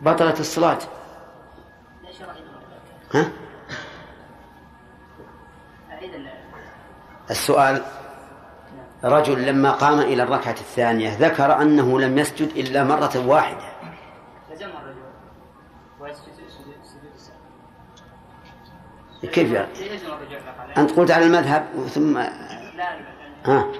بطلت 0.00 0.40
الصلاة. 0.40 0.78
ها؟ 3.14 3.32
السؤال 7.30 7.82
رجل 9.04 9.46
لما 9.46 9.70
قام 9.70 10.00
إلى 10.00 10.22
الركعة 10.22 10.52
الثانية 10.52 11.16
ذكر 11.18 11.62
أنه 11.62 12.00
لم 12.00 12.18
يسجد 12.18 12.48
إلا 12.48 12.84
مرة 12.84 13.26
واحدة. 13.26 13.74
كيف 19.32 19.52
يعني؟ 19.52 19.68
أنت 20.76 20.90
قلت 20.90 21.10
على 21.10 21.26
المذهب 21.26 21.66
ثم 21.86 22.16
ها؟ 23.44 23.72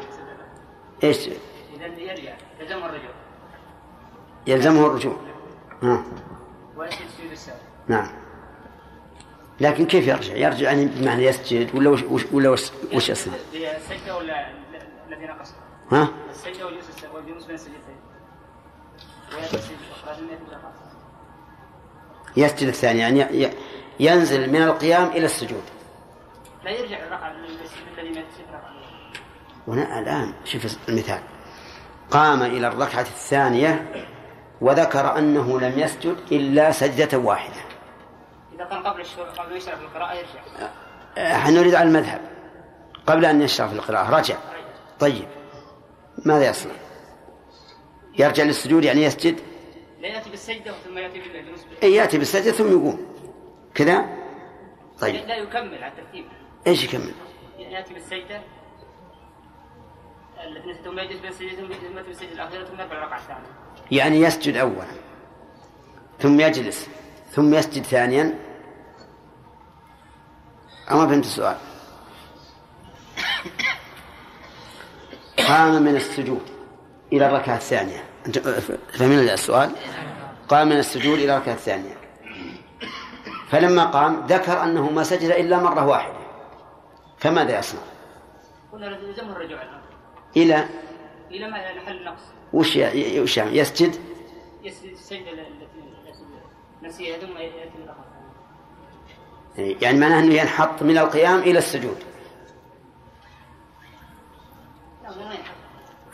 إيش؟ 1.05 1.28
إذا 1.28 1.86
يرجع 1.86 2.34
لزم 2.64 2.84
الرجوع. 2.84 3.10
يلزمه 4.46 4.86
الرجوع. 4.86 5.16
السهو 7.32 7.56
نعم. 7.88 8.10
لكن 9.60 9.86
كيف 9.86 10.06
يرجع؟ 10.06 10.34
يرجع 10.34 10.66
يعني 10.66 10.86
بمعنى 10.86 11.24
يسجد 11.24 11.74
ولا 11.74 11.90
وش 11.90 12.02
وش 12.02 12.22
ولا 12.32 12.50
وش, 12.50 12.70
وش 12.94 13.08
يصنع؟ 13.08 13.34
هي 13.52 13.76
السجدة 13.76 14.16
ولا 14.16 14.46
الذي 15.08 15.26
نقص؟ 15.26 15.52
ها؟ 15.92 16.08
السجدة 16.30 16.66
والجلوس 16.66 16.84
والجلوس 17.14 17.44
بين 17.44 17.54
السجدتين. 17.54 17.96
يسجد 22.36 22.68
الثاني 22.68 22.98
يعني 22.98 23.50
ينزل 24.00 24.50
من 24.50 24.62
القيام 24.62 25.08
إلى 25.08 25.24
السجود. 25.24 25.62
لا 26.64 26.70
يرجع 26.70 27.06
الرقعة 27.06 27.30
الذي 27.30 28.24
رقعة 28.52 28.74
هنا 29.68 29.98
الآن 29.98 30.32
شوف 30.44 30.78
المثال. 30.88 31.20
قام 32.11 32.42
إلى 32.42 32.68
الركعة 32.68 33.00
الثانية 33.00 34.05
وذكر 34.61 35.18
أنه 35.18 35.61
لم 35.61 35.78
يسجد 35.78 36.16
إلا 36.32 36.72
سجدة 36.72 37.18
واحدة. 37.18 37.61
إذا 38.55 38.64
كان 38.64 38.82
قبل 38.82 39.00
الشروع 39.00 39.30
قبل 39.30 39.61
في 39.61 39.72
القراءة 39.72 40.14
يرجع. 40.14 40.68
إحنا 41.18 41.50
نريد 41.50 41.74
على 41.74 41.88
المذهب. 41.88 42.20
قبل 43.07 43.24
أن 43.24 43.42
يشرع 43.42 43.68
في 43.68 43.74
القراءة. 43.74 44.11
رجع. 44.11 44.36
طيب. 45.00 45.28
ماذا 46.24 46.50
يصنع؟ 46.50 46.72
يرجع 48.18 48.44
للسجود 48.44 48.84
يعني 48.84 49.02
يسجد؟ 49.02 49.40
لا 50.00 50.09
يأتي 50.09 50.30
بالسجدة 50.30 50.72
ثم 50.84 50.98
يأتي 50.98 51.20
بالجلوس 51.20 51.61
إيه 51.82 51.96
يأتي 51.96 52.18
بالسجدة 52.18 52.52
ثم 52.52 52.70
يقوم. 52.70 53.14
كذا؟ 53.74 54.05
طيب. 55.00 55.14
لا 55.14 55.36
يكمل 55.36 55.84
على 55.84 55.92
الترتيب. 55.92 56.24
إيش 56.66 56.84
يكمل؟ 56.84 57.12
يأتي 57.59 57.94
بالسجدة. 57.94 58.40
التي 60.47 60.82
ثم 60.85 60.99
يجلس 60.99 61.20
بين 61.20 61.30
السجدتين 61.30 61.66
ثم 61.66 61.97
يأتي 61.97 62.09
بالسجدة 62.09 62.32
الأخيرة 62.32 62.64
ثم 62.64 62.80
يرفع 62.80 62.99
الركعة 62.99 63.18
الثانية. 63.18 63.47
يعني 63.91 64.20
يسجد 64.20 64.57
أولا 64.57 64.87
ثم 66.18 66.41
يجلس 66.41 66.89
ثم 67.30 67.55
يسجد 67.55 67.82
ثانيا. 67.82 68.39
أما 70.91 71.07
فهمت 71.07 71.24
السؤال؟ 71.24 71.57
قام 75.49 75.82
من 75.82 75.97
السجود 75.97 76.43
إلى 77.12 77.26
الركعة 77.26 77.57
الثانية. 77.57 78.05
أنت 78.26 78.39
فهمنا 78.99 79.35
السؤال؟ 79.35 79.70
قام 80.49 80.68
من 80.68 80.78
السجود 80.78 81.18
إلى 81.18 81.37
الركعة 81.37 81.53
الثانية. 81.53 81.97
فلما 83.49 83.85
قام 83.85 84.26
ذكر 84.26 84.62
أنه 84.62 84.91
ما 84.91 85.03
سجد 85.03 85.30
إلا 85.30 85.59
مرة 85.59 85.87
واحدة. 85.87 86.18
فماذا 87.18 87.59
يصنع؟ 87.59 87.80
قلنا 88.72 88.87
يلزمه 88.87 89.32
الرجوع 89.32 89.62
إلى 90.37 90.68
إلى 91.30 91.51
ما 91.51 91.74
محل 91.82 91.97
النقص. 91.97 92.22
وش 92.53 92.76
وش 93.18 93.37
يعمل؟ 93.37 93.57
يسجد؟ 93.57 93.97
يسجد 94.62 94.91
السجدة 94.91 95.30
التي 95.30 95.85
نسيها 96.82 97.18
ثم 97.18 97.37
يأتي 97.37 97.78
الثانية 99.59 99.76
يعني 99.82 99.99
معناه 99.99 100.20
أنه 100.20 100.35
ينحط 100.35 100.82
من 100.82 100.99
القيام 100.99 101.39
إلى 101.39 101.59
السجود. 101.59 101.99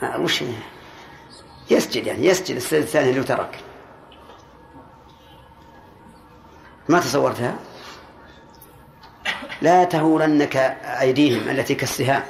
لا 0.01 0.15
آه، 0.15 0.21
وش 0.21 0.43
يسجد 1.71 2.07
يعني 2.07 2.25
يسجد 2.25 2.55
السجد 2.55 2.81
الثاني 2.81 3.09
اللي 3.09 3.23
ترك. 3.23 3.59
ما 6.89 6.99
تصورتها؟ 6.99 7.55
لا 9.61 9.83
تهولنك 9.83 10.55
أيديهم 10.83 11.49
التي 11.49 11.75
كالسهام. 11.75 12.23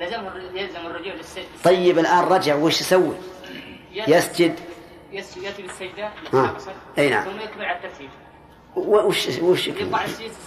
لزم 0.00 0.26
يلزم 0.54 0.86
الرجوع 0.86 1.14
للسجد 1.14 1.46
طيب 1.64 1.98
الآن 1.98 2.24
رجع 2.24 2.54
وش 2.54 2.80
يسوي؟ 2.80 3.14
يسجد. 3.92 4.58
يسجد 5.12 5.42
يأتي 5.42 5.62
بالسجدة 5.62 6.10
ها. 6.32 6.56
أي 6.98 7.08
نعم. 7.08 7.24
ثم 7.24 7.40
يتبع 7.40 7.66
على 7.66 7.76
الترتيب 7.76 8.10
وش 8.76 9.28
وش؟ 9.38 9.68
يطلع 9.68 10.04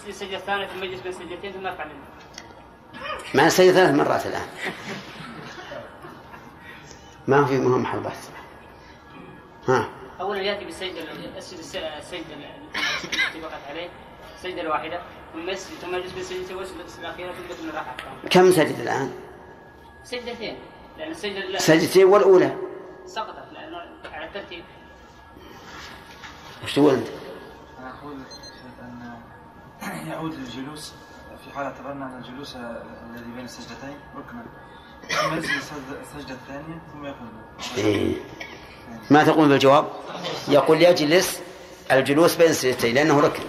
السجدة 0.07 0.37
الثانية 0.37 0.67
ثم 0.67 0.83
يجلس 0.83 1.01
بين 1.01 1.11
سجدتين 1.11 1.51
ثم 1.51 1.67
يرفع 1.67 1.85
ما 3.33 3.49
سجد 3.49 3.71
ثلاث 3.73 3.95
مرات 3.95 4.25
الآن. 4.25 4.47
ما 7.27 7.45
في 7.45 7.57
مهم 7.57 7.81
محل 7.81 7.99
بحث. 7.99 8.29
ها. 9.67 9.89
أولا 10.21 10.41
يأتي 10.41 10.65
بالسجدة 10.65 11.01
السجدة 11.37 12.35
التي 13.05 13.41
وقعت 13.41 13.61
عليه 13.69 13.89
السجدة 14.35 14.61
الواحدة. 14.61 15.01
ثم 15.33 15.49
يسجد 15.49 15.77
ثم 15.81 15.95
يجلس 15.95 16.31
ويسجد 16.51 16.99
الأخيرة 16.99 17.31
ثم 17.31 17.51
يتم 17.51 17.69
الراحة 17.69 17.95
كم 18.29 18.51
سجد 18.51 18.79
الآن؟ 18.79 19.13
سجدتين. 20.03 20.57
لأن 20.97 21.11
السجدة 21.11 21.57
سجدتين 21.57 22.05
والأولى. 22.05 22.57
سقطت 23.05 23.53
لأنه 23.53 23.77
على 24.05 24.25
الترتيب. 24.25 24.63
وش 26.63 26.73
تقول 26.73 26.93
أنت؟ 26.93 27.07
أنا 27.79 27.93
أقول 27.99 28.17
أن 29.83 30.07
يعود 30.07 30.33
الجلوس 30.33 30.93
في 31.43 31.55
حال 31.55 31.65
اعتبرنا 31.65 32.05
أن 32.05 32.17
الجلوس 32.17 32.55
الذي 32.55 33.31
بين 33.35 33.45
السجدتين 33.45 33.97
ركنا. 34.15 34.45
ثم 35.09 35.33
ينزل 35.33 35.49
السجدة- 35.49 36.17
السجدة 36.17 36.33
الثانية 36.33 36.81
ثم 36.93 37.05
يقوم 37.05 37.31
إيه. 37.77 38.15
ما 39.09 39.23
تقول 39.23 39.49
بالجواب؟ 39.49 39.89
يقول 40.47 40.81
يجلس 40.81 41.41
الجلوس 41.91 42.35
بين 42.35 42.49
السجدتين 42.49 42.95
لأنه 42.95 43.19
ركن. 43.19 43.43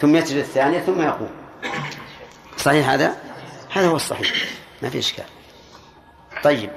ثم 0.00 0.16
يسجد 0.16 0.36
الثانية 0.36 0.80
ثم 0.80 1.02
يقوم. 1.02 1.30
صحيح 2.56 2.88
هذا؟ 2.88 3.16
هذا 3.72 3.88
هو 3.88 3.96
الصحيح. 3.96 4.32
ما 4.82 4.90
في 4.90 4.98
إشكال. 4.98 5.24
طيب. 6.42 6.70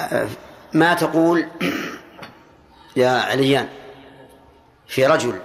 آه، 0.00 0.26
ما 0.72 0.94
تقول 0.94 1.46
يا 2.96 3.08
عليان 3.10 3.68
في 4.86 5.06
رجل 5.06 5.40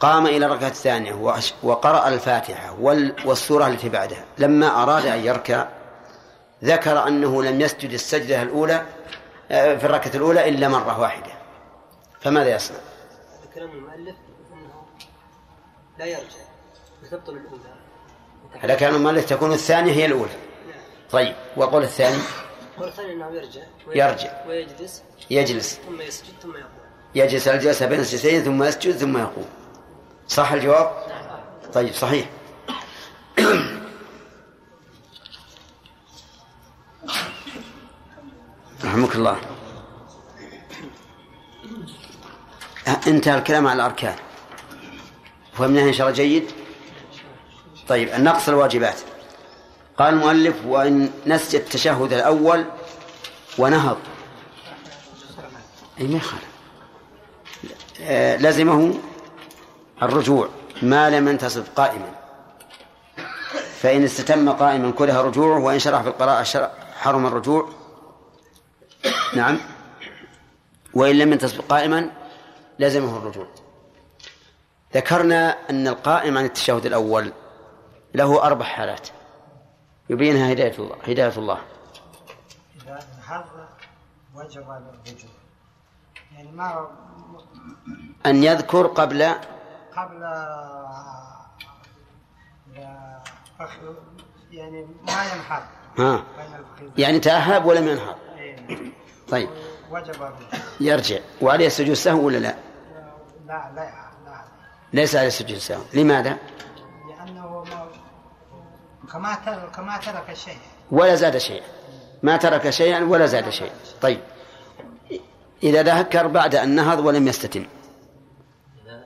قام 0.00 0.26
إلى 0.26 0.46
الركعة 0.46 0.68
الثانية 0.68 1.34
وقرأ 1.62 2.08
الفاتحة 2.08 2.72
وال- 2.80 3.14
والسورة 3.24 3.66
التي 3.66 3.88
بعدها 3.88 4.24
لما 4.38 4.82
أراد 4.82 5.06
أن 5.06 5.18
يركع 5.24 5.66
ذكر 6.64 7.08
أنه 7.08 7.42
لم 7.42 7.60
يسجد 7.60 7.90
السجدة 7.92 8.42
الأولى 8.42 8.86
آه، 9.50 9.76
في 9.76 9.84
الركعة 9.86 10.16
الأولى 10.16 10.48
إلا 10.48 10.68
مرة 10.68 11.00
واحدة. 11.00 11.32
فماذا 12.20 12.54
يصنع؟ 12.54 12.76
هذا 12.78 13.50
كلام 13.54 13.70
المؤلف 13.70 14.16
أنه 14.52 14.82
لا 15.98 16.04
يرجع 16.06 16.22
وتبطل 17.02 17.32
الأولى. 17.36 17.62
على 18.62 18.76
كلام 18.76 18.94
المؤلف 18.94 19.24
تكون 19.28 19.52
الثانية 19.52 19.92
هي 19.92 20.06
الأولى. 20.06 20.30
طيب 21.12 21.34
والقول 21.56 21.82
الثاني. 21.82 22.22
والثاني 22.78 23.12
إنه 23.12 23.30
يرجع. 23.30 23.60
يرجع. 23.94 24.46
ويجلس. 24.46 25.02
يجلس. 25.30 25.80
ثم 25.86 26.00
يسجد 26.00 26.32
ثم 26.42 26.50
يقوم. 26.50 26.80
يجلس 27.14 27.48
الجلسة 27.48 27.86
بين 27.86 28.00
السجدتين 28.00 28.42
ثم 28.42 28.62
يسجد 28.62 28.96
ثم 28.96 29.18
يقوم. 29.18 29.48
صح 30.28 30.52
الجواب؟ 30.52 31.06
طيب 31.72 31.94
صحيح. 31.94 32.28
رحمك 38.84 39.16
الله. 39.16 39.40
انتهى 43.06 43.38
الكلام 43.38 43.66
على 43.66 43.76
الأركان. 43.76 44.16
فهمناها 45.52 45.88
إن 45.88 45.92
شاء 45.92 46.06
الله 46.06 46.16
جيد؟ 46.16 46.50
طيب 47.88 48.08
النقص 48.08 48.48
الواجبات. 48.48 48.96
قال 50.00 50.14
المؤلف 50.14 50.56
وإن 50.66 51.10
نسي 51.26 51.56
التشهد 51.56 52.12
الأول 52.12 52.64
ونهض. 53.58 53.98
أي 56.00 56.06
ما 56.06 56.16
يخالف. 56.16 56.50
آه، 58.00 58.36
لزمه 58.36 58.94
الرجوع 60.02 60.48
ما 60.82 61.10
لم 61.10 61.28
ينتصب 61.28 61.64
قائما. 61.76 62.10
فإن 63.80 64.04
استتم 64.04 64.50
قائما 64.50 64.90
كره 64.90 65.20
رجوعه 65.20 65.58
وإن 65.58 65.78
شرع 65.78 66.02
في 66.02 66.08
القراءة 66.08 66.42
شرع 66.42 66.70
حرم 67.00 67.26
الرجوع. 67.26 67.68
نعم. 69.34 69.58
وإن 70.94 71.18
لم 71.18 71.32
ينتصب 71.32 71.60
قائما 71.68 72.10
لزمه 72.78 73.16
الرجوع. 73.16 73.46
ذكرنا 74.94 75.56
أن 75.70 75.88
القائم 75.88 76.38
عن 76.38 76.44
التشهد 76.44 76.86
الأول 76.86 77.32
له 78.14 78.42
أربع 78.42 78.64
حالات. 78.64 79.08
يبينها 80.10 80.52
هداية 80.52 80.78
الله 80.78 80.96
هداية 81.08 81.36
الله. 81.36 81.58
إذا 82.76 82.98
انهض 83.18 83.44
وجب 84.34 84.62
الرجوع. 84.62 85.30
يعني 86.32 86.50
ما 86.52 86.88
أن 88.26 88.44
يذكر 88.44 88.86
قبل 88.86 89.34
قبل 89.96 90.22
يعني 94.52 94.86
ما 95.06 95.24
ينحط 95.24 95.62
ها. 95.98 96.24
يعني 96.98 97.18
تأهب 97.18 97.64
ولم 97.64 97.88
ينهض 97.88 98.16
إيه. 98.38 98.92
طيب. 99.28 99.48
وجب 99.90 100.32
يرجع. 100.80 101.18
وعليه 101.40 101.66
السجود 101.66 101.94
سهو 101.94 102.26
ولا 102.26 102.38
لا؟ 102.38 102.54
لا 103.46 103.70
لا 103.74 103.90
لا. 104.24 104.44
ليس 104.92 105.16
عليه 105.16 105.26
السجود 105.26 105.58
سهو 105.58 105.82
لماذا؟ 105.94 106.38
كما 109.12 109.34
ترك 109.46 109.70
كما 109.76 109.98
ترك 109.98 110.30
الشيء 110.30 110.58
ولا 110.90 111.14
زاد 111.14 111.38
شيئا. 111.38 111.64
ما 112.22 112.36
ترك 112.36 112.70
شيئا 112.70 113.04
ولا 113.04 113.26
زاد 113.26 113.50
شيئا. 113.50 113.74
طيب. 114.02 114.20
إذا 115.62 115.82
تذكر 115.82 116.26
بعد 116.26 116.54
أن 116.54 116.74
نهض 116.74 116.98
ولم 116.98 117.28
يستتم. 117.28 117.66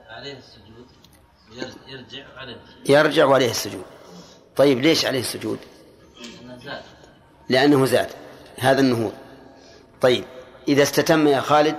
عليه 0.09 0.37
السجود 0.37 0.87
ير- 1.51 1.73
يرجع 1.87 2.23
على 2.37 2.57
يرجع 2.89 3.25
وعليه 3.25 3.49
السجود. 3.51 3.85
طيب 4.55 4.79
ليش 4.79 5.05
عليه 5.05 5.19
السجود؟ 5.19 5.59
زاد. 6.63 6.81
لأنه 7.49 7.85
زاد. 7.85 8.09
هذا 8.59 8.79
النهوض. 8.79 9.13
طيب. 10.01 10.23
إذا 10.67 10.83
استتم 10.83 11.27
يا 11.27 11.39
خالد 11.41 11.75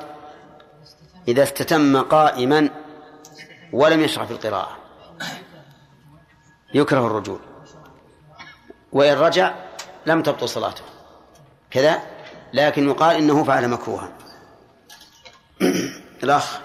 إذا 1.29 1.43
استتم 1.43 2.03
قائما 2.03 2.71
ولم 3.73 4.01
يشرع 4.01 4.25
في 4.25 4.33
القراءة. 4.33 4.77
يكره 6.75 7.07
الرجوع. 7.07 7.39
وإن 8.97 9.19
رجع 9.19 9.55
لم 10.07 10.23
تبطل 10.23 10.49
صلاته. 10.49 10.83
كذا؟ 11.71 12.03
لكن 12.53 12.89
يقال 12.89 13.17
إنه 13.17 13.45
فعل 13.45 13.69
مكروها. 13.69 14.13
الأخ 16.23 16.59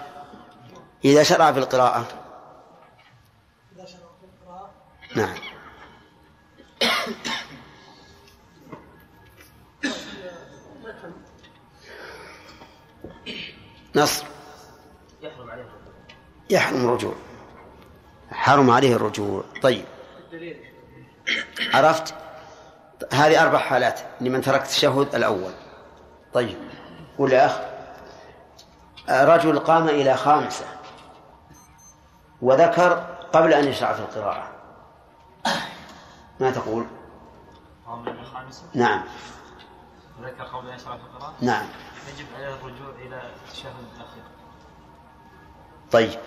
إذا 1.04 1.22
شرع 1.22 1.52
في 1.52 1.58
القراءة. 1.58 2.06
إذا 3.76 3.86
شرع 3.86 4.08
في 4.20 4.26
القراءة 4.26 4.70
نعم. 5.16 5.34
نصر 13.96 14.24
يحرم 15.22 15.50
عليه 15.50 15.64
يحرم 16.50 16.84
الرجوع. 16.84 17.14
حرم 18.30 18.70
عليه 18.70 18.96
الرجوع. 18.96 19.44
طيب. 19.62 19.84
عرفت؟ 21.74 22.21
هذه 23.12 23.42
أربع 23.42 23.58
حالات 23.58 24.00
لمن 24.20 24.40
ترك 24.40 24.62
التشهد 24.62 25.14
الأول. 25.14 25.52
طيب. 26.32 26.56
قول 27.18 27.32
يا 27.32 27.46
أخ 27.46 27.60
رجل 29.10 29.58
قام 29.58 29.88
إلى 29.88 30.16
خامسة 30.16 30.64
وذكر 32.42 33.06
قبل 33.32 33.54
أن 33.54 33.68
يشرع 33.68 33.92
في 33.92 34.00
القراءة. 34.00 34.48
ما 36.40 36.50
تقول؟ 36.50 36.86
قام 37.86 38.02
من 38.02 38.08
الخامسة 38.08 38.62
نعم. 38.74 39.04
ذكر 40.22 40.44
قبل 40.44 40.68
أن 40.68 40.74
يشرع 40.74 40.96
في 40.96 41.02
القراءة؟ 41.02 41.34
نعم. 41.40 41.66
يجب 42.08 42.26
عليه 42.36 42.54
الرجوع 42.54 42.90
إلى 42.98 43.22
التشهد 43.46 43.74
الأخير. 43.96 44.22
طيب. 45.92 46.20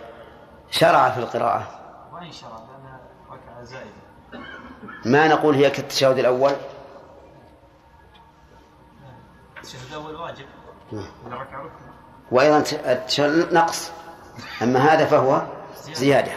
شرع 0.71 1.09
في 1.09 1.19
القراءة؟ 1.19 1.79
وإن 2.13 2.31
شرع 2.31 2.49
لأنها 2.49 2.99
ركعة 3.29 3.63
زائدة. 3.63 4.05
ما 5.05 5.27
نقول 5.27 5.55
هي 5.55 5.69
كالتشهد 5.69 6.17
الأول؟ 6.17 6.55
التشهد 9.65 9.89
الأول 9.91 10.15
واجب. 10.15 10.45
نعم. 10.91 11.07
والركعة. 11.25 11.59
ركن 11.59 11.69
وأيضا 12.31 12.57
التشهد 12.91 13.53
نقص. 13.53 13.91
أما 14.61 14.79
هذا 14.79 15.05
فهو 15.05 15.41
زيادة. 15.93 16.31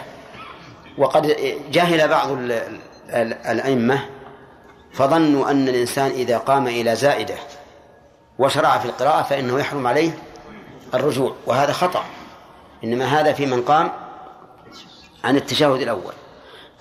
وقد 0.97 1.27
جهل 1.71 2.07
بعض 2.07 2.31
ال- 2.31 2.51
ال- 3.09 3.33
الأئمة 3.33 4.05
فظنوا 4.93 5.51
أن 5.51 5.67
الإنسان 5.67 6.11
إذا 6.11 6.37
قام 6.37 6.67
إلى 6.67 6.95
زائدة 6.95 7.35
وشرع 8.39 8.77
في 8.77 8.85
القراءة 8.85 9.21
فإنه 9.21 9.59
يحرم 9.59 9.87
عليه 9.87 10.11
الرجوع. 10.93 11.35
وهذا 11.45 11.71
خطأ. 11.73 12.03
إنما 12.83 13.05
هذا 13.05 13.33
في 13.33 13.45
من 13.45 13.61
قام 13.61 13.91
عن 15.23 15.35
التشهد 15.35 15.81
الأول. 15.81 16.13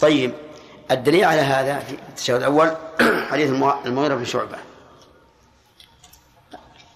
طيب 0.00 0.32
الدليل 0.90 1.24
على 1.24 1.40
هذا 1.40 1.78
في 1.78 1.92
التشهد 2.08 2.36
الأول 2.36 2.70
حديث 3.30 3.50
المغيرة 3.86 4.14
بن 4.14 4.24
شعبة. 4.24 4.58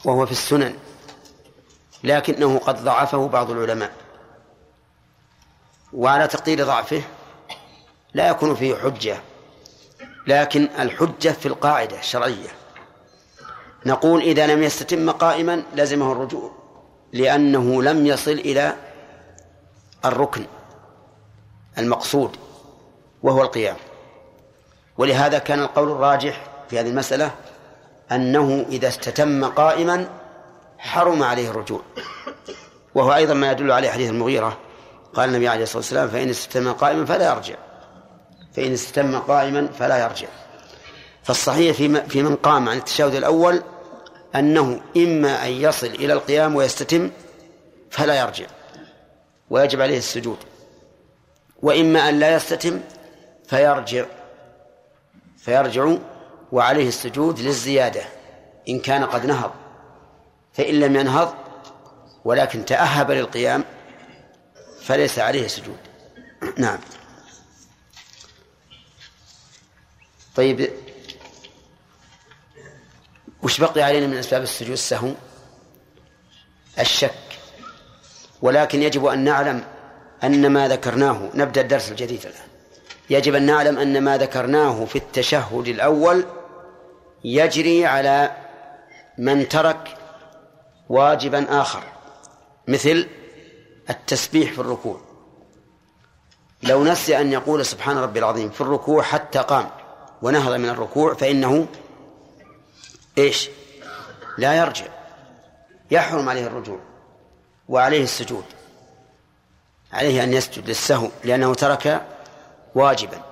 وهو 0.04 0.26
في 0.26 0.32
السنن 0.32 0.76
لكنه 2.04 2.58
قد 2.58 2.84
ضعفه 2.84 3.28
بعض 3.28 3.50
العلماء. 3.50 3.92
وعلى 5.92 6.28
تقدير 6.28 6.64
ضعفه 6.64 7.02
لا 8.14 8.28
يكون 8.28 8.54
فيه 8.54 8.74
حجة 8.74 9.20
لكن 10.26 10.68
الحجة 10.78 11.28
في 11.28 11.46
القاعدة 11.46 11.98
الشرعية. 11.98 12.48
نقول 13.86 14.22
إذا 14.22 14.46
لم 14.46 14.62
يستتم 14.62 15.10
قائما 15.10 15.62
لزمه 15.74 16.12
الرجوع 16.12 16.50
لأنه 17.12 17.82
لم 17.82 18.06
يصل 18.06 18.30
إلى 18.30 18.76
الركن 20.04 20.46
المقصود 21.78 22.36
وهو 23.22 23.42
القيام. 23.42 23.76
ولهذا 24.98 25.38
كان 25.38 25.60
القول 25.60 25.90
الراجح 25.90 26.46
في 26.70 26.80
هذه 26.80 26.88
المسألة 26.88 27.30
أنه 28.14 28.66
إذا 28.68 28.88
استتم 28.88 29.44
قائما 29.44 30.08
حرم 30.78 31.22
عليه 31.22 31.50
الرجوع. 31.50 31.80
وهو 32.94 33.14
أيضا 33.14 33.34
ما 33.34 33.50
يدل 33.50 33.72
عليه 33.72 33.90
حديث 33.90 34.10
المغيرة. 34.10 34.58
قال 35.14 35.28
النبي 35.28 35.48
عليه 35.48 35.62
الصلاة 35.62 35.78
والسلام 35.78 36.08
فإن 36.08 36.30
استتم 36.30 36.72
قائما 36.72 37.04
فلا 37.04 37.32
يرجع. 37.32 37.54
فإن 38.56 38.72
استتم 38.72 39.18
قائما 39.18 39.68
فلا 39.78 40.02
يرجع. 40.02 40.28
فالصحيح 41.22 41.76
في 41.76 42.08
في 42.08 42.22
من 42.22 42.36
قام 42.36 42.68
عن 42.68 42.76
التشهد 42.76 43.14
الأول 43.14 43.62
أنه 44.34 44.80
إما 44.96 45.46
أن 45.46 45.50
يصل 45.50 45.86
إلى 45.86 46.12
القيام 46.12 46.56
ويستتم 46.56 47.10
فلا 47.90 48.20
يرجع. 48.20 48.46
ويجب 49.50 49.80
عليه 49.80 49.98
السجود. 49.98 50.38
وإما 51.62 52.08
أن 52.08 52.18
لا 52.18 52.36
يستتم 52.36 52.80
فيرجع. 53.48 54.04
فيرجع 55.38 55.96
وعليه 56.52 56.88
السجود 56.88 57.40
للزيادة 57.40 58.04
إن 58.68 58.80
كان 58.80 59.04
قد 59.04 59.26
نهض. 59.26 59.52
فإن 60.52 60.74
لم 60.80 60.96
ينهض 60.96 61.34
ولكن 62.24 62.64
تأهب 62.64 63.10
للقيام 63.10 63.64
فليس 64.82 65.18
عليه 65.18 65.48
سجود. 65.48 65.78
نعم. 66.58 66.78
طيب 70.36 70.70
وش 73.42 73.60
بقي 73.60 73.82
علينا 73.82 74.06
من 74.06 74.16
أسباب 74.16 74.42
السجود؟ 74.42 74.72
السهو 74.72 75.12
الشك. 76.78 77.14
ولكن 78.42 78.82
يجب 78.82 79.06
أن 79.06 79.24
نعلم 79.24 79.64
أن 80.24 80.50
ما 80.52 80.68
ذكرناه 80.68 81.30
نبدأ 81.34 81.60
الدرس 81.60 81.90
الجديد 81.90 82.26
الآن. 82.26 82.48
يجب 83.10 83.34
أن 83.34 83.46
نعلم 83.46 83.78
أن 83.78 84.04
ما 84.04 84.18
ذكرناه 84.18 84.84
في 84.84 84.96
التشهد 84.96 85.68
الأول 85.68 86.24
يجري 87.24 87.86
على 87.86 88.36
من 89.18 89.48
ترك 89.48 89.96
واجبا 90.88 91.60
آخر 91.60 91.82
مثل 92.68 93.08
التسبيح 93.90 94.52
في 94.52 94.58
الركوع. 94.58 95.00
لو 96.62 96.84
نسي 96.84 97.20
أن 97.20 97.32
يقول 97.32 97.66
سبحان 97.66 97.98
ربي 97.98 98.18
العظيم 98.18 98.50
في 98.50 98.60
الركوع 98.60 99.02
حتى 99.02 99.38
قام 99.38 99.70
ونهض 100.22 100.52
من 100.52 100.68
الركوع 100.68 101.14
فإنه 101.14 101.66
إيش؟ 103.18 103.50
لا 104.38 104.54
يرجع. 104.54 104.86
يحرم 105.90 106.28
عليه 106.28 106.46
الرجوع 106.46 106.78
وعليه 107.68 108.02
السجود. 108.02 108.44
عليه 109.92 110.24
أن 110.24 110.32
يسجد 110.32 110.68
للسهو 110.68 111.08
لأنه 111.24 111.54
ترك 111.54 112.06
واجبا. 112.74 113.22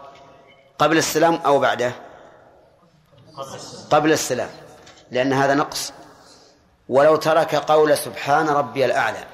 قبل 0.78 0.98
السلام 0.98 1.34
أو 1.34 1.58
بعده؟ 1.58 1.92
قبل 3.90 4.12
السلام 4.12 4.50
لأن 5.10 5.32
هذا 5.32 5.54
نقص. 5.54 5.92
ولو 6.88 7.16
ترك 7.16 7.54
قول 7.54 7.98
سبحان 7.98 8.48
ربي 8.48 8.84
الأعلى 8.84 9.24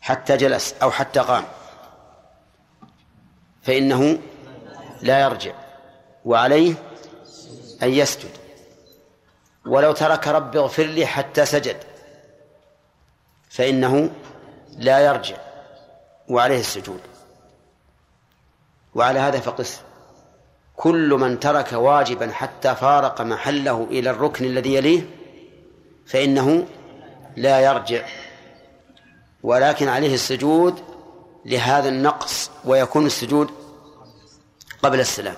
حتى 0.00 0.36
جلس 0.36 0.74
أو 0.82 0.90
حتى 0.90 1.20
قام 1.20 1.44
فإنه 3.62 4.18
لا 5.02 5.20
يرجع 5.20 5.52
وعليه 6.24 6.74
أن 7.82 7.88
يسجد. 7.88 8.30
ولو 9.66 9.92
ترك 9.92 10.28
رب 10.28 10.56
اغفر 10.56 10.82
لي 10.82 11.06
حتى 11.06 11.46
سجد 11.46 11.76
فإنه 13.50 14.10
لا 14.76 15.00
يرجع 15.00 15.36
وعليه 16.28 16.60
السجود. 16.60 17.00
وعلى 18.94 19.18
هذا 19.18 19.40
فقس. 19.40 19.80
كل 20.80 21.08
من 21.08 21.40
ترك 21.40 21.72
واجبا 21.72 22.32
حتى 22.32 22.74
فارق 22.74 23.20
محله 23.20 23.86
إلى 23.90 24.10
الركن 24.10 24.44
الذي 24.44 24.74
يليه 24.74 25.02
فإنه 26.06 26.66
لا 27.36 27.60
يرجع. 27.60 28.06
ولكن 29.42 29.88
عليه 29.88 30.14
السجود 30.14 30.82
لهذا 31.44 31.88
النقص 31.88 32.50
ويكون 32.64 33.06
السجود 33.06 33.50
قبل 34.82 35.00
السلام. 35.00 35.34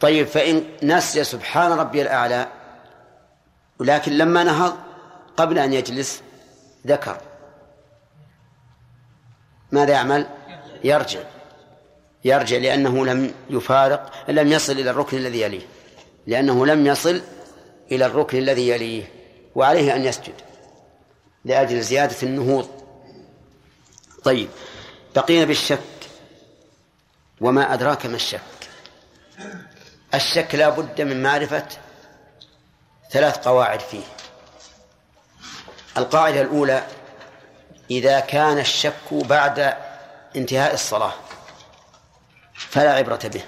طيب 0.00 0.26
فإن 0.26 0.64
نسي 0.82 1.24
سبحان 1.24 1.72
ربي 1.72 2.02
الأعلى 2.02 2.48
ولكن 3.78 4.12
لما 4.12 4.44
نهض 4.44 4.76
قبل 5.36 5.58
أن 5.58 5.72
يجلس 5.72 6.22
ذكر 6.86 7.16
ماذا 9.72 9.92
يعمل؟ 9.92 10.26
يرجع. 10.84 11.37
يرجع 12.24 12.56
لأنه 12.56 13.06
لم 13.06 13.34
يفارق 13.50 14.30
لم 14.30 14.52
يصل 14.52 14.72
إلى 14.72 14.90
الركن 14.90 15.16
الذي 15.16 15.40
يليه. 15.40 15.66
لأنه 16.26 16.66
لم 16.66 16.86
يصل 16.86 17.22
إلى 17.92 18.06
الركن 18.06 18.38
الذي 18.38 18.68
يليه 18.68 19.12
وعليه 19.54 19.96
أن 19.96 20.04
يسجد 20.04 20.34
لأجل 21.44 21.80
زيادة 21.80 22.16
النهوض. 22.22 22.68
طيب 24.24 24.48
بقينا 25.16 25.44
بالشك. 25.44 25.78
وما 27.40 27.74
أدراك 27.74 28.06
ما 28.06 28.16
الشك؟ 28.16 28.40
الشك 30.14 30.54
لا 30.54 30.68
بد 30.68 31.00
من 31.00 31.22
معرفة 31.22 31.66
ثلاث 33.10 33.48
قواعد 33.48 33.80
فيه. 33.80 34.02
القاعدة 35.96 36.40
الأولى 36.40 36.86
إذا 37.90 38.20
كان 38.20 38.58
الشك 38.58 39.12
بعد 39.12 39.74
انتهاء 40.36 40.74
الصلاة. 40.74 41.14
فلا 42.58 42.92
عبرة 42.92 43.20
به. 43.24 43.44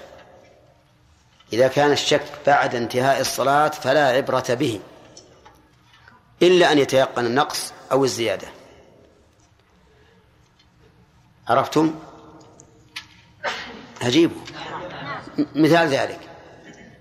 إذا 1.53 1.67
كان 1.67 1.91
الشك 1.91 2.25
بعد 2.47 2.75
انتهاء 2.75 3.21
الصلاة 3.21 3.69
فلا 3.69 4.07
عبرة 4.07 4.53
به. 4.53 4.79
إلا 6.41 6.71
أن 6.71 6.77
يتيقن 6.77 7.25
النقص 7.25 7.73
أو 7.91 8.03
الزيادة. 8.03 8.47
عرفتم؟ 11.47 11.99
أجيبوا 14.01 14.41
مثال 15.55 15.87
ذلك. 15.87 16.19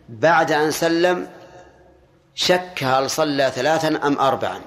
بعد 0.09 0.53
أن 0.53 0.71
سلم 0.71 1.31
شك 2.35 2.83
هل 2.83 3.11
صلى 3.11 3.53
ثلاثا 3.55 3.89
أم 3.89 4.19
أربعا؟ 4.19 4.61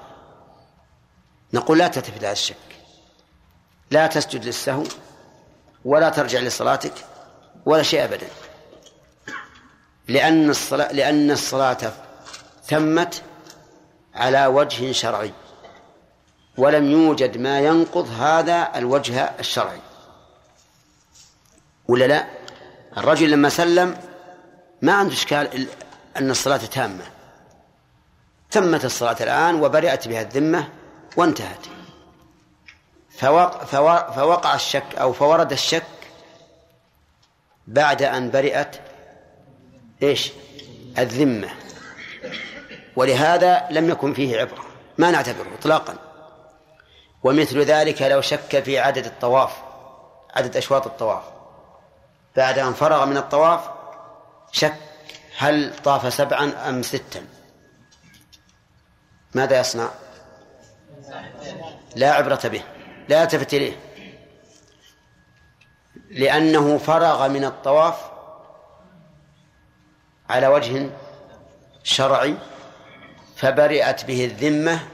نقول 1.52 1.78
لا 1.78 1.88
تلتفت 1.88 2.18
هذا 2.18 2.32
الشك. 2.32 2.56
لا 3.90 4.06
تسجد 4.06 4.44
للسهو 4.44 4.84
ولا 5.84 6.08
ترجع 6.08 6.38
لصلاتك. 6.40 6.94
ولا 7.66 7.82
شيء 7.82 8.04
أبدا. 8.04 8.26
لأن 10.08 10.50
الصلاة 10.50 10.92
لأن 10.92 11.30
الصلاة 11.30 11.92
تمت 12.68 13.22
على 14.14 14.46
وجه 14.46 14.92
شرعي 14.92 15.32
ولم 16.58 16.90
يوجد 16.90 17.36
ما 17.36 17.60
ينقض 17.60 18.08
هذا 18.20 18.70
الوجه 18.74 19.32
الشرعي. 19.40 19.80
ولا 21.88 22.04
لا؟ 22.04 22.26
الرجل 22.96 23.30
لما 23.30 23.48
سلم 23.48 23.98
ما 24.82 24.92
عنده 24.92 25.14
إشكال 25.14 25.66
أن 26.16 26.30
الصلاة 26.30 26.56
تامة. 26.56 27.04
تمت 28.50 28.84
الصلاة 28.84 29.16
الآن 29.20 29.54
وبرئت 29.54 30.08
بها 30.08 30.22
الذمة 30.22 30.68
وانتهت. 31.16 31.66
فوقع, 33.18 34.10
فوقع 34.10 34.54
الشك 34.54 34.94
أو 35.00 35.12
فورد 35.12 35.52
الشك 35.52 35.93
بعد 37.66 38.02
أن 38.02 38.30
برئت 38.30 38.76
إيش؟ 40.02 40.32
الذمة. 40.98 41.48
ولهذا 42.96 43.66
لم 43.70 43.90
يكن 43.90 44.14
فيه 44.14 44.40
عبرة. 44.40 44.64
ما 44.98 45.10
نعتبره 45.10 45.54
إطلاقا. 45.58 45.96
ومثل 47.22 47.60
ذلك 47.60 48.02
لو 48.02 48.20
شك 48.20 48.62
في 48.62 48.78
عدد 48.78 49.04
الطواف 49.04 49.52
عدد 50.34 50.56
أشواط 50.56 50.86
الطواف. 50.86 51.22
بعد 52.36 52.58
أن 52.58 52.72
فرغ 52.72 53.06
من 53.06 53.16
الطواف 53.16 53.60
شك 54.52 54.74
هل 55.38 55.76
طاف 55.84 56.14
سبعا 56.14 56.68
أم 56.68 56.82
ستا. 56.82 57.26
ماذا 59.34 59.60
يصنع؟ 59.60 59.88
لا 61.96 62.12
عبرة 62.12 62.40
به. 62.44 62.62
لا 63.08 63.22
يلتفت 63.22 63.54
إليه. 63.54 63.76
لأنه 66.14 66.78
فرغ 66.78 67.28
من 67.28 67.44
الطواف 67.44 67.96
على 70.30 70.46
وجه 70.46 70.90
شرعي 71.82 72.36
فبرئت 73.36 74.04
به 74.04 74.24
الذمة 74.24 74.88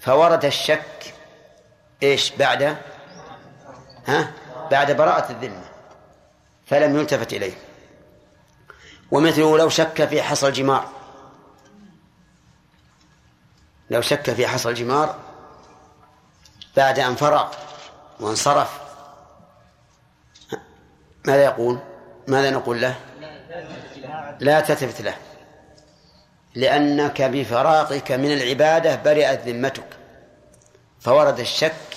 فورد 0.00 0.44
الشك 0.44 1.14
إيش 2.02 2.30
بعد؟ 2.30 2.76
ها؟ 4.06 4.32
بعد 4.70 4.92
براءة 4.92 5.32
الذمة 5.32 5.64
فلم 6.66 6.96
يلتفت 6.96 7.32
إليه. 7.32 7.54
ومثله 9.10 9.58
لو 9.58 9.68
شك 9.68 10.04
في 10.04 10.22
حصل 10.22 10.52
جمار. 10.52 10.88
لو 13.90 14.00
شك 14.00 14.30
في 14.30 14.46
حصل 14.46 14.74
جمار 14.74 15.16
بعد 16.76 16.98
أن 16.98 17.14
فرغ 17.14 17.52
وانصرف. 18.20 18.85
ماذا 21.26 21.44
يقول؟ 21.44 21.78
ماذا 22.26 22.50
نقول 22.50 22.80
له؟ 22.80 22.96
لا 24.40 24.60
تلتفت 24.60 25.00
له. 25.00 25.14
لأنك 26.54 27.22
بفراغك 27.22 28.12
من 28.12 28.32
العبادة 28.32 28.96
برئت 28.96 29.48
ذمتك. 29.48 29.88
فورد 31.00 31.40
الشك 31.40 31.96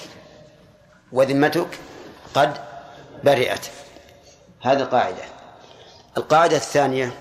وذمتك 1.12 1.68
قد 2.34 2.58
برئت. 3.24 3.66
هذه 4.62 4.84
قاعدة 4.84 5.24
القاعدة 6.18 6.56
الثانية 6.56 7.12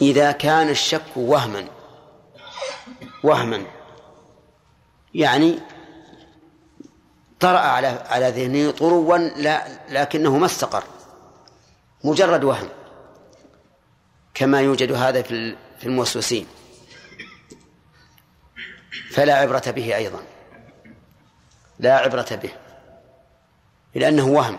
إذا 0.00 0.32
كان 0.32 0.68
الشك 0.68 1.16
وهما 1.16 1.64
وهما 3.22 3.62
يعني 5.14 5.58
طرأ 7.40 7.58
على 7.58 7.86
على 7.86 8.30
ذهنه 8.30 8.70
طروا 8.70 9.18
لا 9.18 9.66
لكنه 9.88 10.38
ما 10.38 10.46
استقر. 10.46 10.84
مجرد 12.04 12.44
وهم. 12.44 12.68
كما 14.34 14.60
يوجد 14.60 14.92
هذا 14.92 15.22
في 15.22 15.56
في 15.78 15.86
الموسوسين. 15.86 16.46
فلا 19.10 19.34
عبرة 19.34 19.62
به 19.66 19.96
أيضا. 19.96 20.22
لا 21.78 21.96
عبرة 21.96 22.26
به. 22.42 22.50
لأنه 23.94 24.26
وهم. 24.26 24.58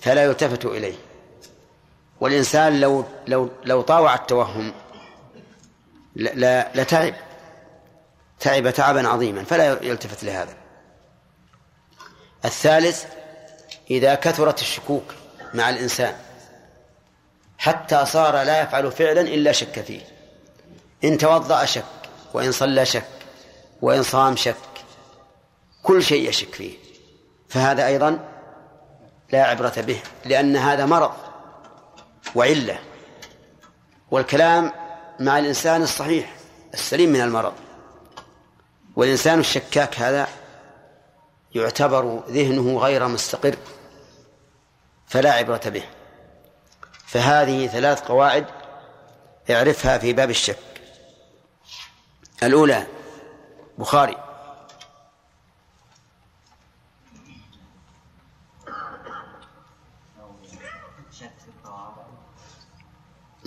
فلا 0.00 0.24
يلتفت 0.24 0.64
إليه. 0.64 0.94
والإنسان 2.20 2.80
لو 2.80 3.04
لو 3.26 3.50
لو 3.64 3.82
طاوع 3.82 4.14
التوهم 4.14 4.74
لتعب 6.16 7.14
تعب 8.40 8.70
تعبا 8.70 9.08
عظيما. 9.08 9.44
فلا 9.44 9.82
يلتفت 9.82 10.24
لهذا. 10.24 10.63
الثالث 12.44 13.04
إذا 13.90 14.14
كثرت 14.14 14.60
الشكوك 14.60 15.14
مع 15.54 15.70
الإنسان 15.70 16.16
حتى 17.58 18.06
صار 18.06 18.42
لا 18.42 18.62
يفعل 18.62 18.92
فعلا 18.92 19.20
إلا 19.20 19.52
شك 19.52 19.80
فيه. 19.80 20.00
إن 21.04 21.18
توضأ 21.18 21.64
شك 21.64 21.84
وإن 22.34 22.52
صلى 22.52 22.86
شك 22.86 23.08
وإن 23.82 24.02
صام 24.02 24.36
شك 24.36 24.54
كل 25.82 26.02
شيء 26.02 26.28
يشك 26.28 26.54
فيه. 26.54 26.74
فهذا 27.48 27.86
أيضا 27.86 28.18
لا 29.32 29.44
عبرة 29.44 29.74
به 29.76 30.00
لأن 30.24 30.56
هذا 30.56 30.86
مرض 30.86 31.12
وعلة. 32.34 32.78
والكلام 34.10 34.72
مع 35.20 35.38
الإنسان 35.38 35.82
الصحيح 35.82 36.36
السليم 36.74 37.10
من 37.10 37.20
المرض. 37.20 37.54
والإنسان 38.96 39.40
الشكاك 39.40 39.98
هذا 39.98 40.28
يعتبر 41.54 42.22
ذهنه 42.28 42.78
غير 42.78 43.08
مستقر 43.08 43.56
فلا 45.06 45.32
عبرة 45.32 45.60
به. 45.66 45.84
فهذه 47.06 47.66
ثلاث 47.66 48.00
قواعد 48.00 48.46
اعرفها 49.50 49.98
في 49.98 50.12
باب 50.12 50.30
الشك. 50.30 50.58
الأولى 52.42 52.86
بخاري. 53.78 54.16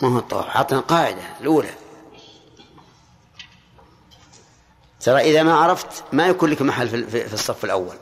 ما 0.02 0.08
هو 0.08 0.18
الطواف؟ 0.18 0.56
أعطنا 0.56 0.80
قاعدة 0.80 1.22
الأولى. 1.42 1.87
ترى 5.02 5.22
إذا 5.22 5.44
ما 5.44 5.54
عرفت 5.54 6.04
ما 6.14 6.28
يكون 6.28 6.50
لك 6.50 6.62
محل 6.62 7.08
في 7.10 7.34
الصف 7.34 7.66
الأول. 7.66 7.96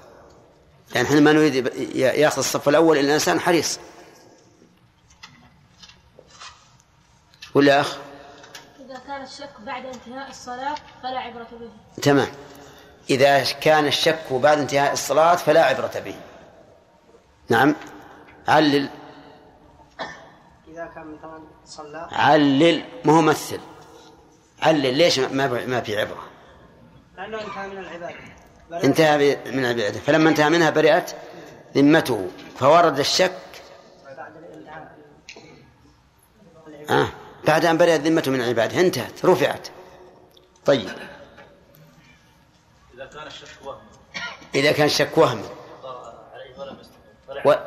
يعني 0.95 1.07
إحنا 1.07 1.19
ما 1.19 1.31
نريد 1.31 1.55
يأخذ 1.95 2.37
الصف 2.37 2.69
الأول 2.69 2.97
إلا 2.97 3.07
الإنسان 3.07 3.39
حريص. 3.39 3.79
ولا 7.53 7.81
أخ؟ 7.81 7.97
إذا 8.85 9.01
كان 9.07 9.23
الشك 9.23 9.53
بعد 9.65 9.85
انتهاء 9.85 10.29
الصلاة 10.29 10.75
فلا 11.03 11.19
عبرة 11.19 11.47
به. 11.51 12.01
تمام. 12.01 12.27
إذا 13.09 13.43
كان 13.43 13.87
الشك 13.87 14.33
بعد 14.33 14.59
انتهاء 14.59 14.93
الصلاة 14.93 15.35
فلا 15.35 15.65
عبرة 15.65 15.99
به. 16.05 16.15
نعم. 17.49 17.75
علل. 18.47 18.89
إذا 20.67 20.85
كان 20.95 21.17
مثلا 21.17 21.43
صلى. 21.65 22.09
علل. 22.11 22.85
ما 23.05 23.17
هو 23.17 23.21
مثل. 23.21 23.59
علل. 24.61 24.93
ليش 24.97 25.19
ما 25.19 25.47
ما 25.47 25.81
في 25.81 25.99
عبرة؟ 25.99 26.34
لأنه 27.17 27.41
انتهى 27.41 27.67
من 27.67 27.77
العبادة 27.77 28.15
انتهى 28.83 29.37
من 29.45 29.65
العبادة 29.65 29.99
فلما 29.99 30.29
انتهى 30.29 30.49
منها 30.49 30.69
برئت 30.69 31.15
ذمته 31.75 32.29
فورد 32.59 32.99
الشك. 32.99 33.31
آه. 36.89 37.07
بعد 37.47 37.65
أن 37.65 37.77
برئت 37.77 38.01
ذمته 38.01 38.31
من 38.31 38.41
العبادة 38.41 38.79
انتهت 38.79 39.25
رفعت. 39.25 39.67
طيب. 40.65 40.89
إذا 42.93 43.05
كان 43.05 43.27
الشك 43.27 43.65
وهم. 43.65 43.81
إذا 44.55 44.71
كان 44.71 44.85
الشك 44.85 45.17
وهم. 45.17 45.43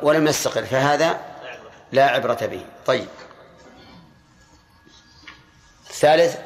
ولم 0.01 0.27
يستقر 0.27 0.65
فهذا 0.65 1.19
لا 1.91 2.07
عبرة 2.07 2.45
به. 2.45 2.65
طيب. 2.85 3.07
الثالث 5.89 6.37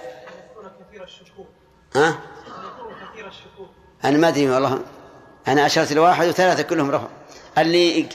ها؟ 1.95 2.19
أنا 4.05 4.17
ما 4.17 4.27
أدري 4.27 4.49
والله. 4.49 4.79
أنا 5.47 5.65
أشرت 5.65 5.93
لواحد 5.93 6.27
وثلاثة 6.27 6.63
كلهم 6.63 6.91
رفع. 6.91 7.07
اللي 7.57 8.07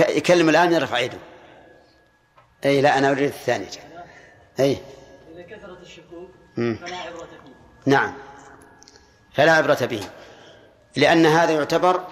يكلم 0.00 0.48
الآن 0.48 0.72
يرفع 0.72 0.98
يده. 0.98 1.18
أي 2.64 2.80
لا 2.80 2.98
أنا 2.98 3.10
أريد 3.10 3.28
الثاني. 3.28 3.66
أي. 4.60 4.78
إذا 5.34 5.42
كثرت 5.42 5.82
الشكوك. 5.82 6.30
فلا 6.56 6.96
عبرة 6.96 7.26
فيه. 7.26 7.54
نعم. 7.86 8.14
فلا 9.34 9.52
عبرة 9.52 9.78
به 9.82 10.00
لأن 10.96 11.26
هذا 11.26 11.52
يعتبر 11.52 12.04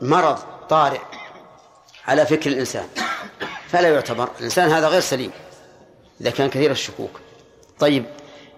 مرض 0.00 0.38
طارئ 0.68 1.00
على 2.06 2.26
فكر 2.26 2.50
الإنسان. 2.50 2.88
فلا 3.68 3.88
يعتبر. 3.88 4.28
الإنسان 4.38 4.70
هذا 4.70 4.88
غير 4.88 5.00
سليم. 5.00 5.30
إذا 6.20 6.30
كان 6.30 6.50
كثير 6.50 6.70
الشكوك. 6.70 7.20
طيب 7.78 8.04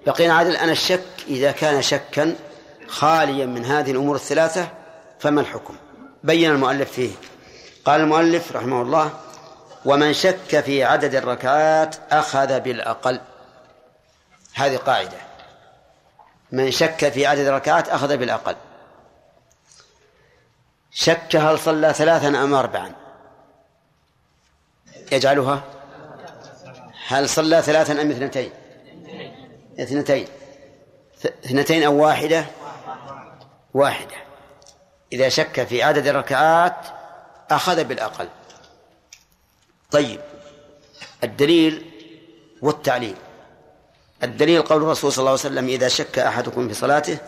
بقينا 0.06 0.34
عادل. 0.34 0.56
أنا 0.56 0.72
الشك 0.72 1.06
إذا 1.28 1.52
كان 1.52 1.82
شكا 1.82 2.36
خاليا 2.90 3.46
من 3.46 3.64
هذه 3.64 3.90
الأمور 3.90 4.16
الثلاثة 4.16 4.68
فما 5.18 5.40
الحكم؟ 5.40 5.76
بين 6.24 6.50
المؤلف 6.50 6.92
فيه. 6.92 7.10
قال 7.84 8.00
المؤلف 8.00 8.56
رحمه 8.56 8.82
الله 8.82 9.10
ومن 9.84 10.12
شك 10.12 10.60
في 10.60 10.84
عدد 10.84 11.14
الركعات 11.14 11.96
أخذ 12.10 12.60
بالأقل. 12.60 13.20
هذه 14.54 14.76
قاعدة. 14.76 15.18
من 16.52 16.70
شك 16.70 17.08
في 17.08 17.26
عدد 17.26 17.46
الركعات 17.46 17.88
أخذ 17.88 18.16
بالأقل. 18.16 18.56
شك 20.90 21.36
هل 21.36 21.58
صلى 21.58 21.94
ثلاثا 21.94 22.28
أم 22.28 22.54
أربعا؟ 22.54 22.92
يجعلها؟ 25.12 25.62
هل 27.06 27.28
صلى 27.28 27.62
ثلاثا 27.62 28.02
أم 28.02 28.10
اثنتين؟ 28.10 28.50
اثنتين. 29.78 30.26
اثنتين 31.44 31.82
أو 31.82 31.94
واحدة؟ 31.94 32.46
واحدة. 33.74 34.16
إذا 35.12 35.28
شك 35.28 35.64
في 35.64 35.82
عدد 35.82 36.06
الركعات 36.06 36.86
أخذ 37.50 37.84
بالأقل. 37.84 38.28
طيب 39.90 40.20
الدليل 41.24 41.90
والتعليل. 42.62 43.16
الدليل 44.22 44.62
قول 44.62 44.82
الرسول 44.82 45.12
صلى 45.12 45.18
الله 45.18 45.30
عليه 45.30 45.40
وسلم 45.40 45.68
إذا 45.68 45.88
شك 45.88 46.18
أحدكم 46.18 46.68
في 46.68 46.74
صلاته 46.74 47.18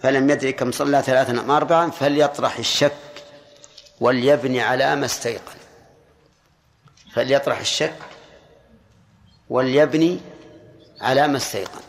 فلم 0.00 0.30
يدري 0.30 0.52
كم 0.52 0.72
صلى 0.72 1.02
ثلاثا 1.02 1.32
أم 1.32 1.50
أربعا 1.50 1.90
فليطرح 1.90 2.58
الشك 2.58 2.92
وليبني 4.00 4.60
على 4.60 4.96
ما 4.96 5.06
استيقن. 5.06 5.56
فليطرح 7.14 7.60
الشك 7.60 7.98
وليبني 9.48 10.20
على 11.00 11.28
ما 11.28 11.36
استيقن. 11.36 11.80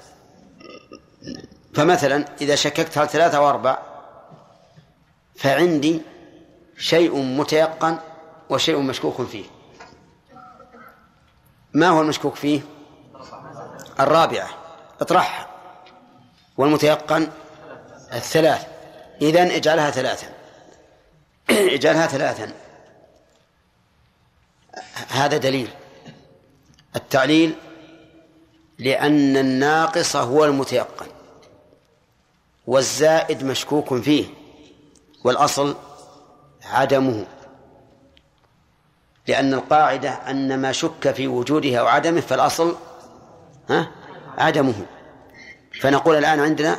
فمثلا 1.75 2.25
إذا 2.41 2.55
شككت 2.55 2.97
هل 2.97 3.09
ثلاثة 3.09 3.37
أو 3.37 3.49
أربع 3.49 3.77
فعندي 5.35 6.01
شيء 6.77 7.15
متيقن 7.15 7.97
وشيء 8.49 8.79
مشكوك 8.79 9.21
فيه. 9.21 9.45
ما 11.73 11.89
هو 11.89 12.01
المشكوك 12.01 12.35
فيه؟ 12.35 12.61
الرابعة 13.99 14.49
اطرحها. 15.01 15.47
والمتيقن 16.57 17.27
الثلاث. 18.13 18.67
إذن 19.21 19.51
اجعلها 19.51 19.91
ثلاثا. 19.91 20.27
اجعلها 21.49 22.07
ثلاثا. 22.07 22.53
هذا 25.09 25.37
دليل. 25.37 25.69
التعليل 26.95 27.55
لأن 28.79 29.37
الناقص 29.37 30.15
هو 30.15 30.45
المتيقن. 30.45 31.12
والزائد 32.67 33.43
مشكوك 33.43 34.01
فيه 34.01 34.25
والأصل 35.23 35.75
عدمه 36.65 37.25
لأن 39.27 39.53
القاعدة 39.53 40.09
أن 40.09 40.59
ما 40.61 40.71
شك 40.71 41.11
في 41.11 41.27
وجوده 41.27 41.77
أو 41.79 41.87
عدمه 41.87 42.21
فالأصل 42.21 42.75
ها؟ 43.69 43.91
عدمه. 44.37 44.85
فنقول 45.81 46.15
الآن 46.15 46.39
عندنا 46.39 46.77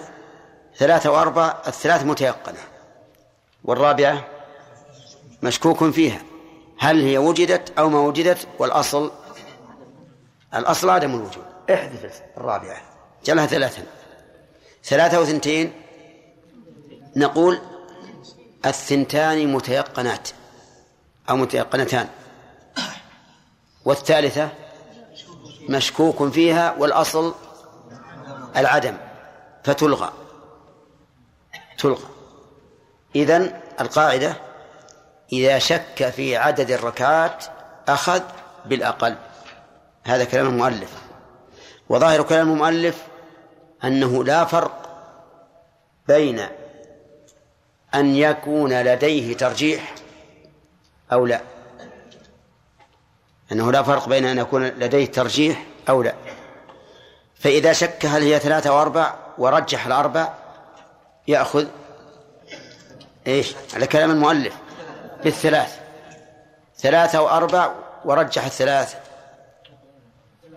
ثلاثة 0.77 1.11
وأربعة 1.11 1.62
الثلاث 1.66 2.05
متيقنة 2.05 2.59
والرابعة 3.65 4.24
مشكوك 5.43 5.90
فيها 5.90 6.23
هل 6.78 7.02
هي 7.02 7.19
وجدت 7.19 7.78
أو 7.78 7.89
ما 7.89 7.98
وجدت؟ 8.01 8.48
والأصل 8.59 9.11
الأصل 10.55 10.90
عدم 10.90 11.11
الوجود. 11.11 11.44
احذف 11.70 12.23
الرابعة. 12.36 12.77
جعلها 13.24 13.47
ثلاثا. 13.47 13.82
ثلاثة 14.85 15.20
وثنتين. 15.20 15.73
نقول 17.16 17.59
الثنتان 18.66 19.52
متيقنات 19.52 20.28
أو 21.31 21.36
متيقنتان. 21.36 22.09
والثالثة 23.85 24.48
مشكوك 25.69 26.32
فيها 26.32 26.74
والأصل 26.78 27.35
العدم 28.56 28.97
فتلغى 29.65 30.12
تلغى. 31.78 32.09
إذن 33.16 33.61
القاعدة 33.81 34.36
إذا 35.32 35.59
شك 35.59 36.11
في 36.16 36.36
عدد 36.36 36.70
الركعات 36.70 37.44
أخذ 37.89 38.23
بالأقل. 38.66 39.16
هذا 40.05 40.24
كلام 40.24 40.47
المؤلف. 40.47 40.90
وظاهر 41.89 42.23
كلام 42.23 42.52
المؤلف 42.52 43.02
أنه 43.85 44.24
لا 44.24 44.44
فرق 44.44 44.85
بين 46.09 46.47
أن 47.94 48.16
يكون 48.16 48.82
لديه 48.82 49.36
ترجيح 49.36 49.94
أو 51.12 51.27
لا. 51.27 51.40
أنه 53.52 53.73
لا 53.73 53.82
فرق 53.82 54.09
بين 54.09 54.24
أن 54.24 54.39
يكون 54.39 54.66
لديه 54.66 55.06
ترجيح 55.06 55.66
أو 55.89 56.02
لا. 56.02 56.15
فإذا 57.35 57.73
شك 57.73 58.06
هل 58.06 58.23
هي 58.23 58.39
ثلاثة 58.39 58.70
أو 58.70 58.82
أربع 58.82 59.15
ورجح 59.39 59.86
الأربع 59.86 60.35
يأخذ 61.28 61.66
إيش؟ 63.27 63.55
على 63.74 63.86
كلام 63.86 64.11
المؤلف 64.11 64.55
بالثلاث. 65.24 65.81
ثلاثة 66.78 67.19
أو 67.19 67.28
أربع 67.28 67.73
ورجح 68.05 68.44
الثلاث 68.44 68.97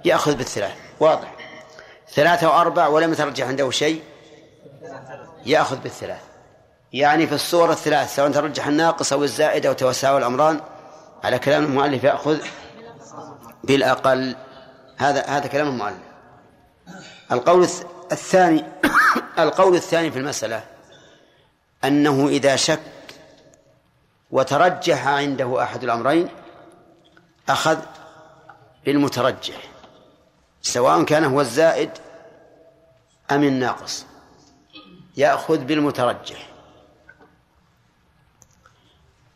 يأخذ 0.06 0.36
بالثلاث 0.36 0.76
واضح. 1.00 1.37
ثلاثة 2.14 2.48
وأربع 2.48 2.88
ولم 2.88 3.12
يترجح 3.14 3.48
عنده 3.48 3.72
شيء 3.72 4.04
يأخذ 5.46 5.78
بالثلاث. 5.78 6.22
يعني 6.94 7.28
في 7.28 7.36
الصور 7.36 7.72
الثلاث 7.72 8.16
سواء 8.16 8.32
ترجح 8.32 8.68
الناقص 8.68 9.14
أو 9.14 9.24
الزائد 9.24 9.66
أو 9.66 9.74
توساوى 9.74 10.18
الأمران 10.18 10.62
على 11.24 11.40
كلام 11.40 11.64
المؤلف 11.64 12.04
يأخذ 12.04 12.38
بالأقل. 13.64 14.36
هذا 14.98 15.26
هذا 15.26 15.48
كلام 15.48 15.68
المؤلف. 15.68 16.08
القول 17.32 17.64
الثاني 18.12 18.66
القول 19.40 19.76
الثاني 19.76 20.12
في 20.12 20.20
المسألة 20.20 20.64
أنه 21.84 22.28
إذا 22.28 22.56
شك 22.56 22.80
وترجح 24.32 25.08
عنده 25.08 25.64
أحد 25.64 25.84
الأمرين 25.84 26.30
أخذ 27.50 27.78
بالمترجح. 28.86 29.77
سواء 30.68 31.04
كان 31.04 31.24
هو 31.24 31.42
الزائد 31.42 31.90
أم 33.32 33.44
الناقص. 33.44 34.06
يأخذ 35.18 35.58
بالمترجح. 35.58 36.50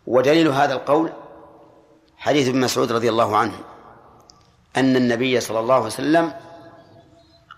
ودليل 0.08 0.48
هذا 0.48 0.74
القول 0.74 1.14
حديث 2.18 2.48
ابن 2.48 2.60
مسعود 2.60 2.92
رضي 2.92 3.10
الله 3.10 3.38
عنه 3.38 3.54
أن 4.78 4.96
النبي 4.96 5.40
صلى 5.40 5.60
الله 5.60 5.76
عليه 5.76 5.86
وسلم 5.86 6.34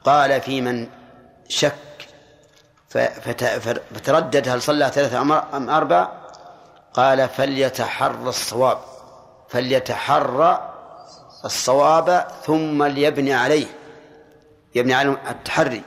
قال 0.04 0.41
في 0.41 0.62
من 0.62 0.88
شك 1.48 2.08
فتردد 3.94 4.50
هل 4.50 4.62
صلى 4.62 4.91
ثلاثة 4.94 5.22
أم 5.54 5.70
أربع؟ 5.70 6.12
قال 6.94 7.30
فليتحرى 7.30 8.30
الصواب 8.30 8.78
فليتحرى 9.50 10.73
الصواب 11.45 12.28
ثم 12.45 12.84
ليبني 12.84 13.34
عليه 13.34 13.68
يبني 14.76 14.94
على 14.94 15.18
التحري 15.30 15.82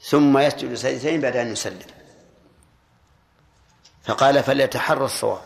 ثم 0.00 0.38
يسجد 0.38 0.74
سجدتين 0.74 1.20
بعد 1.20 1.36
أن 1.36 1.52
يسلم. 1.52 1.78
فقال 4.04 4.42
فليتحرى 4.42 5.04
الصواب. 5.04 5.42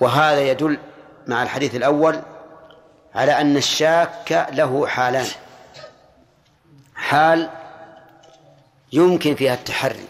وهذا 0.00 0.40
يدل 0.40 0.78
مع 1.26 1.42
الحديث 1.42 1.74
الأول 1.74 2.22
على 3.14 3.40
أن 3.40 3.56
الشاك 3.56 4.48
له 4.52 4.86
حالان. 4.86 5.26
حال 6.94 7.50
يمكن 8.92 9.34
فيها 9.34 9.54
التحري 9.54 10.06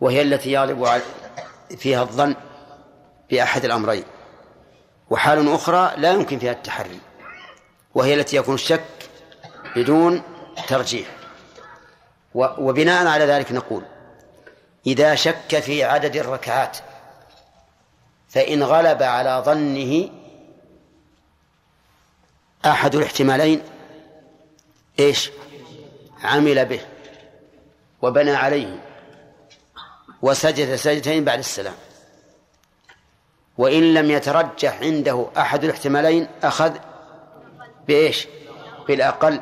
وهي 0.00 0.22
التي 0.22 0.52
يغلب 0.52 1.02
فيها 1.76 2.02
الظن 2.02 2.34
بأحد 3.30 3.64
الأمرين. 3.64 4.04
وحال 5.12 5.54
أخرى 5.54 5.92
لا 5.96 6.12
يمكن 6.12 6.38
فيها 6.38 6.52
التحري 6.52 7.00
وهي 7.94 8.14
التي 8.14 8.36
يكون 8.36 8.54
الشك 8.54 8.84
بدون 9.76 10.22
ترجيح. 10.68 11.08
وبناء 12.34 13.06
على 13.06 13.24
ذلك 13.24 13.52
نقول 13.52 13.84
إذا 14.86 15.14
شك 15.14 15.60
في 15.60 15.84
عدد 15.84 16.16
الركعات 16.16 16.78
فإن 18.28 18.62
غلب 18.62 19.02
على 19.02 19.42
ظنه 19.46 20.10
أحد 22.66 22.94
الاحتمالين 22.94 23.62
إيش؟ 24.98 25.30
عمل 26.22 26.64
به 26.64 26.80
وبنى 28.02 28.34
عليه 28.34 28.78
وسجد 30.22 30.76
سجدتين 30.76 31.24
بعد 31.24 31.38
السلام. 31.38 31.74
وإن 33.58 33.94
لم 33.94 34.10
يترجح 34.10 34.80
عنده 34.80 35.26
أحد 35.36 35.64
الاحتمالين 35.64 36.28
أخذ 36.42 36.72
بإيش؟ 37.88 38.28
بالأقل 38.88 39.40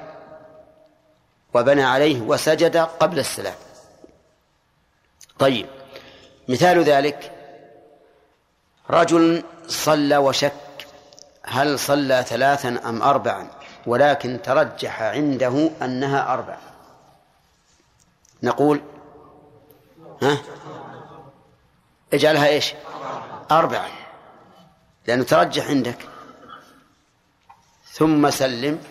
وبنى 1.55 1.83
عليه 1.83 2.21
وسجد 2.21 2.77
قبل 2.77 3.19
السلام. 3.19 3.55
طيب 5.39 5.67
مثال 6.49 6.83
ذلك 6.83 7.33
رجل 8.91 9.43
صلى 9.67 10.17
وشك 10.17 10.53
هل 11.43 11.79
صلى 11.79 12.25
ثلاثا 12.29 12.81
أم 12.85 13.03
أربعا؟ 13.03 13.51
ولكن 13.87 14.43
ترجح 14.43 15.03
عنده 15.03 15.71
أنها 15.83 16.33
أربع 16.33 16.57
نقول 18.43 18.81
ها؟ 20.23 20.39
اجعلها 22.13 22.47
إيش؟ 22.47 22.75
أربعا 23.51 23.89
لأنه 25.07 25.25
ترجح 25.25 25.69
عندك. 25.69 25.99
ثم 27.93 28.31
سلم. 28.31 28.83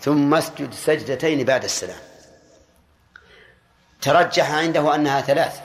ثم 0.00 0.34
اسجد 0.34 0.74
سجدتين 0.74 1.44
بعد 1.44 1.64
السلام. 1.64 1.98
ترجح 4.00 4.50
عنده 4.50 4.94
أنها 4.94 5.20
ثلاث. 5.20 5.60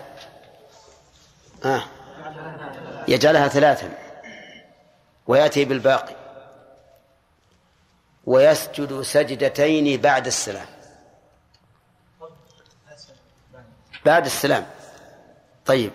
آه. 1.65 1.83
يجعلها 3.07 3.47
ثلاثا. 3.47 3.97
ويأتي 5.27 5.65
بالباقي. 5.65 6.15
ويسجد 8.25 9.01
سجدتين 9.01 10.01
بعد 10.01 10.27
السلام. 10.27 10.67
بعد 14.05 14.25
السلام. 14.25 14.65
طيب. 15.65 15.91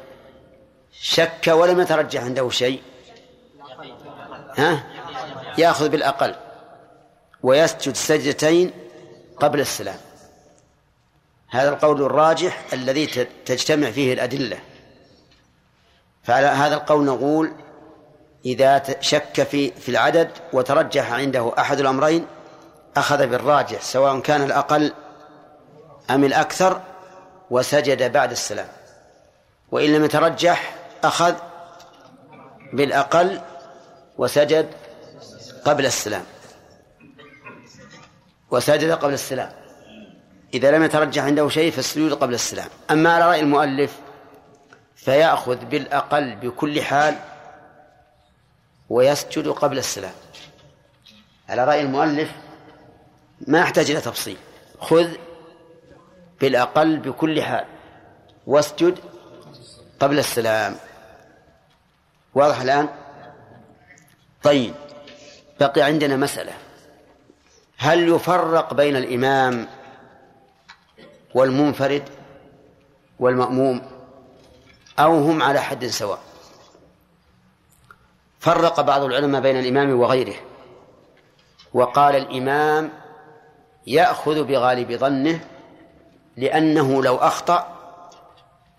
شك 1.00 1.48
ولم 1.48 1.80
يترجح 1.80 2.22
عنده 2.22 2.50
شيء. 2.50 2.82
ها؟ 4.56 4.82
يأخذ 5.58 5.88
بالأقل. 5.88 6.34
ويسجد 7.42 7.96
سجدتين 7.96 8.70
قبل 9.36 9.60
السلام. 9.60 9.98
هذا 11.48 11.68
القول 11.68 12.02
الراجح 12.02 12.66
الذي 12.72 13.06
تجتمع 13.46 13.90
فيه 13.90 14.12
الأدلة. 14.12 14.58
فعلى 16.24 16.46
هذا 16.46 16.74
القول 16.74 17.04
نقول 17.04 17.52
إذا 18.44 19.00
شك 19.00 19.42
في 19.42 19.70
في 19.70 19.88
العدد 19.88 20.30
وترجح 20.52 21.12
عنده 21.12 21.52
أحد 21.58 21.80
الأمرين 21.80 22.26
أخذ 22.96 23.26
بالراجح 23.26 23.82
سواء 23.82 24.20
كان 24.20 24.42
الأقل 24.42 24.92
أم 26.10 26.24
الأكثر 26.24 26.80
وسجد 27.50 28.12
بعد 28.12 28.30
السلام. 28.30 28.68
وإن 29.70 29.92
لم 29.94 30.04
يترجح 30.04 30.77
أخذ 31.04 31.34
بالأقل 32.72 33.40
وسجد 34.18 34.70
قبل 35.64 35.86
السلام. 35.86 36.24
وسجد 38.50 38.90
قبل 38.90 39.12
السلام. 39.12 39.52
إذا 40.54 40.70
لم 40.70 40.84
يترجح 40.84 41.24
عنده 41.24 41.48
شيء 41.48 41.72
فالسجود 41.72 42.12
قبل 42.12 42.34
السلام. 42.34 42.68
أما 42.90 43.12
على 43.12 43.28
رأي 43.28 43.40
المؤلف 43.40 43.98
فيأخذ 44.96 45.64
بالأقل 45.64 46.36
بكل 46.36 46.82
حال 46.82 47.14
ويسجد 48.88 49.48
قبل 49.48 49.78
السلام. 49.78 50.12
على 51.48 51.64
رأي 51.64 51.80
المؤلف 51.80 52.32
ما 53.46 53.60
يحتاج 53.60 53.90
إلى 53.90 54.00
تفصيل. 54.00 54.36
خذ 54.80 55.08
بالأقل 56.40 56.96
بكل 56.96 57.42
حال 57.42 57.64
واسجد 58.46 58.98
قبل 60.00 60.18
السلام. 60.18 60.76
واضح 62.38 62.60
الآن؟ 62.60 62.88
طيب 64.42 64.74
بقي 65.60 65.82
عندنا 65.82 66.16
مسألة. 66.16 66.52
هل 67.78 68.08
يفرق 68.08 68.74
بين 68.74 68.96
الإمام 68.96 69.66
والمنفرد 71.34 72.02
والمأموم 73.18 73.82
أو 74.98 75.18
هم 75.18 75.42
على 75.42 75.60
حد 75.60 75.86
سواء؟ 75.86 76.18
فرق 78.40 78.80
بعض 78.80 79.02
العلماء 79.02 79.40
بين 79.40 79.58
الإمام 79.58 80.00
وغيره 80.00 80.36
وقال 81.74 82.16
الإمام 82.16 82.90
يأخذ 83.86 84.44
بغالب 84.44 84.92
ظنه 84.92 85.40
لأنه 86.36 87.02
لو 87.02 87.16
أخطأ 87.16 87.74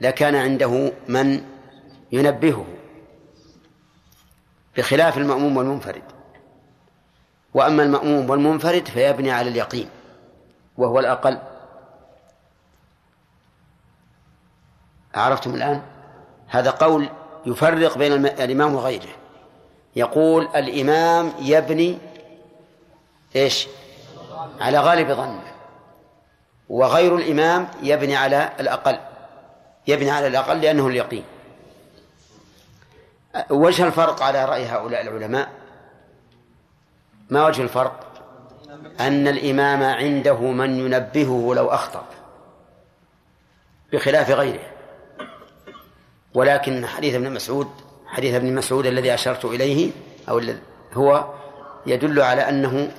لكان 0.01 0.35
عنده 0.35 0.91
من 1.07 1.45
ينبهه. 2.11 2.78
بخلاف 4.79 5.17
المأموم 5.17 5.57
والمنفرد. 5.57 6.03
وأما 7.53 7.83
المأموم 7.83 8.29
والمنفرد 8.29 8.87
فيبني 8.87 9.31
على 9.31 9.49
اليقين 9.49 9.89
وهو 10.77 10.99
الأقل. 10.99 11.39
عرفتم 15.15 15.55
الآن؟ 15.55 15.81
هذا 16.47 16.71
قول 16.71 17.09
يفرق 17.45 17.97
بين 17.97 18.25
الإمام 18.25 18.75
وغيره. 18.75 19.09
يقول 19.95 20.47
الإمام 20.55 21.33
يبني 21.39 21.97
إيش؟ 23.35 23.67
على 24.59 24.79
غالب 24.79 25.11
ظنه 25.11 25.53
وغير 26.69 27.15
الإمام 27.15 27.67
يبني 27.83 28.15
على 28.15 28.49
الأقل. 28.59 28.99
يبني 29.87 30.11
على 30.11 30.27
الأقل 30.27 30.61
لأنه 30.61 30.87
اليقين. 30.87 31.23
وجه 33.49 33.87
الفرق 33.87 34.23
على 34.23 34.45
رأي 34.45 34.65
هؤلاء 34.65 35.01
العلماء؟ 35.01 35.49
ما 37.29 37.47
وجه 37.47 37.61
الفرق؟ 37.61 38.05
أن 38.99 39.27
الإمام 39.27 39.83
عنده 39.83 40.39
من 40.39 40.79
ينبهه 40.79 41.53
لو 41.55 41.67
أخطأ 41.67 42.05
بخلاف 43.93 44.31
غيره. 44.31 44.69
ولكن 46.33 46.85
حديث 46.85 47.15
ابن 47.15 47.33
مسعود 47.33 47.67
حديث 48.07 48.35
ابن 48.35 48.55
مسعود 48.55 48.85
الذي 48.85 49.13
أشرت 49.13 49.45
إليه 49.45 49.91
أو 50.29 50.41
هو 50.93 51.33
يدل 51.85 52.21
على 52.21 52.49
أنه 52.49 52.91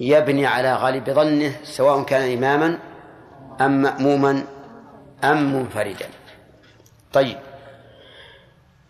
يبني 0.00 0.46
على 0.46 0.74
غالب 0.74 1.10
ظنه 1.10 1.52
سواء 1.64 2.02
كان 2.02 2.38
إماما 2.38 2.78
أم 3.60 3.82
مأموما 3.82 4.44
أم 5.24 5.54
منفردا. 5.54 6.08
طيب. 7.12 7.38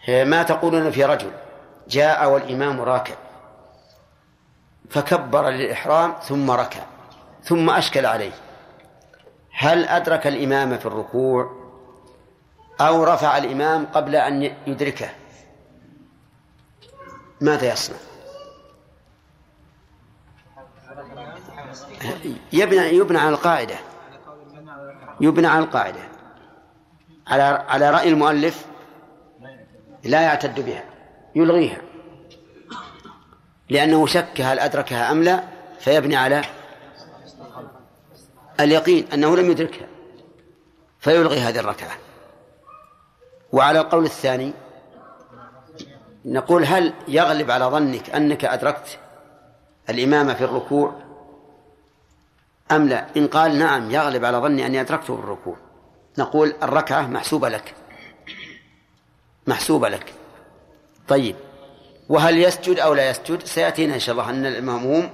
ما 0.08 0.42
تقولون 0.42 0.90
في 0.90 1.04
رجل 1.04 1.30
جاء 1.88 2.30
والإمام 2.30 2.80
راكع 2.80 3.14
فكبر 4.90 5.48
للإحرام 5.48 6.14
ثم 6.22 6.50
ركع 6.50 6.80
ثم 7.42 7.70
أشكل 7.70 8.06
عليه. 8.06 8.32
هل 9.52 9.84
أدرك 9.84 10.26
الإمام 10.26 10.78
في 10.78 10.86
الركوع؟ 10.86 11.58
أو 12.80 13.04
رفع 13.04 13.38
الإمام 13.38 13.86
قبل 13.86 14.16
أن 14.16 14.42
يدركه؟ 14.66 15.08
ماذا 17.40 17.72
يصنع؟ 17.72 17.96
يبنى 22.52 22.96
يبنى 22.96 23.18
على 23.18 23.28
القاعدة 23.28 23.76
يبنى 25.20 25.46
على 25.46 25.64
القاعدة. 25.64 26.00
على 27.26 27.42
على 27.42 27.90
رأي 27.90 28.08
المؤلف؟ 28.08 28.66
لا 30.04 30.20
يعتد 30.20 30.60
بها 30.60 30.84
يلغيها. 31.34 31.78
لأنه 33.70 34.06
شك 34.06 34.40
هل 34.40 34.58
أدركها 34.58 35.12
أم 35.12 35.22
لا 35.22 35.44
فيبني 35.80 36.16
على 36.16 36.44
اليقين 38.60 39.06
أنه 39.12 39.36
لم 39.36 39.50
يدركها 39.50 39.86
فيلغي 41.00 41.40
هذه 41.40 41.58
الركعة. 41.58 41.96
وعلى 43.52 43.80
القول 43.80 44.04
الثاني 44.04 44.52
نقول 46.24 46.64
هل 46.64 46.94
يغلب 47.08 47.50
على 47.50 47.64
ظنك 47.64 48.10
أنك 48.10 48.44
أدركت 48.44 48.98
الإمام 49.90 50.34
في 50.34 50.44
الركوع؟ 50.44 50.94
أم 52.72 52.88
لا؟ 52.88 53.06
إن 53.16 53.26
قال 53.26 53.58
نعم 53.58 53.90
يغلب 53.90 54.24
على 54.24 54.38
ظني 54.38 54.66
أني 54.66 54.80
أدركته 54.80 55.16
في 55.16 55.22
الركوع. 55.22 55.56
نقول 56.18 56.54
الركعة 56.62 57.06
محسوبة 57.06 57.48
لك. 57.48 57.74
محسوبة 59.48 59.88
لك. 59.88 60.12
طيب 61.08 61.36
وهل 62.08 62.38
يسجد 62.38 62.78
أو 62.78 62.94
لا 62.94 63.10
يسجد؟ 63.10 63.46
سيأتينا 63.46 63.94
إن 63.94 64.00
شاء 64.00 64.12
الله 64.12 64.30
أن 64.30 64.46
المأموم 64.46 65.10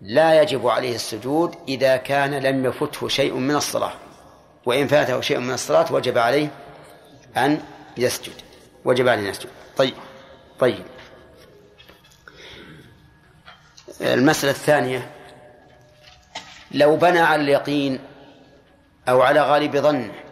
لا 0.00 0.42
يجب 0.42 0.68
عليه 0.68 0.94
السجود 0.94 1.54
إذا 1.68 1.96
كان 1.96 2.34
لم 2.34 2.64
يفته 2.66 3.08
شيء 3.08 3.34
من 3.34 3.54
الصلاة. 3.54 3.92
وإن 4.66 4.86
فاته 4.86 5.20
شيء 5.20 5.38
من 5.38 5.52
الصلاة 5.54 5.92
وجب 5.92 6.18
عليه 6.18 6.48
أن 7.36 7.60
يسجد. 7.96 8.32
وجب 8.84 9.08
عليه 9.08 9.22
أن 9.22 9.26
يسجد. 9.26 9.48
طيب 9.76 9.94
طيب. 10.58 10.84
المسألة 14.00 14.50
الثانية 14.50 15.10
لو 16.70 16.96
بنى 16.96 17.20
على 17.20 17.42
اليقين 17.42 17.98
أو 19.08 19.22
على 19.22 19.40
غالب 19.40 19.76
ظنه 19.76 20.23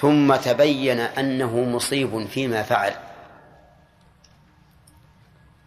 ثم 0.00 0.36
تبين 0.36 1.00
أنه 1.00 1.60
مصيب 1.60 2.26
فيما 2.26 2.62
فعل. 2.62 2.92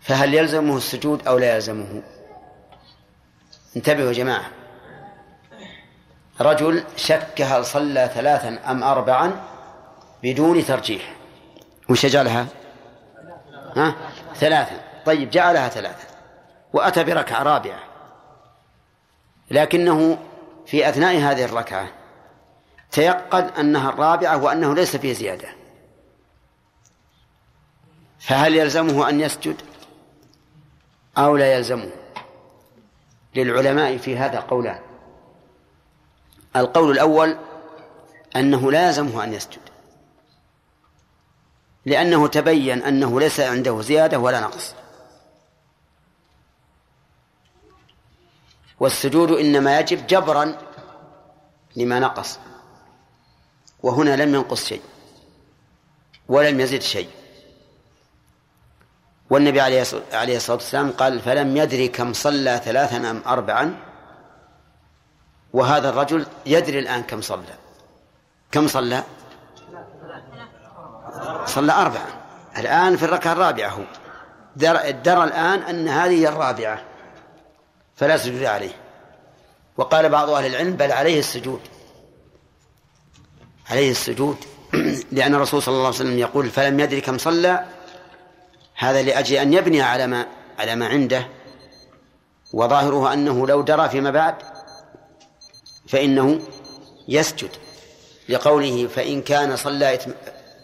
فهل 0.02 0.34
يلزمه 0.34 0.78
السجود 0.78 1.28
أو 1.28 1.38
لا 1.38 1.56
يلزمه؟ 1.56 2.04
انتبهوا 3.76 4.08
يا 4.08 4.14
جماعة. 4.14 4.52
رجل 6.42 6.84
شك 6.96 7.42
هل 7.42 7.66
صلى 7.66 8.12
ثلاثا 8.14 8.72
أم 8.72 8.84
أربعا 8.84 9.44
بدون 10.24 10.66
ترجيح. 10.66 11.16
وش 11.90 12.06
جعلها؟ 12.06 12.48
ها؟ 13.76 13.96
ثلاثا. 14.36 14.82
طيب 15.06 15.30
جعلها 15.30 15.70
ثلاثا. 15.70 16.08
وأتى 16.74 17.04
بركعة 17.04 17.44
رابعة. 17.44 17.80
لكنه 19.52 20.18
في 20.66 20.90
أثناء 20.90 21.18
هذه 21.18 21.46
الركعة 21.46 22.01
تيقن 22.92 23.44
أنها 23.44 23.90
الرابعة 23.90 24.44
وأنه 24.44 24.76
ليس 24.76 24.96
فيه 24.96 25.14
زيادة. 25.14 25.50
فهل 28.20 28.56
يلزمه 28.56 29.10
أن 29.10 29.20
يسجد؟ 29.20 29.62
أو 31.18 31.38
لا 31.38 31.54
يلزمه؟ 31.54 31.90
للعلماء 33.36 33.98
في 33.98 34.18
هذا 34.18 34.40
قولان. 34.40 34.80
القول 36.56 36.92
الأول 36.92 37.38
أنه 38.36 38.72
لا 38.72 38.88
يلزمه 38.88 39.24
أن 39.24 39.34
يسجد. 39.34 39.62
لأنه 41.86 42.28
تبين 42.28 42.84
أنه 42.84 43.20
ليس 43.20 43.40
عنده 43.40 43.82
زيادة 43.82 44.20
ولا 44.20 44.40
نقص. 44.40 44.76
والسجود 48.80 49.32
إنما 49.32 49.80
يجب 49.80 50.08
جبرا 50.08 50.58
لما 51.76 52.00
نقص. 52.00 52.40
وهنا 53.84 54.16
لم 54.24 54.36
ينقص 54.36 54.66
شيء 54.66 54.82
ولم 56.30 56.60
يزد 56.60 56.82
شيء. 56.82 57.10
والنبي 59.30 59.62
عليه 59.62 59.82
الصلاة 60.38 60.58
والسلام 60.58 60.92
قال 60.92 61.20
فلم 61.20 61.58
يدري 61.58 61.88
كم 61.88 62.14
صلى 62.14 62.62
ثلاثا 62.66 62.98
أم 62.98 63.22
أربعا؟ 63.28 63.80
وهذا 65.54 65.90
الرجل 65.90 66.26
يدري 66.46 66.80
الآن 66.80 67.04
كم 67.04 67.22
صلى. 67.22 67.56
كم 68.52 68.68
صلى؟ 68.68 69.04
صلى 71.46 71.72
أربعة 71.72 72.08
الآن 72.58 72.98
في 72.98 73.06
الركعة 73.06 73.34
الرابعة 73.34 73.70
هو. 73.70 73.84
درى, 74.56 74.92
درى 74.92 75.24
الآن 75.24 75.60
أن 75.60 75.88
هذه 75.88 76.28
الرابعة. 76.28 76.82
فلا 77.96 78.18
سجود 78.18 78.44
عليه. 78.44 78.74
وقال 79.78 80.10
بعض 80.10 80.30
أهل 80.30 80.46
العلم 80.46 80.76
بل 80.76 80.92
عليه 80.92 81.20
السجود. 81.20 81.62
عليه 83.72 83.92
السجود. 83.92 84.38
لأن 85.12 85.36
الرسول 85.36 85.62
صلى 85.62 85.74
الله 85.74 85.86
عليه 85.86 85.96
وسلم 85.96 86.20
يقول 86.20 86.50
فلم 86.50 86.80
يدري 86.80 87.02
كم 87.02 87.18
صلى؟ 87.18 87.66
هذا 88.76 89.02
لأجل 89.02 89.36
أن 89.36 89.54
يبني 89.54 89.82
على 89.82 90.08
ما 90.08 90.26
على 90.60 90.76
ما 90.76 90.88
عنده. 90.88 91.28
وظاهره 92.54 93.14
أنه 93.14 93.48
لو 93.48 93.62
درى 93.62 93.90
فيما 93.90 94.12
بعد 94.12 94.36
فإنه 95.88 96.40
يسجد. 97.08 97.50
لقوله 98.30 98.88
فإن 98.88 99.22
كان 99.22 99.56
صلى 99.56 100.00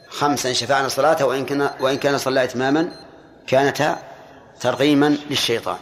خمسا 0.09 0.53
شفعنا 0.53 0.87
صلاته 0.87 1.25
وإن 1.25 1.45
كان 1.45 1.69
وإن 1.79 1.97
كان 1.97 2.17
صلى 2.17 2.43
إتماما 2.43 2.91
كانتا 3.47 3.99
ترغيما 4.59 5.17
للشيطان. 5.29 5.77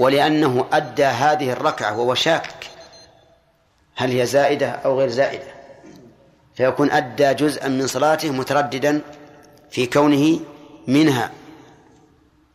ولأنه 0.00 0.66
أدى 0.72 1.04
هذه 1.04 1.52
الركعة 1.52 1.98
وهو 1.98 2.14
شاك 2.14 2.70
هل 3.96 4.10
هي 4.10 4.26
زائدة 4.26 4.70
أو 4.70 4.98
غير 4.98 5.08
زائدة؟ 5.08 5.59
فيكون 6.60 6.90
أدى 6.90 7.34
جزءا 7.34 7.68
من 7.68 7.86
صلاته 7.86 8.30
مترددا 8.30 9.02
في 9.70 9.86
كونه 9.86 10.40
منها 10.86 11.32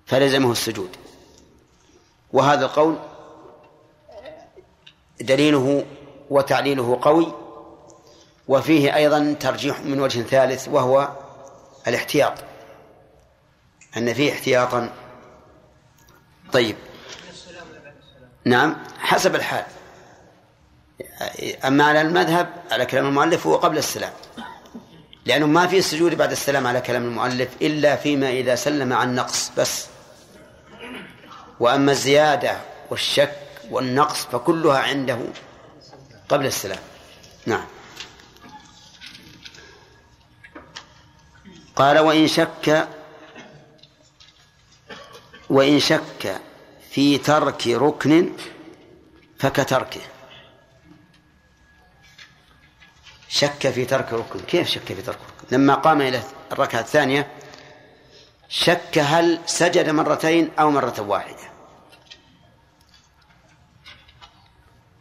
فلزمه 0.05 0.51
السجود. 0.51 0.89
وهذا 2.33 2.65
القول 2.65 2.97
دليله 5.21 5.85
وتعليله 6.29 6.99
قوي 7.01 7.33
وفيه 8.47 8.95
أيضا 8.95 9.35
ترجيح 9.39 9.79
من 9.79 9.99
وجه 9.99 10.21
ثالث 10.21 10.67
وهو 10.67 11.09
الاحتياط 11.87 12.33
أن 13.97 14.13
فيه 14.13 14.31
احتياطا. 14.31 14.93
طيب. 16.51 16.75
نعم 18.45 18.75
حسب 18.99 19.35
الحال. 19.35 19.65
أما 21.65 21.83
على 21.83 22.01
المذهب 22.01 22.53
على 22.71 22.85
كلام 22.85 23.05
المؤلف 23.05 23.47
هو 23.47 23.55
قبل 23.55 23.77
السلام. 23.77 24.13
لأنه 25.25 25.45
ما 25.45 25.67
في 25.67 25.81
سجود 25.81 26.15
بعد 26.15 26.31
السلام 26.31 26.67
على 26.67 26.81
كلام 26.81 27.03
المؤلف 27.03 27.49
إلا 27.61 27.95
فيما 27.95 28.29
إذا 28.29 28.55
سلم 28.55 28.93
عن 28.93 29.15
نقص 29.15 29.51
بس. 29.57 29.87
وأما 31.59 31.91
الزيادة 31.91 32.57
والشك 32.89 33.39
والنقص 33.69 34.25
فكلها 34.25 34.79
عنده 34.79 35.19
قبل 36.29 36.45
السلام. 36.45 36.79
نعم. 37.45 37.65
قال 41.75 41.99
وإن 41.99 42.27
شك 42.27 42.87
وإن 45.49 45.79
شك 45.79 46.41
في 46.91 47.17
ترك 47.17 47.67
ركن 47.67 48.29
فكتركه. 49.39 50.01
شك 53.35 53.69
في 53.69 53.85
ترك 53.85 54.13
ركن 54.13 54.39
كيف 54.39 54.67
شك 54.67 54.93
في 54.93 55.01
ترك 55.01 55.15
ركن 55.15 55.55
لما 55.55 55.75
قام 55.75 56.01
إلى 56.01 56.21
الركعة 56.51 56.79
الثانية 56.79 57.27
شك 58.49 58.97
هل 58.97 59.39
سجد 59.45 59.89
مرتين 59.89 60.51
أو 60.59 60.71
مرة 60.71 61.01
واحدة. 61.01 61.51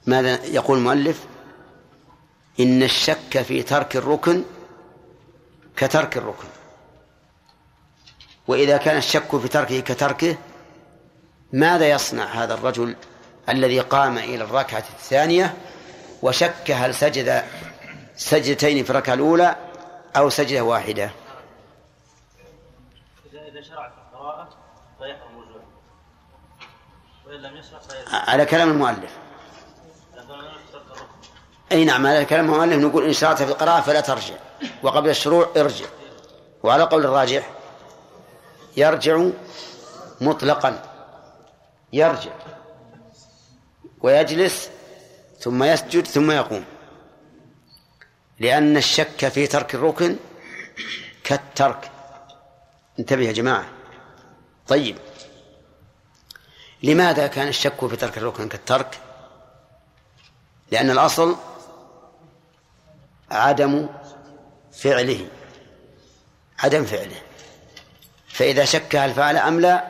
ماذا 0.06 0.44
يقول 0.44 0.78
المؤلف؟ 0.78 1.24
إن 2.61 2.82
الشك 2.82 3.43
في 3.43 3.62
ترك 3.62 3.97
الركن 3.97 4.44
كترك 5.77 6.16
الركن. 6.16 6.48
وإذا 8.48 8.77
كان 8.77 8.97
الشك 8.97 9.40
في 9.40 9.48
تركه 9.48 9.81
كتركه 9.81 10.36
ماذا 11.52 11.90
يصنع 11.90 12.24
هذا 12.24 12.55
الرجل 12.55 12.97
الذي 13.48 13.81
قام 13.81 14.19
إلى 14.19 14.44
الركعة 14.44 14.85
الثانية 14.98 15.55
وشك 16.23 16.70
هل 16.70 16.94
سجد 16.94 17.44
سجدتين 18.16 18.84
في 18.84 18.90
الركعة 18.90 19.14
الأولى 19.14 19.56
أو 20.16 20.30
سجدة 20.30 20.60
واحدة. 20.60 21.10
إذا 23.32 23.62
شرع 23.62 23.88
في 23.88 23.94
القراءة 24.12 24.48
فيحرم 24.98 25.44
وإن 27.26 27.42
لم 27.42 27.56
يشرع 27.56 27.80
على 28.12 28.44
كلام 28.44 28.70
المؤلف. 28.70 29.10
أي 31.72 31.84
نعم 31.84 32.06
على 32.06 32.24
كلام 32.24 32.44
المؤلف 32.44 32.84
نقول 32.84 33.04
إن 33.04 33.12
شرعت 33.12 33.42
في 33.42 33.50
القراءة 33.50 33.80
فلا 33.80 34.00
ترجع 34.00 34.34
وقبل 34.82 35.08
الشروع 35.08 35.48
ارجع. 35.56 35.86
وعلى 36.62 36.82
قول 36.82 37.04
الراجح 37.04 37.50
يرجع 38.76 39.26
مطلقا. 40.20 40.82
يرجع. 41.92 42.32
ويجلس 44.00 44.70
ثم 45.40 45.64
يسجد 45.64 46.06
ثم 46.06 46.30
يقوم. 46.30 46.64
لأن 48.40 48.77
الشك 48.77 49.28
في 49.28 49.47
ترك 49.47 49.74
الركن 49.74 50.16
كالترك. 51.24 51.90
انتبه 52.98 53.23
يا 53.23 53.32
جماعة. 53.32 53.66
طيب. 54.69 54.97
لماذا 56.82 57.27
كان 57.27 57.48
الشك 57.48 57.86
في 57.86 57.97
ترك 57.97 58.19
الركن 58.19 58.48
كالترك؟ 58.48 58.98
لأن 60.70 60.90
الأصل 60.90 61.36
عدم 63.31 63.89
فعله. 64.73 65.28
عدم 66.59 66.85
فعله. 66.85 67.20
فإذا 68.28 68.65
شك 68.65 68.97
هل 68.97 69.15
فعل 69.15 69.36
أم 69.36 69.61
لا 69.61 69.89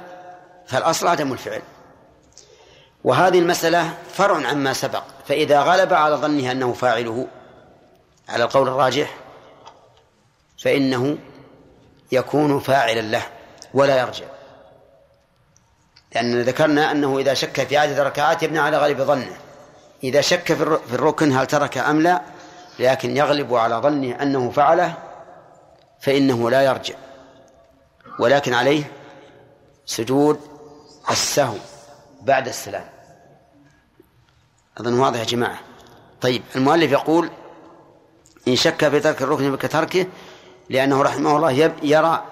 فالأصل 0.66 1.06
عدم 1.06 1.32
الفعل. 1.32 1.62
وهذه 3.04 3.38
المسألة 3.38 3.98
فرع 4.12 4.48
عما 4.48 4.72
سبق. 4.72 5.04
فإذا 5.28 5.60
غلب 5.60 5.92
على 5.92 6.14
ظنه 6.14 6.52
أنه 6.52 6.72
فاعله 6.72 7.26
على 8.28 8.44
القول 8.44 8.68
الراجح 8.68 9.14
فإنه 10.58 11.18
يكون 12.12 12.60
فاعلا 12.60 13.00
له 13.00 13.22
ولا 13.74 14.00
يرجع. 14.00 14.26
لأننا 16.14 16.42
ذكرنا 16.42 16.90
أنه 16.90 17.18
إذا 17.18 17.34
شك 17.34 17.66
في 17.66 17.76
عدد 17.76 18.00
ركعات 18.00 18.42
يبنى 18.42 18.58
على 18.58 18.78
غالب 18.78 19.02
ظنه. 19.02 19.36
إذا 20.04 20.20
شك 20.20 20.52
في 20.86 20.94
الركن 20.94 21.32
هل 21.32 21.46
ترك 21.46 21.78
أم 21.78 22.00
لا 22.00 22.22
لكن 22.78 23.16
يغلب 23.16 23.54
على 23.54 23.74
ظنه 23.74 24.22
أنه 24.22 24.50
فعله 24.50 24.94
فإنه 26.00 26.50
لا 26.50 26.62
يرجع. 26.62 26.94
ولكن 28.18 28.54
عليه 28.54 28.84
سجود 29.86 30.40
السهو 31.10 31.56
بعد 32.22 32.48
السلام. 32.48 32.84
أظن 34.78 34.98
واضح 34.98 35.18
يا 35.18 35.24
جماعة. 35.24 35.58
طيب 36.20 36.42
المؤلف 36.56 36.92
يقول 36.92 37.30
إن 38.48 38.56
شك 38.56 38.88
في 38.88 39.00
ترك 39.00 39.22
الركن 39.22 39.56
كتركه 39.56 40.06
لأنه 40.70 41.02
رحمه 41.02 41.36
الله 41.36 41.72
يرى 41.82 42.24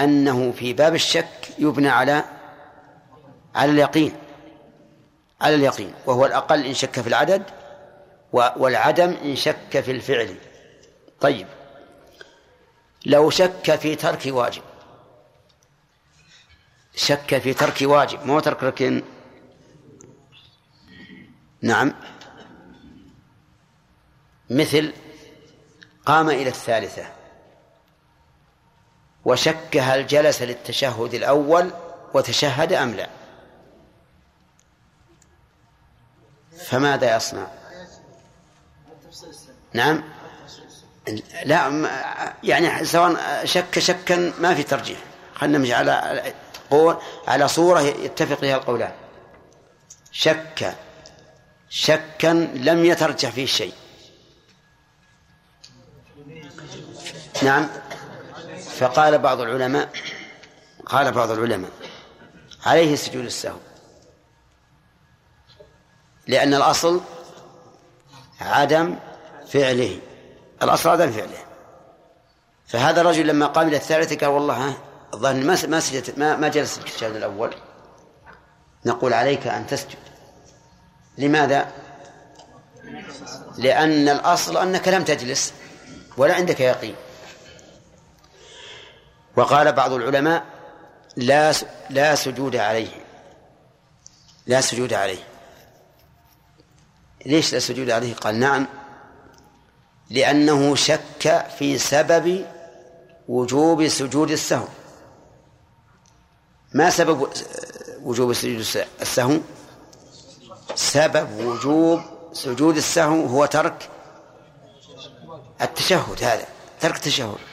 أنه 0.00 0.52
في 0.52 0.72
باب 0.72 0.94
الشك 0.94 1.48
يبنى 1.58 1.88
على 1.88 2.24
على 3.54 3.70
اليقين 3.70 4.12
على 5.40 5.54
اليقين 5.54 5.94
وهو 6.06 6.26
الأقل 6.26 6.66
إن 6.66 6.74
شك 6.74 7.00
في 7.00 7.06
العدد 7.06 7.42
والعدم 8.32 9.16
إن 9.24 9.36
شك 9.36 9.80
في 9.80 9.90
الفعل. 9.90 10.36
طيب. 11.20 11.46
لو 13.06 13.30
شك 13.30 13.76
في 13.76 13.94
ترك 13.94 14.22
واجب. 14.26 14.62
شك 16.94 17.38
في 17.38 17.54
ترك 17.54 17.78
واجب 17.82 18.26
مو 18.26 18.40
ترك 18.40 18.62
ركن. 18.62 19.02
نعم. 21.62 21.94
مثل 24.50 24.92
قام 26.06 26.30
إلى 26.30 26.48
الثالثة. 26.48 27.04
وشك 29.24 29.76
هل 29.76 30.06
جلس 30.06 30.42
للتشهد 30.42 31.14
الأول 31.14 31.70
وتشهد 32.14 32.72
أم 32.72 32.94
لا. 32.94 33.08
فماذا 36.66 37.16
يصنع؟ 37.16 37.46
نعم. 39.72 40.02
لا 41.44 41.88
يعني 42.42 42.84
سواء 42.84 43.44
شك 43.44 43.78
شكا 43.78 44.32
ما 44.38 44.54
في 44.54 44.62
ترجيح. 44.62 44.98
خلينا 45.34 45.58
نمشي 45.58 45.74
على 45.74 46.32
على 47.28 47.48
صورة 47.48 47.80
يتفق 47.80 48.34
فيها 48.40 48.56
القولان. 48.56 48.92
شك. 50.12 50.74
شكا 51.68 52.28
لم 52.54 52.84
يترجح 52.84 53.30
فيه 53.30 53.46
شيء. 53.46 53.74
نعم. 57.44 57.68
فقال 58.78 59.18
بعض 59.18 59.40
العلماء 59.40 59.88
قال 60.86 61.12
بعض 61.12 61.30
العلماء 61.30 61.70
عليه 62.66 62.96
سجود 62.96 63.24
السهو. 63.24 63.56
لأن 66.26 66.54
الأصل 66.54 67.00
عدم 68.40 68.96
فعله. 69.48 70.00
الأصل 70.62 70.88
عدم 70.88 71.10
فعله. 71.10 71.44
فهذا 72.66 73.00
الرجل 73.00 73.26
لما 73.26 73.46
قام 73.46 73.68
إلى 73.68 73.76
الثالثة 73.76 74.16
قال 74.16 74.28
والله 74.28 74.76
الظاهر 75.14 75.34
ما 75.34 75.56
ما 75.66 75.82
ما, 76.16 76.36
ما 76.36 76.48
جلس 76.48 76.78
في 76.78 76.86
التشهد 76.86 77.16
الأول. 77.16 77.54
نقول 78.84 79.12
عليك 79.12 79.46
أن 79.46 79.66
تسجد. 79.66 79.98
لماذا؟ 81.18 81.72
لأن 83.58 84.08
الأصل 84.08 84.56
أنك 84.56 84.88
لم 84.88 85.04
تجلس 85.04 85.52
ولا 86.16 86.34
عندك 86.34 86.60
يقين. 86.60 86.94
وقال 89.36 89.72
بعض 89.72 89.92
العلماء 89.92 90.44
لا 91.16 91.52
لا 91.90 92.14
سجود 92.14 92.56
عليه. 92.56 93.04
لا 94.46 94.60
سجود 94.60 94.92
عليه. 94.92 95.24
ليش 97.26 97.52
لا 97.52 97.58
سجود 97.58 97.90
عليه؟ 97.90 98.14
قال 98.14 98.40
نعم 98.40 98.66
لأنه 100.10 100.74
شك 100.74 101.46
في 101.58 101.78
سبب 101.78 102.46
وجوب 103.28 103.88
سجود 103.88 104.30
السهو. 104.30 104.68
ما 106.74 106.90
سبب 106.90 107.28
وجوب 108.02 108.32
سجود 108.32 108.86
السهو؟ 109.00 109.38
سبب 110.74 111.30
وجوب 111.38 112.00
سجود 112.32 112.76
السهو 112.76 113.26
هو 113.26 113.46
ترك 113.46 113.88
التشهد 115.62 116.24
هذا 116.24 116.46
ترك 116.80 116.96
التشهد. 116.96 117.51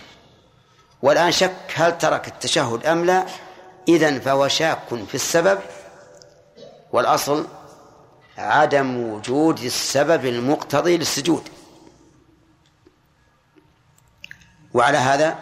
والآن 1.01 1.31
شك 1.31 1.55
هل 1.73 1.97
ترك 1.97 2.27
التشهد 2.27 2.85
أم 2.85 3.05
لا. 3.05 3.25
إذن 3.87 4.19
فهو 4.19 4.47
شاك 4.47 4.79
في 5.07 5.15
السبب 5.15 5.59
والأصل 6.91 7.47
عدم 8.37 8.97
وجود 8.97 9.59
السبب 9.59 10.25
المقتضي 10.25 10.97
للسجود. 10.97 11.49
وعلى 14.73 14.97
هذا 14.97 15.37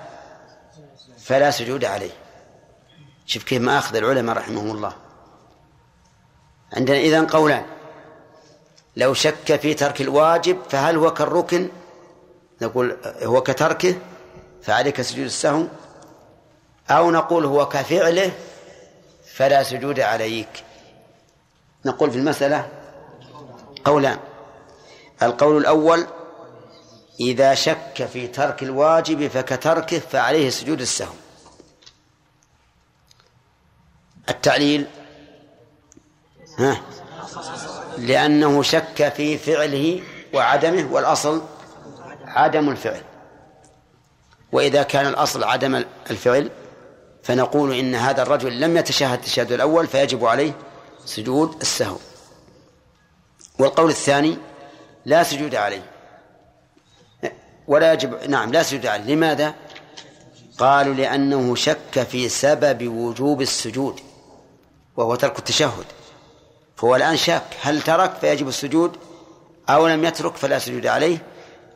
فلا 1.18 1.52
سجود 1.52 1.86
عليه. 1.86 2.12
شوف 3.26 3.44
كيف 3.44 3.62
ما 3.62 3.78
أخذ 3.78 3.96
العلماء 3.96 4.38
رحمهم 4.38 4.72
الله. 4.72 4.94
عندنا 6.74 6.98
إذن 6.98 7.28
قولان 7.28 7.66
لو 8.96 9.14
شك 9.14 9.56
في 9.56 9.74
ترك 9.74 10.02
الواجب 10.02 10.58
فهل 10.70 10.98
هو 10.98 11.14
كالركن؟ 11.14 11.70
نقول 12.62 12.98
هو 13.24 13.42
كتركه 13.42 13.96
فعليك 14.68 15.02
سجود 15.02 15.26
السهو 15.26 15.68
أو 16.90 17.12
نقول 17.12 17.46
هو 17.46 17.70
كفعله 17.70 18.32
فلا 19.34 19.64
سجود 19.64 20.00
عليك. 20.00 20.64
نقول 21.86 22.12
في 22.12 22.18
المسألة 22.18 22.70
قولان 23.86 24.20
القول 25.24 25.58
الأول 25.58 26.08
إذا 27.20 27.54
شك 27.54 28.06
في 28.14 28.28
ترك 28.28 28.64
الواجب 28.64 29.28
فكتركه 29.28 30.00
فعليه 30.00 30.50
سجود 30.50 30.82
السهو 30.82 31.14
التعليل 34.30 34.88
ها 36.60 36.82
لأنه 37.98 38.64
شك 38.64 39.14
في 39.14 39.38
فعله 39.38 40.04
وعدمه 40.34 40.94
والأصل 40.94 41.42
عدم 42.26 42.70
الفعل. 42.70 43.02
وإذا 44.58 44.84
كان 44.84 45.08
الأصل 45.08 45.44
عدم 45.44 45.84
الفعل 46.12 46.50
فنقول 47.24 47.74
إن 47.74 47.96
هذا 47.96 48.22
الرجل 48.22 48.60
لم 48.60 48.78
يتشهد 48.78 49.14
التشهد 49.14 49.52
الأول 49.52 49.88
فيجب 49.88 50.26
عليه 50.26 50.54
سجود 51.06 51.56
السهو. 51.62 51.98
والقول 53.60 53.90
الثاني 53.90 54.38
لا 55.06 55.24
سجود 55.24 55.56
عليه. 55.56 55.86
ولا 57.68 57.94
يجب 57.94 58.30
نعم 58.30 58.52
لا 58.52 58.64
سجود 58.64 58.86
عليه. 58.86 59.14
لماذا؟ 59.14 59.54
قالوا 60.58 60.94
لأنه 60.94 61.56
شك 61.56 62.04
في 62.12 62.30
سبب 62.30 62.88
وجوب 62.88 63.42
السجود 63.42 64.00
وهو 64.98 65.16
ترك 65.16 65.40
التشهد. 65.40 65.86
فهو 66.76 66.96
الآن 66.96 67.18
شاك 67.18 67.44
هل 67.62 67.82
ترك 67.82 68.14
فيجب 68.22 68.48
السجود 68.48 68.92
أو 69.70 69.88
لم 69.88 70.06
يترك 70.06 70.36
فلا 70.36 70.60
سجود 70.60 70.88
عليه؟ 70.88 71.18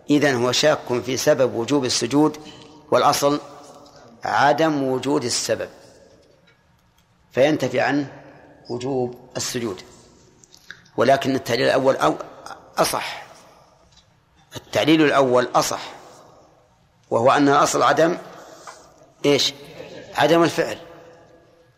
إذن 0.10 0.36
هو 0.36 0.52
شاك 0.52 1.02
في 1.06 1.18
سبب 1.18 1.56
وجوب 1.56 1.86
السجود 1.86 2.38
والأصل 2.92 3.40
عدم 4.24 4.84
وجود 4.84 5.24
السبب 5.24 5.70
فينتفي 7.32 7.80
عنه 7.80 8.22
وجوب 8.70 9.30
السجود 9.38 9.82
ولكن 10.98 11.36
التعليل 11.36 11.66
الأول 11.66 11.96
أو 11.96 12.16
أصح 12.78 13.24
التعليل 14.56 15.06
الأول 15.06 15.50
أصح 15.56 15.82
وهو 17.10 17.32
أن 17.32 17.50
الأصل 17.50 17.84
عدم 17.84 18.18
إيش؟ 19.26 19.54
عدم 20.16 20.44
الفعل 20.44 20.78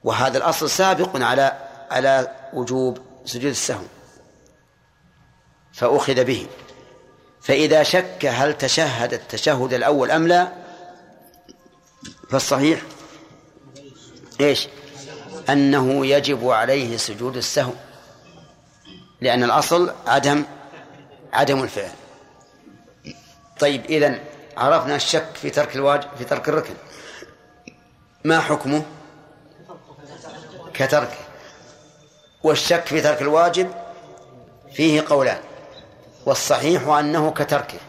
وهذا 0.04 0.38
الأصل 0.38 0.70
سابق 0.70 1.10
على 1.16 1.68
على 1.92 2.36
وجوب 2.54 3.00
سجود 3.26 3.52
السهو 3.52 3.84
فأخذ 5.74 6.24
به 6.24 6.48
فإذا 7.42 7.84
شك 7.84 8.26
هل 8.26 8.58
تشهد 8.58 9.14
التشهد 9.14 9.74
الأول 9.74 10.12
أم 10.12 10.28
لا 10.28 10.63
فالصحيح 12.34 12.82
إيش؟ 14.42 14.68
أنه 15.50 16.06
يجب 16.06 16.50
عليه 16.50 16.98
سجود 16.98 17.38
السهو 17.38 17.72
لأن 19.22 19.44
الأصل 19.44 19.94
عدم 20.08 20.44
عدم 21.34 21.64
الفعل. 21.64 21.92
طيب 23.60 23.86
إذن 23.86 24.20
عرفنا 24.58 24.96
الشك 24.96 25.28
في 25.36 25.50
ترك 25.50 25.76
الواجب 25.76 26.08
في 26.18 26.24
ترك 26.24 26.50
الركن. 26.50 26.74
ما 28.24 28.40
حكمه؟ 28.40 28.86
كتركه 30.74 31.18
والشك 32.44 32.86
في 32.86 33.02
ترك 33.02 33.22
الواجب 33.22 33.72
فيه 34.74 35.04
قولان 35.10 35.42
والصحيح 36.26 36.88
أنه 36.88 37.32
كتركه 37.32 37.80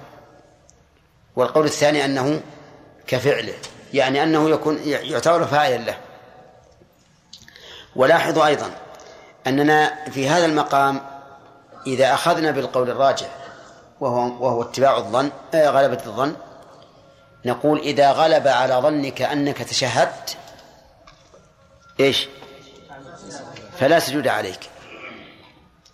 والقول 1.37 1.65
الثاني 1.65 2.05
أنه 2.05 2.43
كفعله. 3.07 3.55
يعني 3.95 4.23
أنه 4.23 4.51
يكون 4.51 4.79
يعتبر 4.85 5.45
فاعلا 5.45 5.77
له. 5.77 5.97
ولاحظوا 7.97 8.47
أيضا 8.47 8.71
أننا 9.47 10.11
في 10.11 10.29
هذا 10.29 10.47
المقام 10.47 11.01
إذا 11.87 12.15
أخذنا 12.15 12.51
بالقول 12.51 12.91
الراجع 12.91 13.27
وهو 14.01 14.45
وهو 14.45 14.63
اتباع 14.63 14.97
الظن 14.97 15.31
آه، 15.55 15.71
غلبة 15.71 16.03
الظن 16.07 16.37
نقول 17.45 17.79
إذا 17.79 18.13
غلب 18.13 18.49
على 18.49 18.75
ظنك 18.75 19.23
أنك 19.23 19.59
تشهدت 19.59 20.37
إيش؟ 22.01 22.29
فلا 23.79 23.99
سجود 23.99 24.29
عليك. 24.29 24.61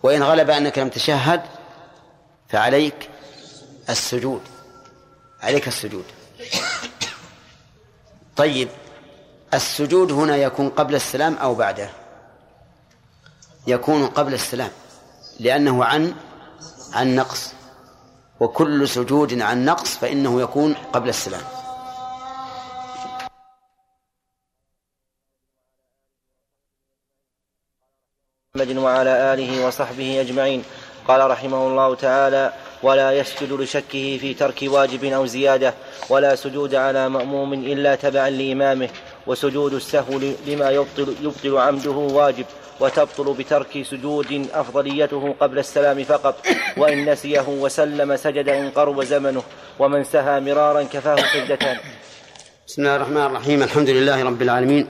وإن 0.03 0.23
غلب 0.23 0.49
أنك 0.49 0.79
لم 0.79 0.89
تشهد 0.89 1.41
فعليك 2.49 3.09
السجود 3.89 4.41
عليك 5.41 5.67
السجود. 5.67 6.05
طيب 8.35 8.69
السجود 9.53 10.11
هنا 10.11 10.35
يكون 10.35 10.69
قبل 10.69 10.95
السلام 10.95 11.35
أو 11.35 11.55
بعده؟ 11.55 11.89
يكون 13.67 14.07
قبل 14.07 14.33
السلام 14.33 14.71
لأنه 15.39 15.85
عن 15.85 16.15
عن 16.93 17.15
نقص. 17.15 17.53
وكل 18.39 18.89
سجود 18.89 19.41
عن 19.41 19.65
نقص 19.65 19.97
فإنه 19.97 20.41
يكون 20.41 20.73
قبل 20.73 21.09
السلام. 21.09 21.41
محمد 28.55 28.77
وعلى 28.77 29.33
آله 29.33 29.65
وصحبه 29.65 30.21
أجمعين. 30.21 30.63
قال 31.07 31.31
رحمه 31.31 31.67
الله 31.67 31.95
تعالى 31.95 32.53
ولا 32.83 33.11
يسجد 33.11 33.51
لشكه 33.51 34.17
في 34.21 34.33
ترك 34.33 34.59
واجب 34.63 35.03
أو 35.05 35.25
زيادة 35.25 35.73
ولا 36.09 36.35
سجود 36.35 36.75
على 36.75 37.09
مأموم 37.09 37.53
إلا 37.53 37.95
تبعا 37.95 38.29
لإمامه 38.29 38.89
وسجود 39.27 39.73
السهو 39.73 40.19
لما 40.47 40.69
يبطل, 40.69 41.15
يبطل 41.21 41.57
عمده 41.57 41.91
واجب 41.91 42.45
وتبطل 42.79 43.33
بترك 43.33 43.83
سجود 43.91 44.47
أفضليته 44.53 45.35
قبل 45.39 45.59
السلام 45.59 46.03
فقط 46.03 46.45
وإن 46.77 47.11
نسيه 47.11 47.45
وسلم 47.47 48.15
سجد 48.15 48.49
إن 48.49 48.69
قرب 48.69 49.03
زمنه 49.03 49.43
ومن 49.79 50.03
سهى 50.03 50.39
مرارا 50.39 50.83
كفاه 50.83 51.15
سجدتان 51.33 51.77
بسم 52.67 52.81
الله 52.81 52.95
الرحمن 52.95 53.25
الرحيم 53.25 53.63
الحمد 53.63 53.89
لله 53.89 54.23
رب 54.23 54.41
العالمين 54.41 54.87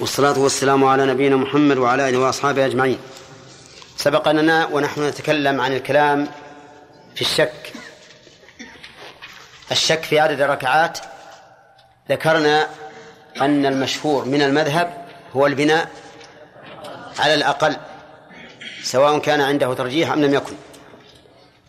والصلاة 0.00 0.38
والسلام 0.38 0.84
على 0.84 1.06
نبينا 1.06 1.36
محمد 1.36 1.76
وعلى 1.78 2.08
آله 2.08 2.18
وأصحابه 2.18 2.66
أجمعين. 2.66 2.98
سبق 3.96 4.28
لنا 4.28 4.66
ونحن 4.66 5.08
نتكلم 5.08 5.60
عن 5.60 5.72
الكلام 5.72 6.28
في 7.14 7.20
الشك. 7.20 7.72
الشك 9.72 10.02
في 10.02 10.20
عدد 10.20 10.40
الركعات. 10.40 10.98
ذكرنا 12.10 12.68
أن 13.40 13.66
المشهور 13.66 14.24
من 14.24 14.42
المذهب 14.42 15.06
هو 15.36 15.46
البناء 15.46 15.88
على 17.18 17.34
الأقل 17.34 17.76
سواء 18.82 19.18
كان 19.18 19.40
عنده 19.40 19.74
ترجيح 19.74 20.12
أم 20.12 20.24
لم 20.24 20.34
يكن 20.34 20.54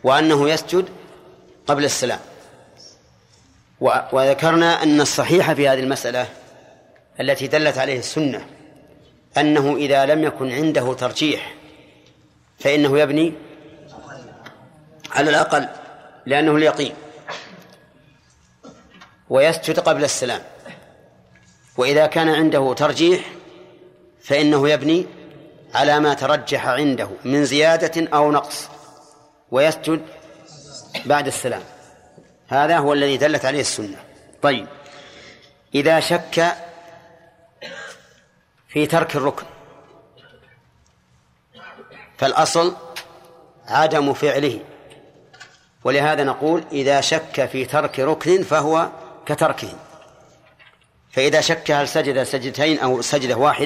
وأنه 0.04 0.50
يسجد 0.50 0.86
قبل 1.68 1.86
السلام. 1.86 2.20
وذكرنا 4.12 4.84
أن 4.84 5.02
الصحيح 5.02 5.54
في 5.54 5.70
هذه 5.70 5.80
المسألة 5.80 6.28
التي 7.20 7.48
دلت 7.48 7.78
عليه 7.78 8.00
السنة 8.00 8.46
أنه 9.38 9.76
إذا 9.76 10.06
لم 10.06 10.24
يكن 10.24 10.52
عنده 10.52 10.94
ترجيح 10.94 11.54
فإنه 12.60 13.00
يبني 13.00 13.34
على 15.12 15.30
الأقل 15.30 15.68
لأنه 16.26 16.56
اليقين 16.56 16.94
ويسجد 19.30 19.80
قبل 19.80 20.04
السلام. 20.04 20.42
وإذا 21.78 22.06
كان 22.06 22.30
عنده 22.30 22.74
ترجيح 22.74 23.22
فإنه 24.22 24.70
يبني 24.70 25.06
على 25.74 26.00
ما 26.00 26.14
ترجح 26.14 26.68
عنده 26.68 27.10
من 27.26 27.46
زيادة 27.46 28.08
أو 28.14 28.32
نقص 28.32 28.68
ويسجد 29.52 30.02
بعد 31.06 31.28
السلام. 31.28 31.64
هذا 32.48 32.78
هو 32.78 32.94
الذي 32.94 33.18
دلت 33.18 33.46
عليه 33.46 33.62
السنة. 33.62 33.98
طيب 34.42 34.68
إذا 35.76 36.00
شك 36.00 36.56
في 38.68 38.86
ترك 38.86 39.16
الركن 39.16 39.46
فالأصل 42.18 42.76
عدم 43.68 44.14
فعله. 44.14 44.60
ولهذا 45.84 46.24
نقول 46.24 46.64
إذا 46.72 47.02
شك 47.02 47.46
في 47.46 47.66
ترك 47.66 48.00
ركن 48.00 48.44
فهو 48.44 48.90
كتركه. 49.26 49.70
فإذا 51.12 51.42
شك 51.42 51.72
هل 51.72 51.88
سجد 51.88 52.24
سجدتين 52.24 52.80
أو 52.80 53.02
سجدة 53.02 53.36
واحدة؟ 53.38 53.66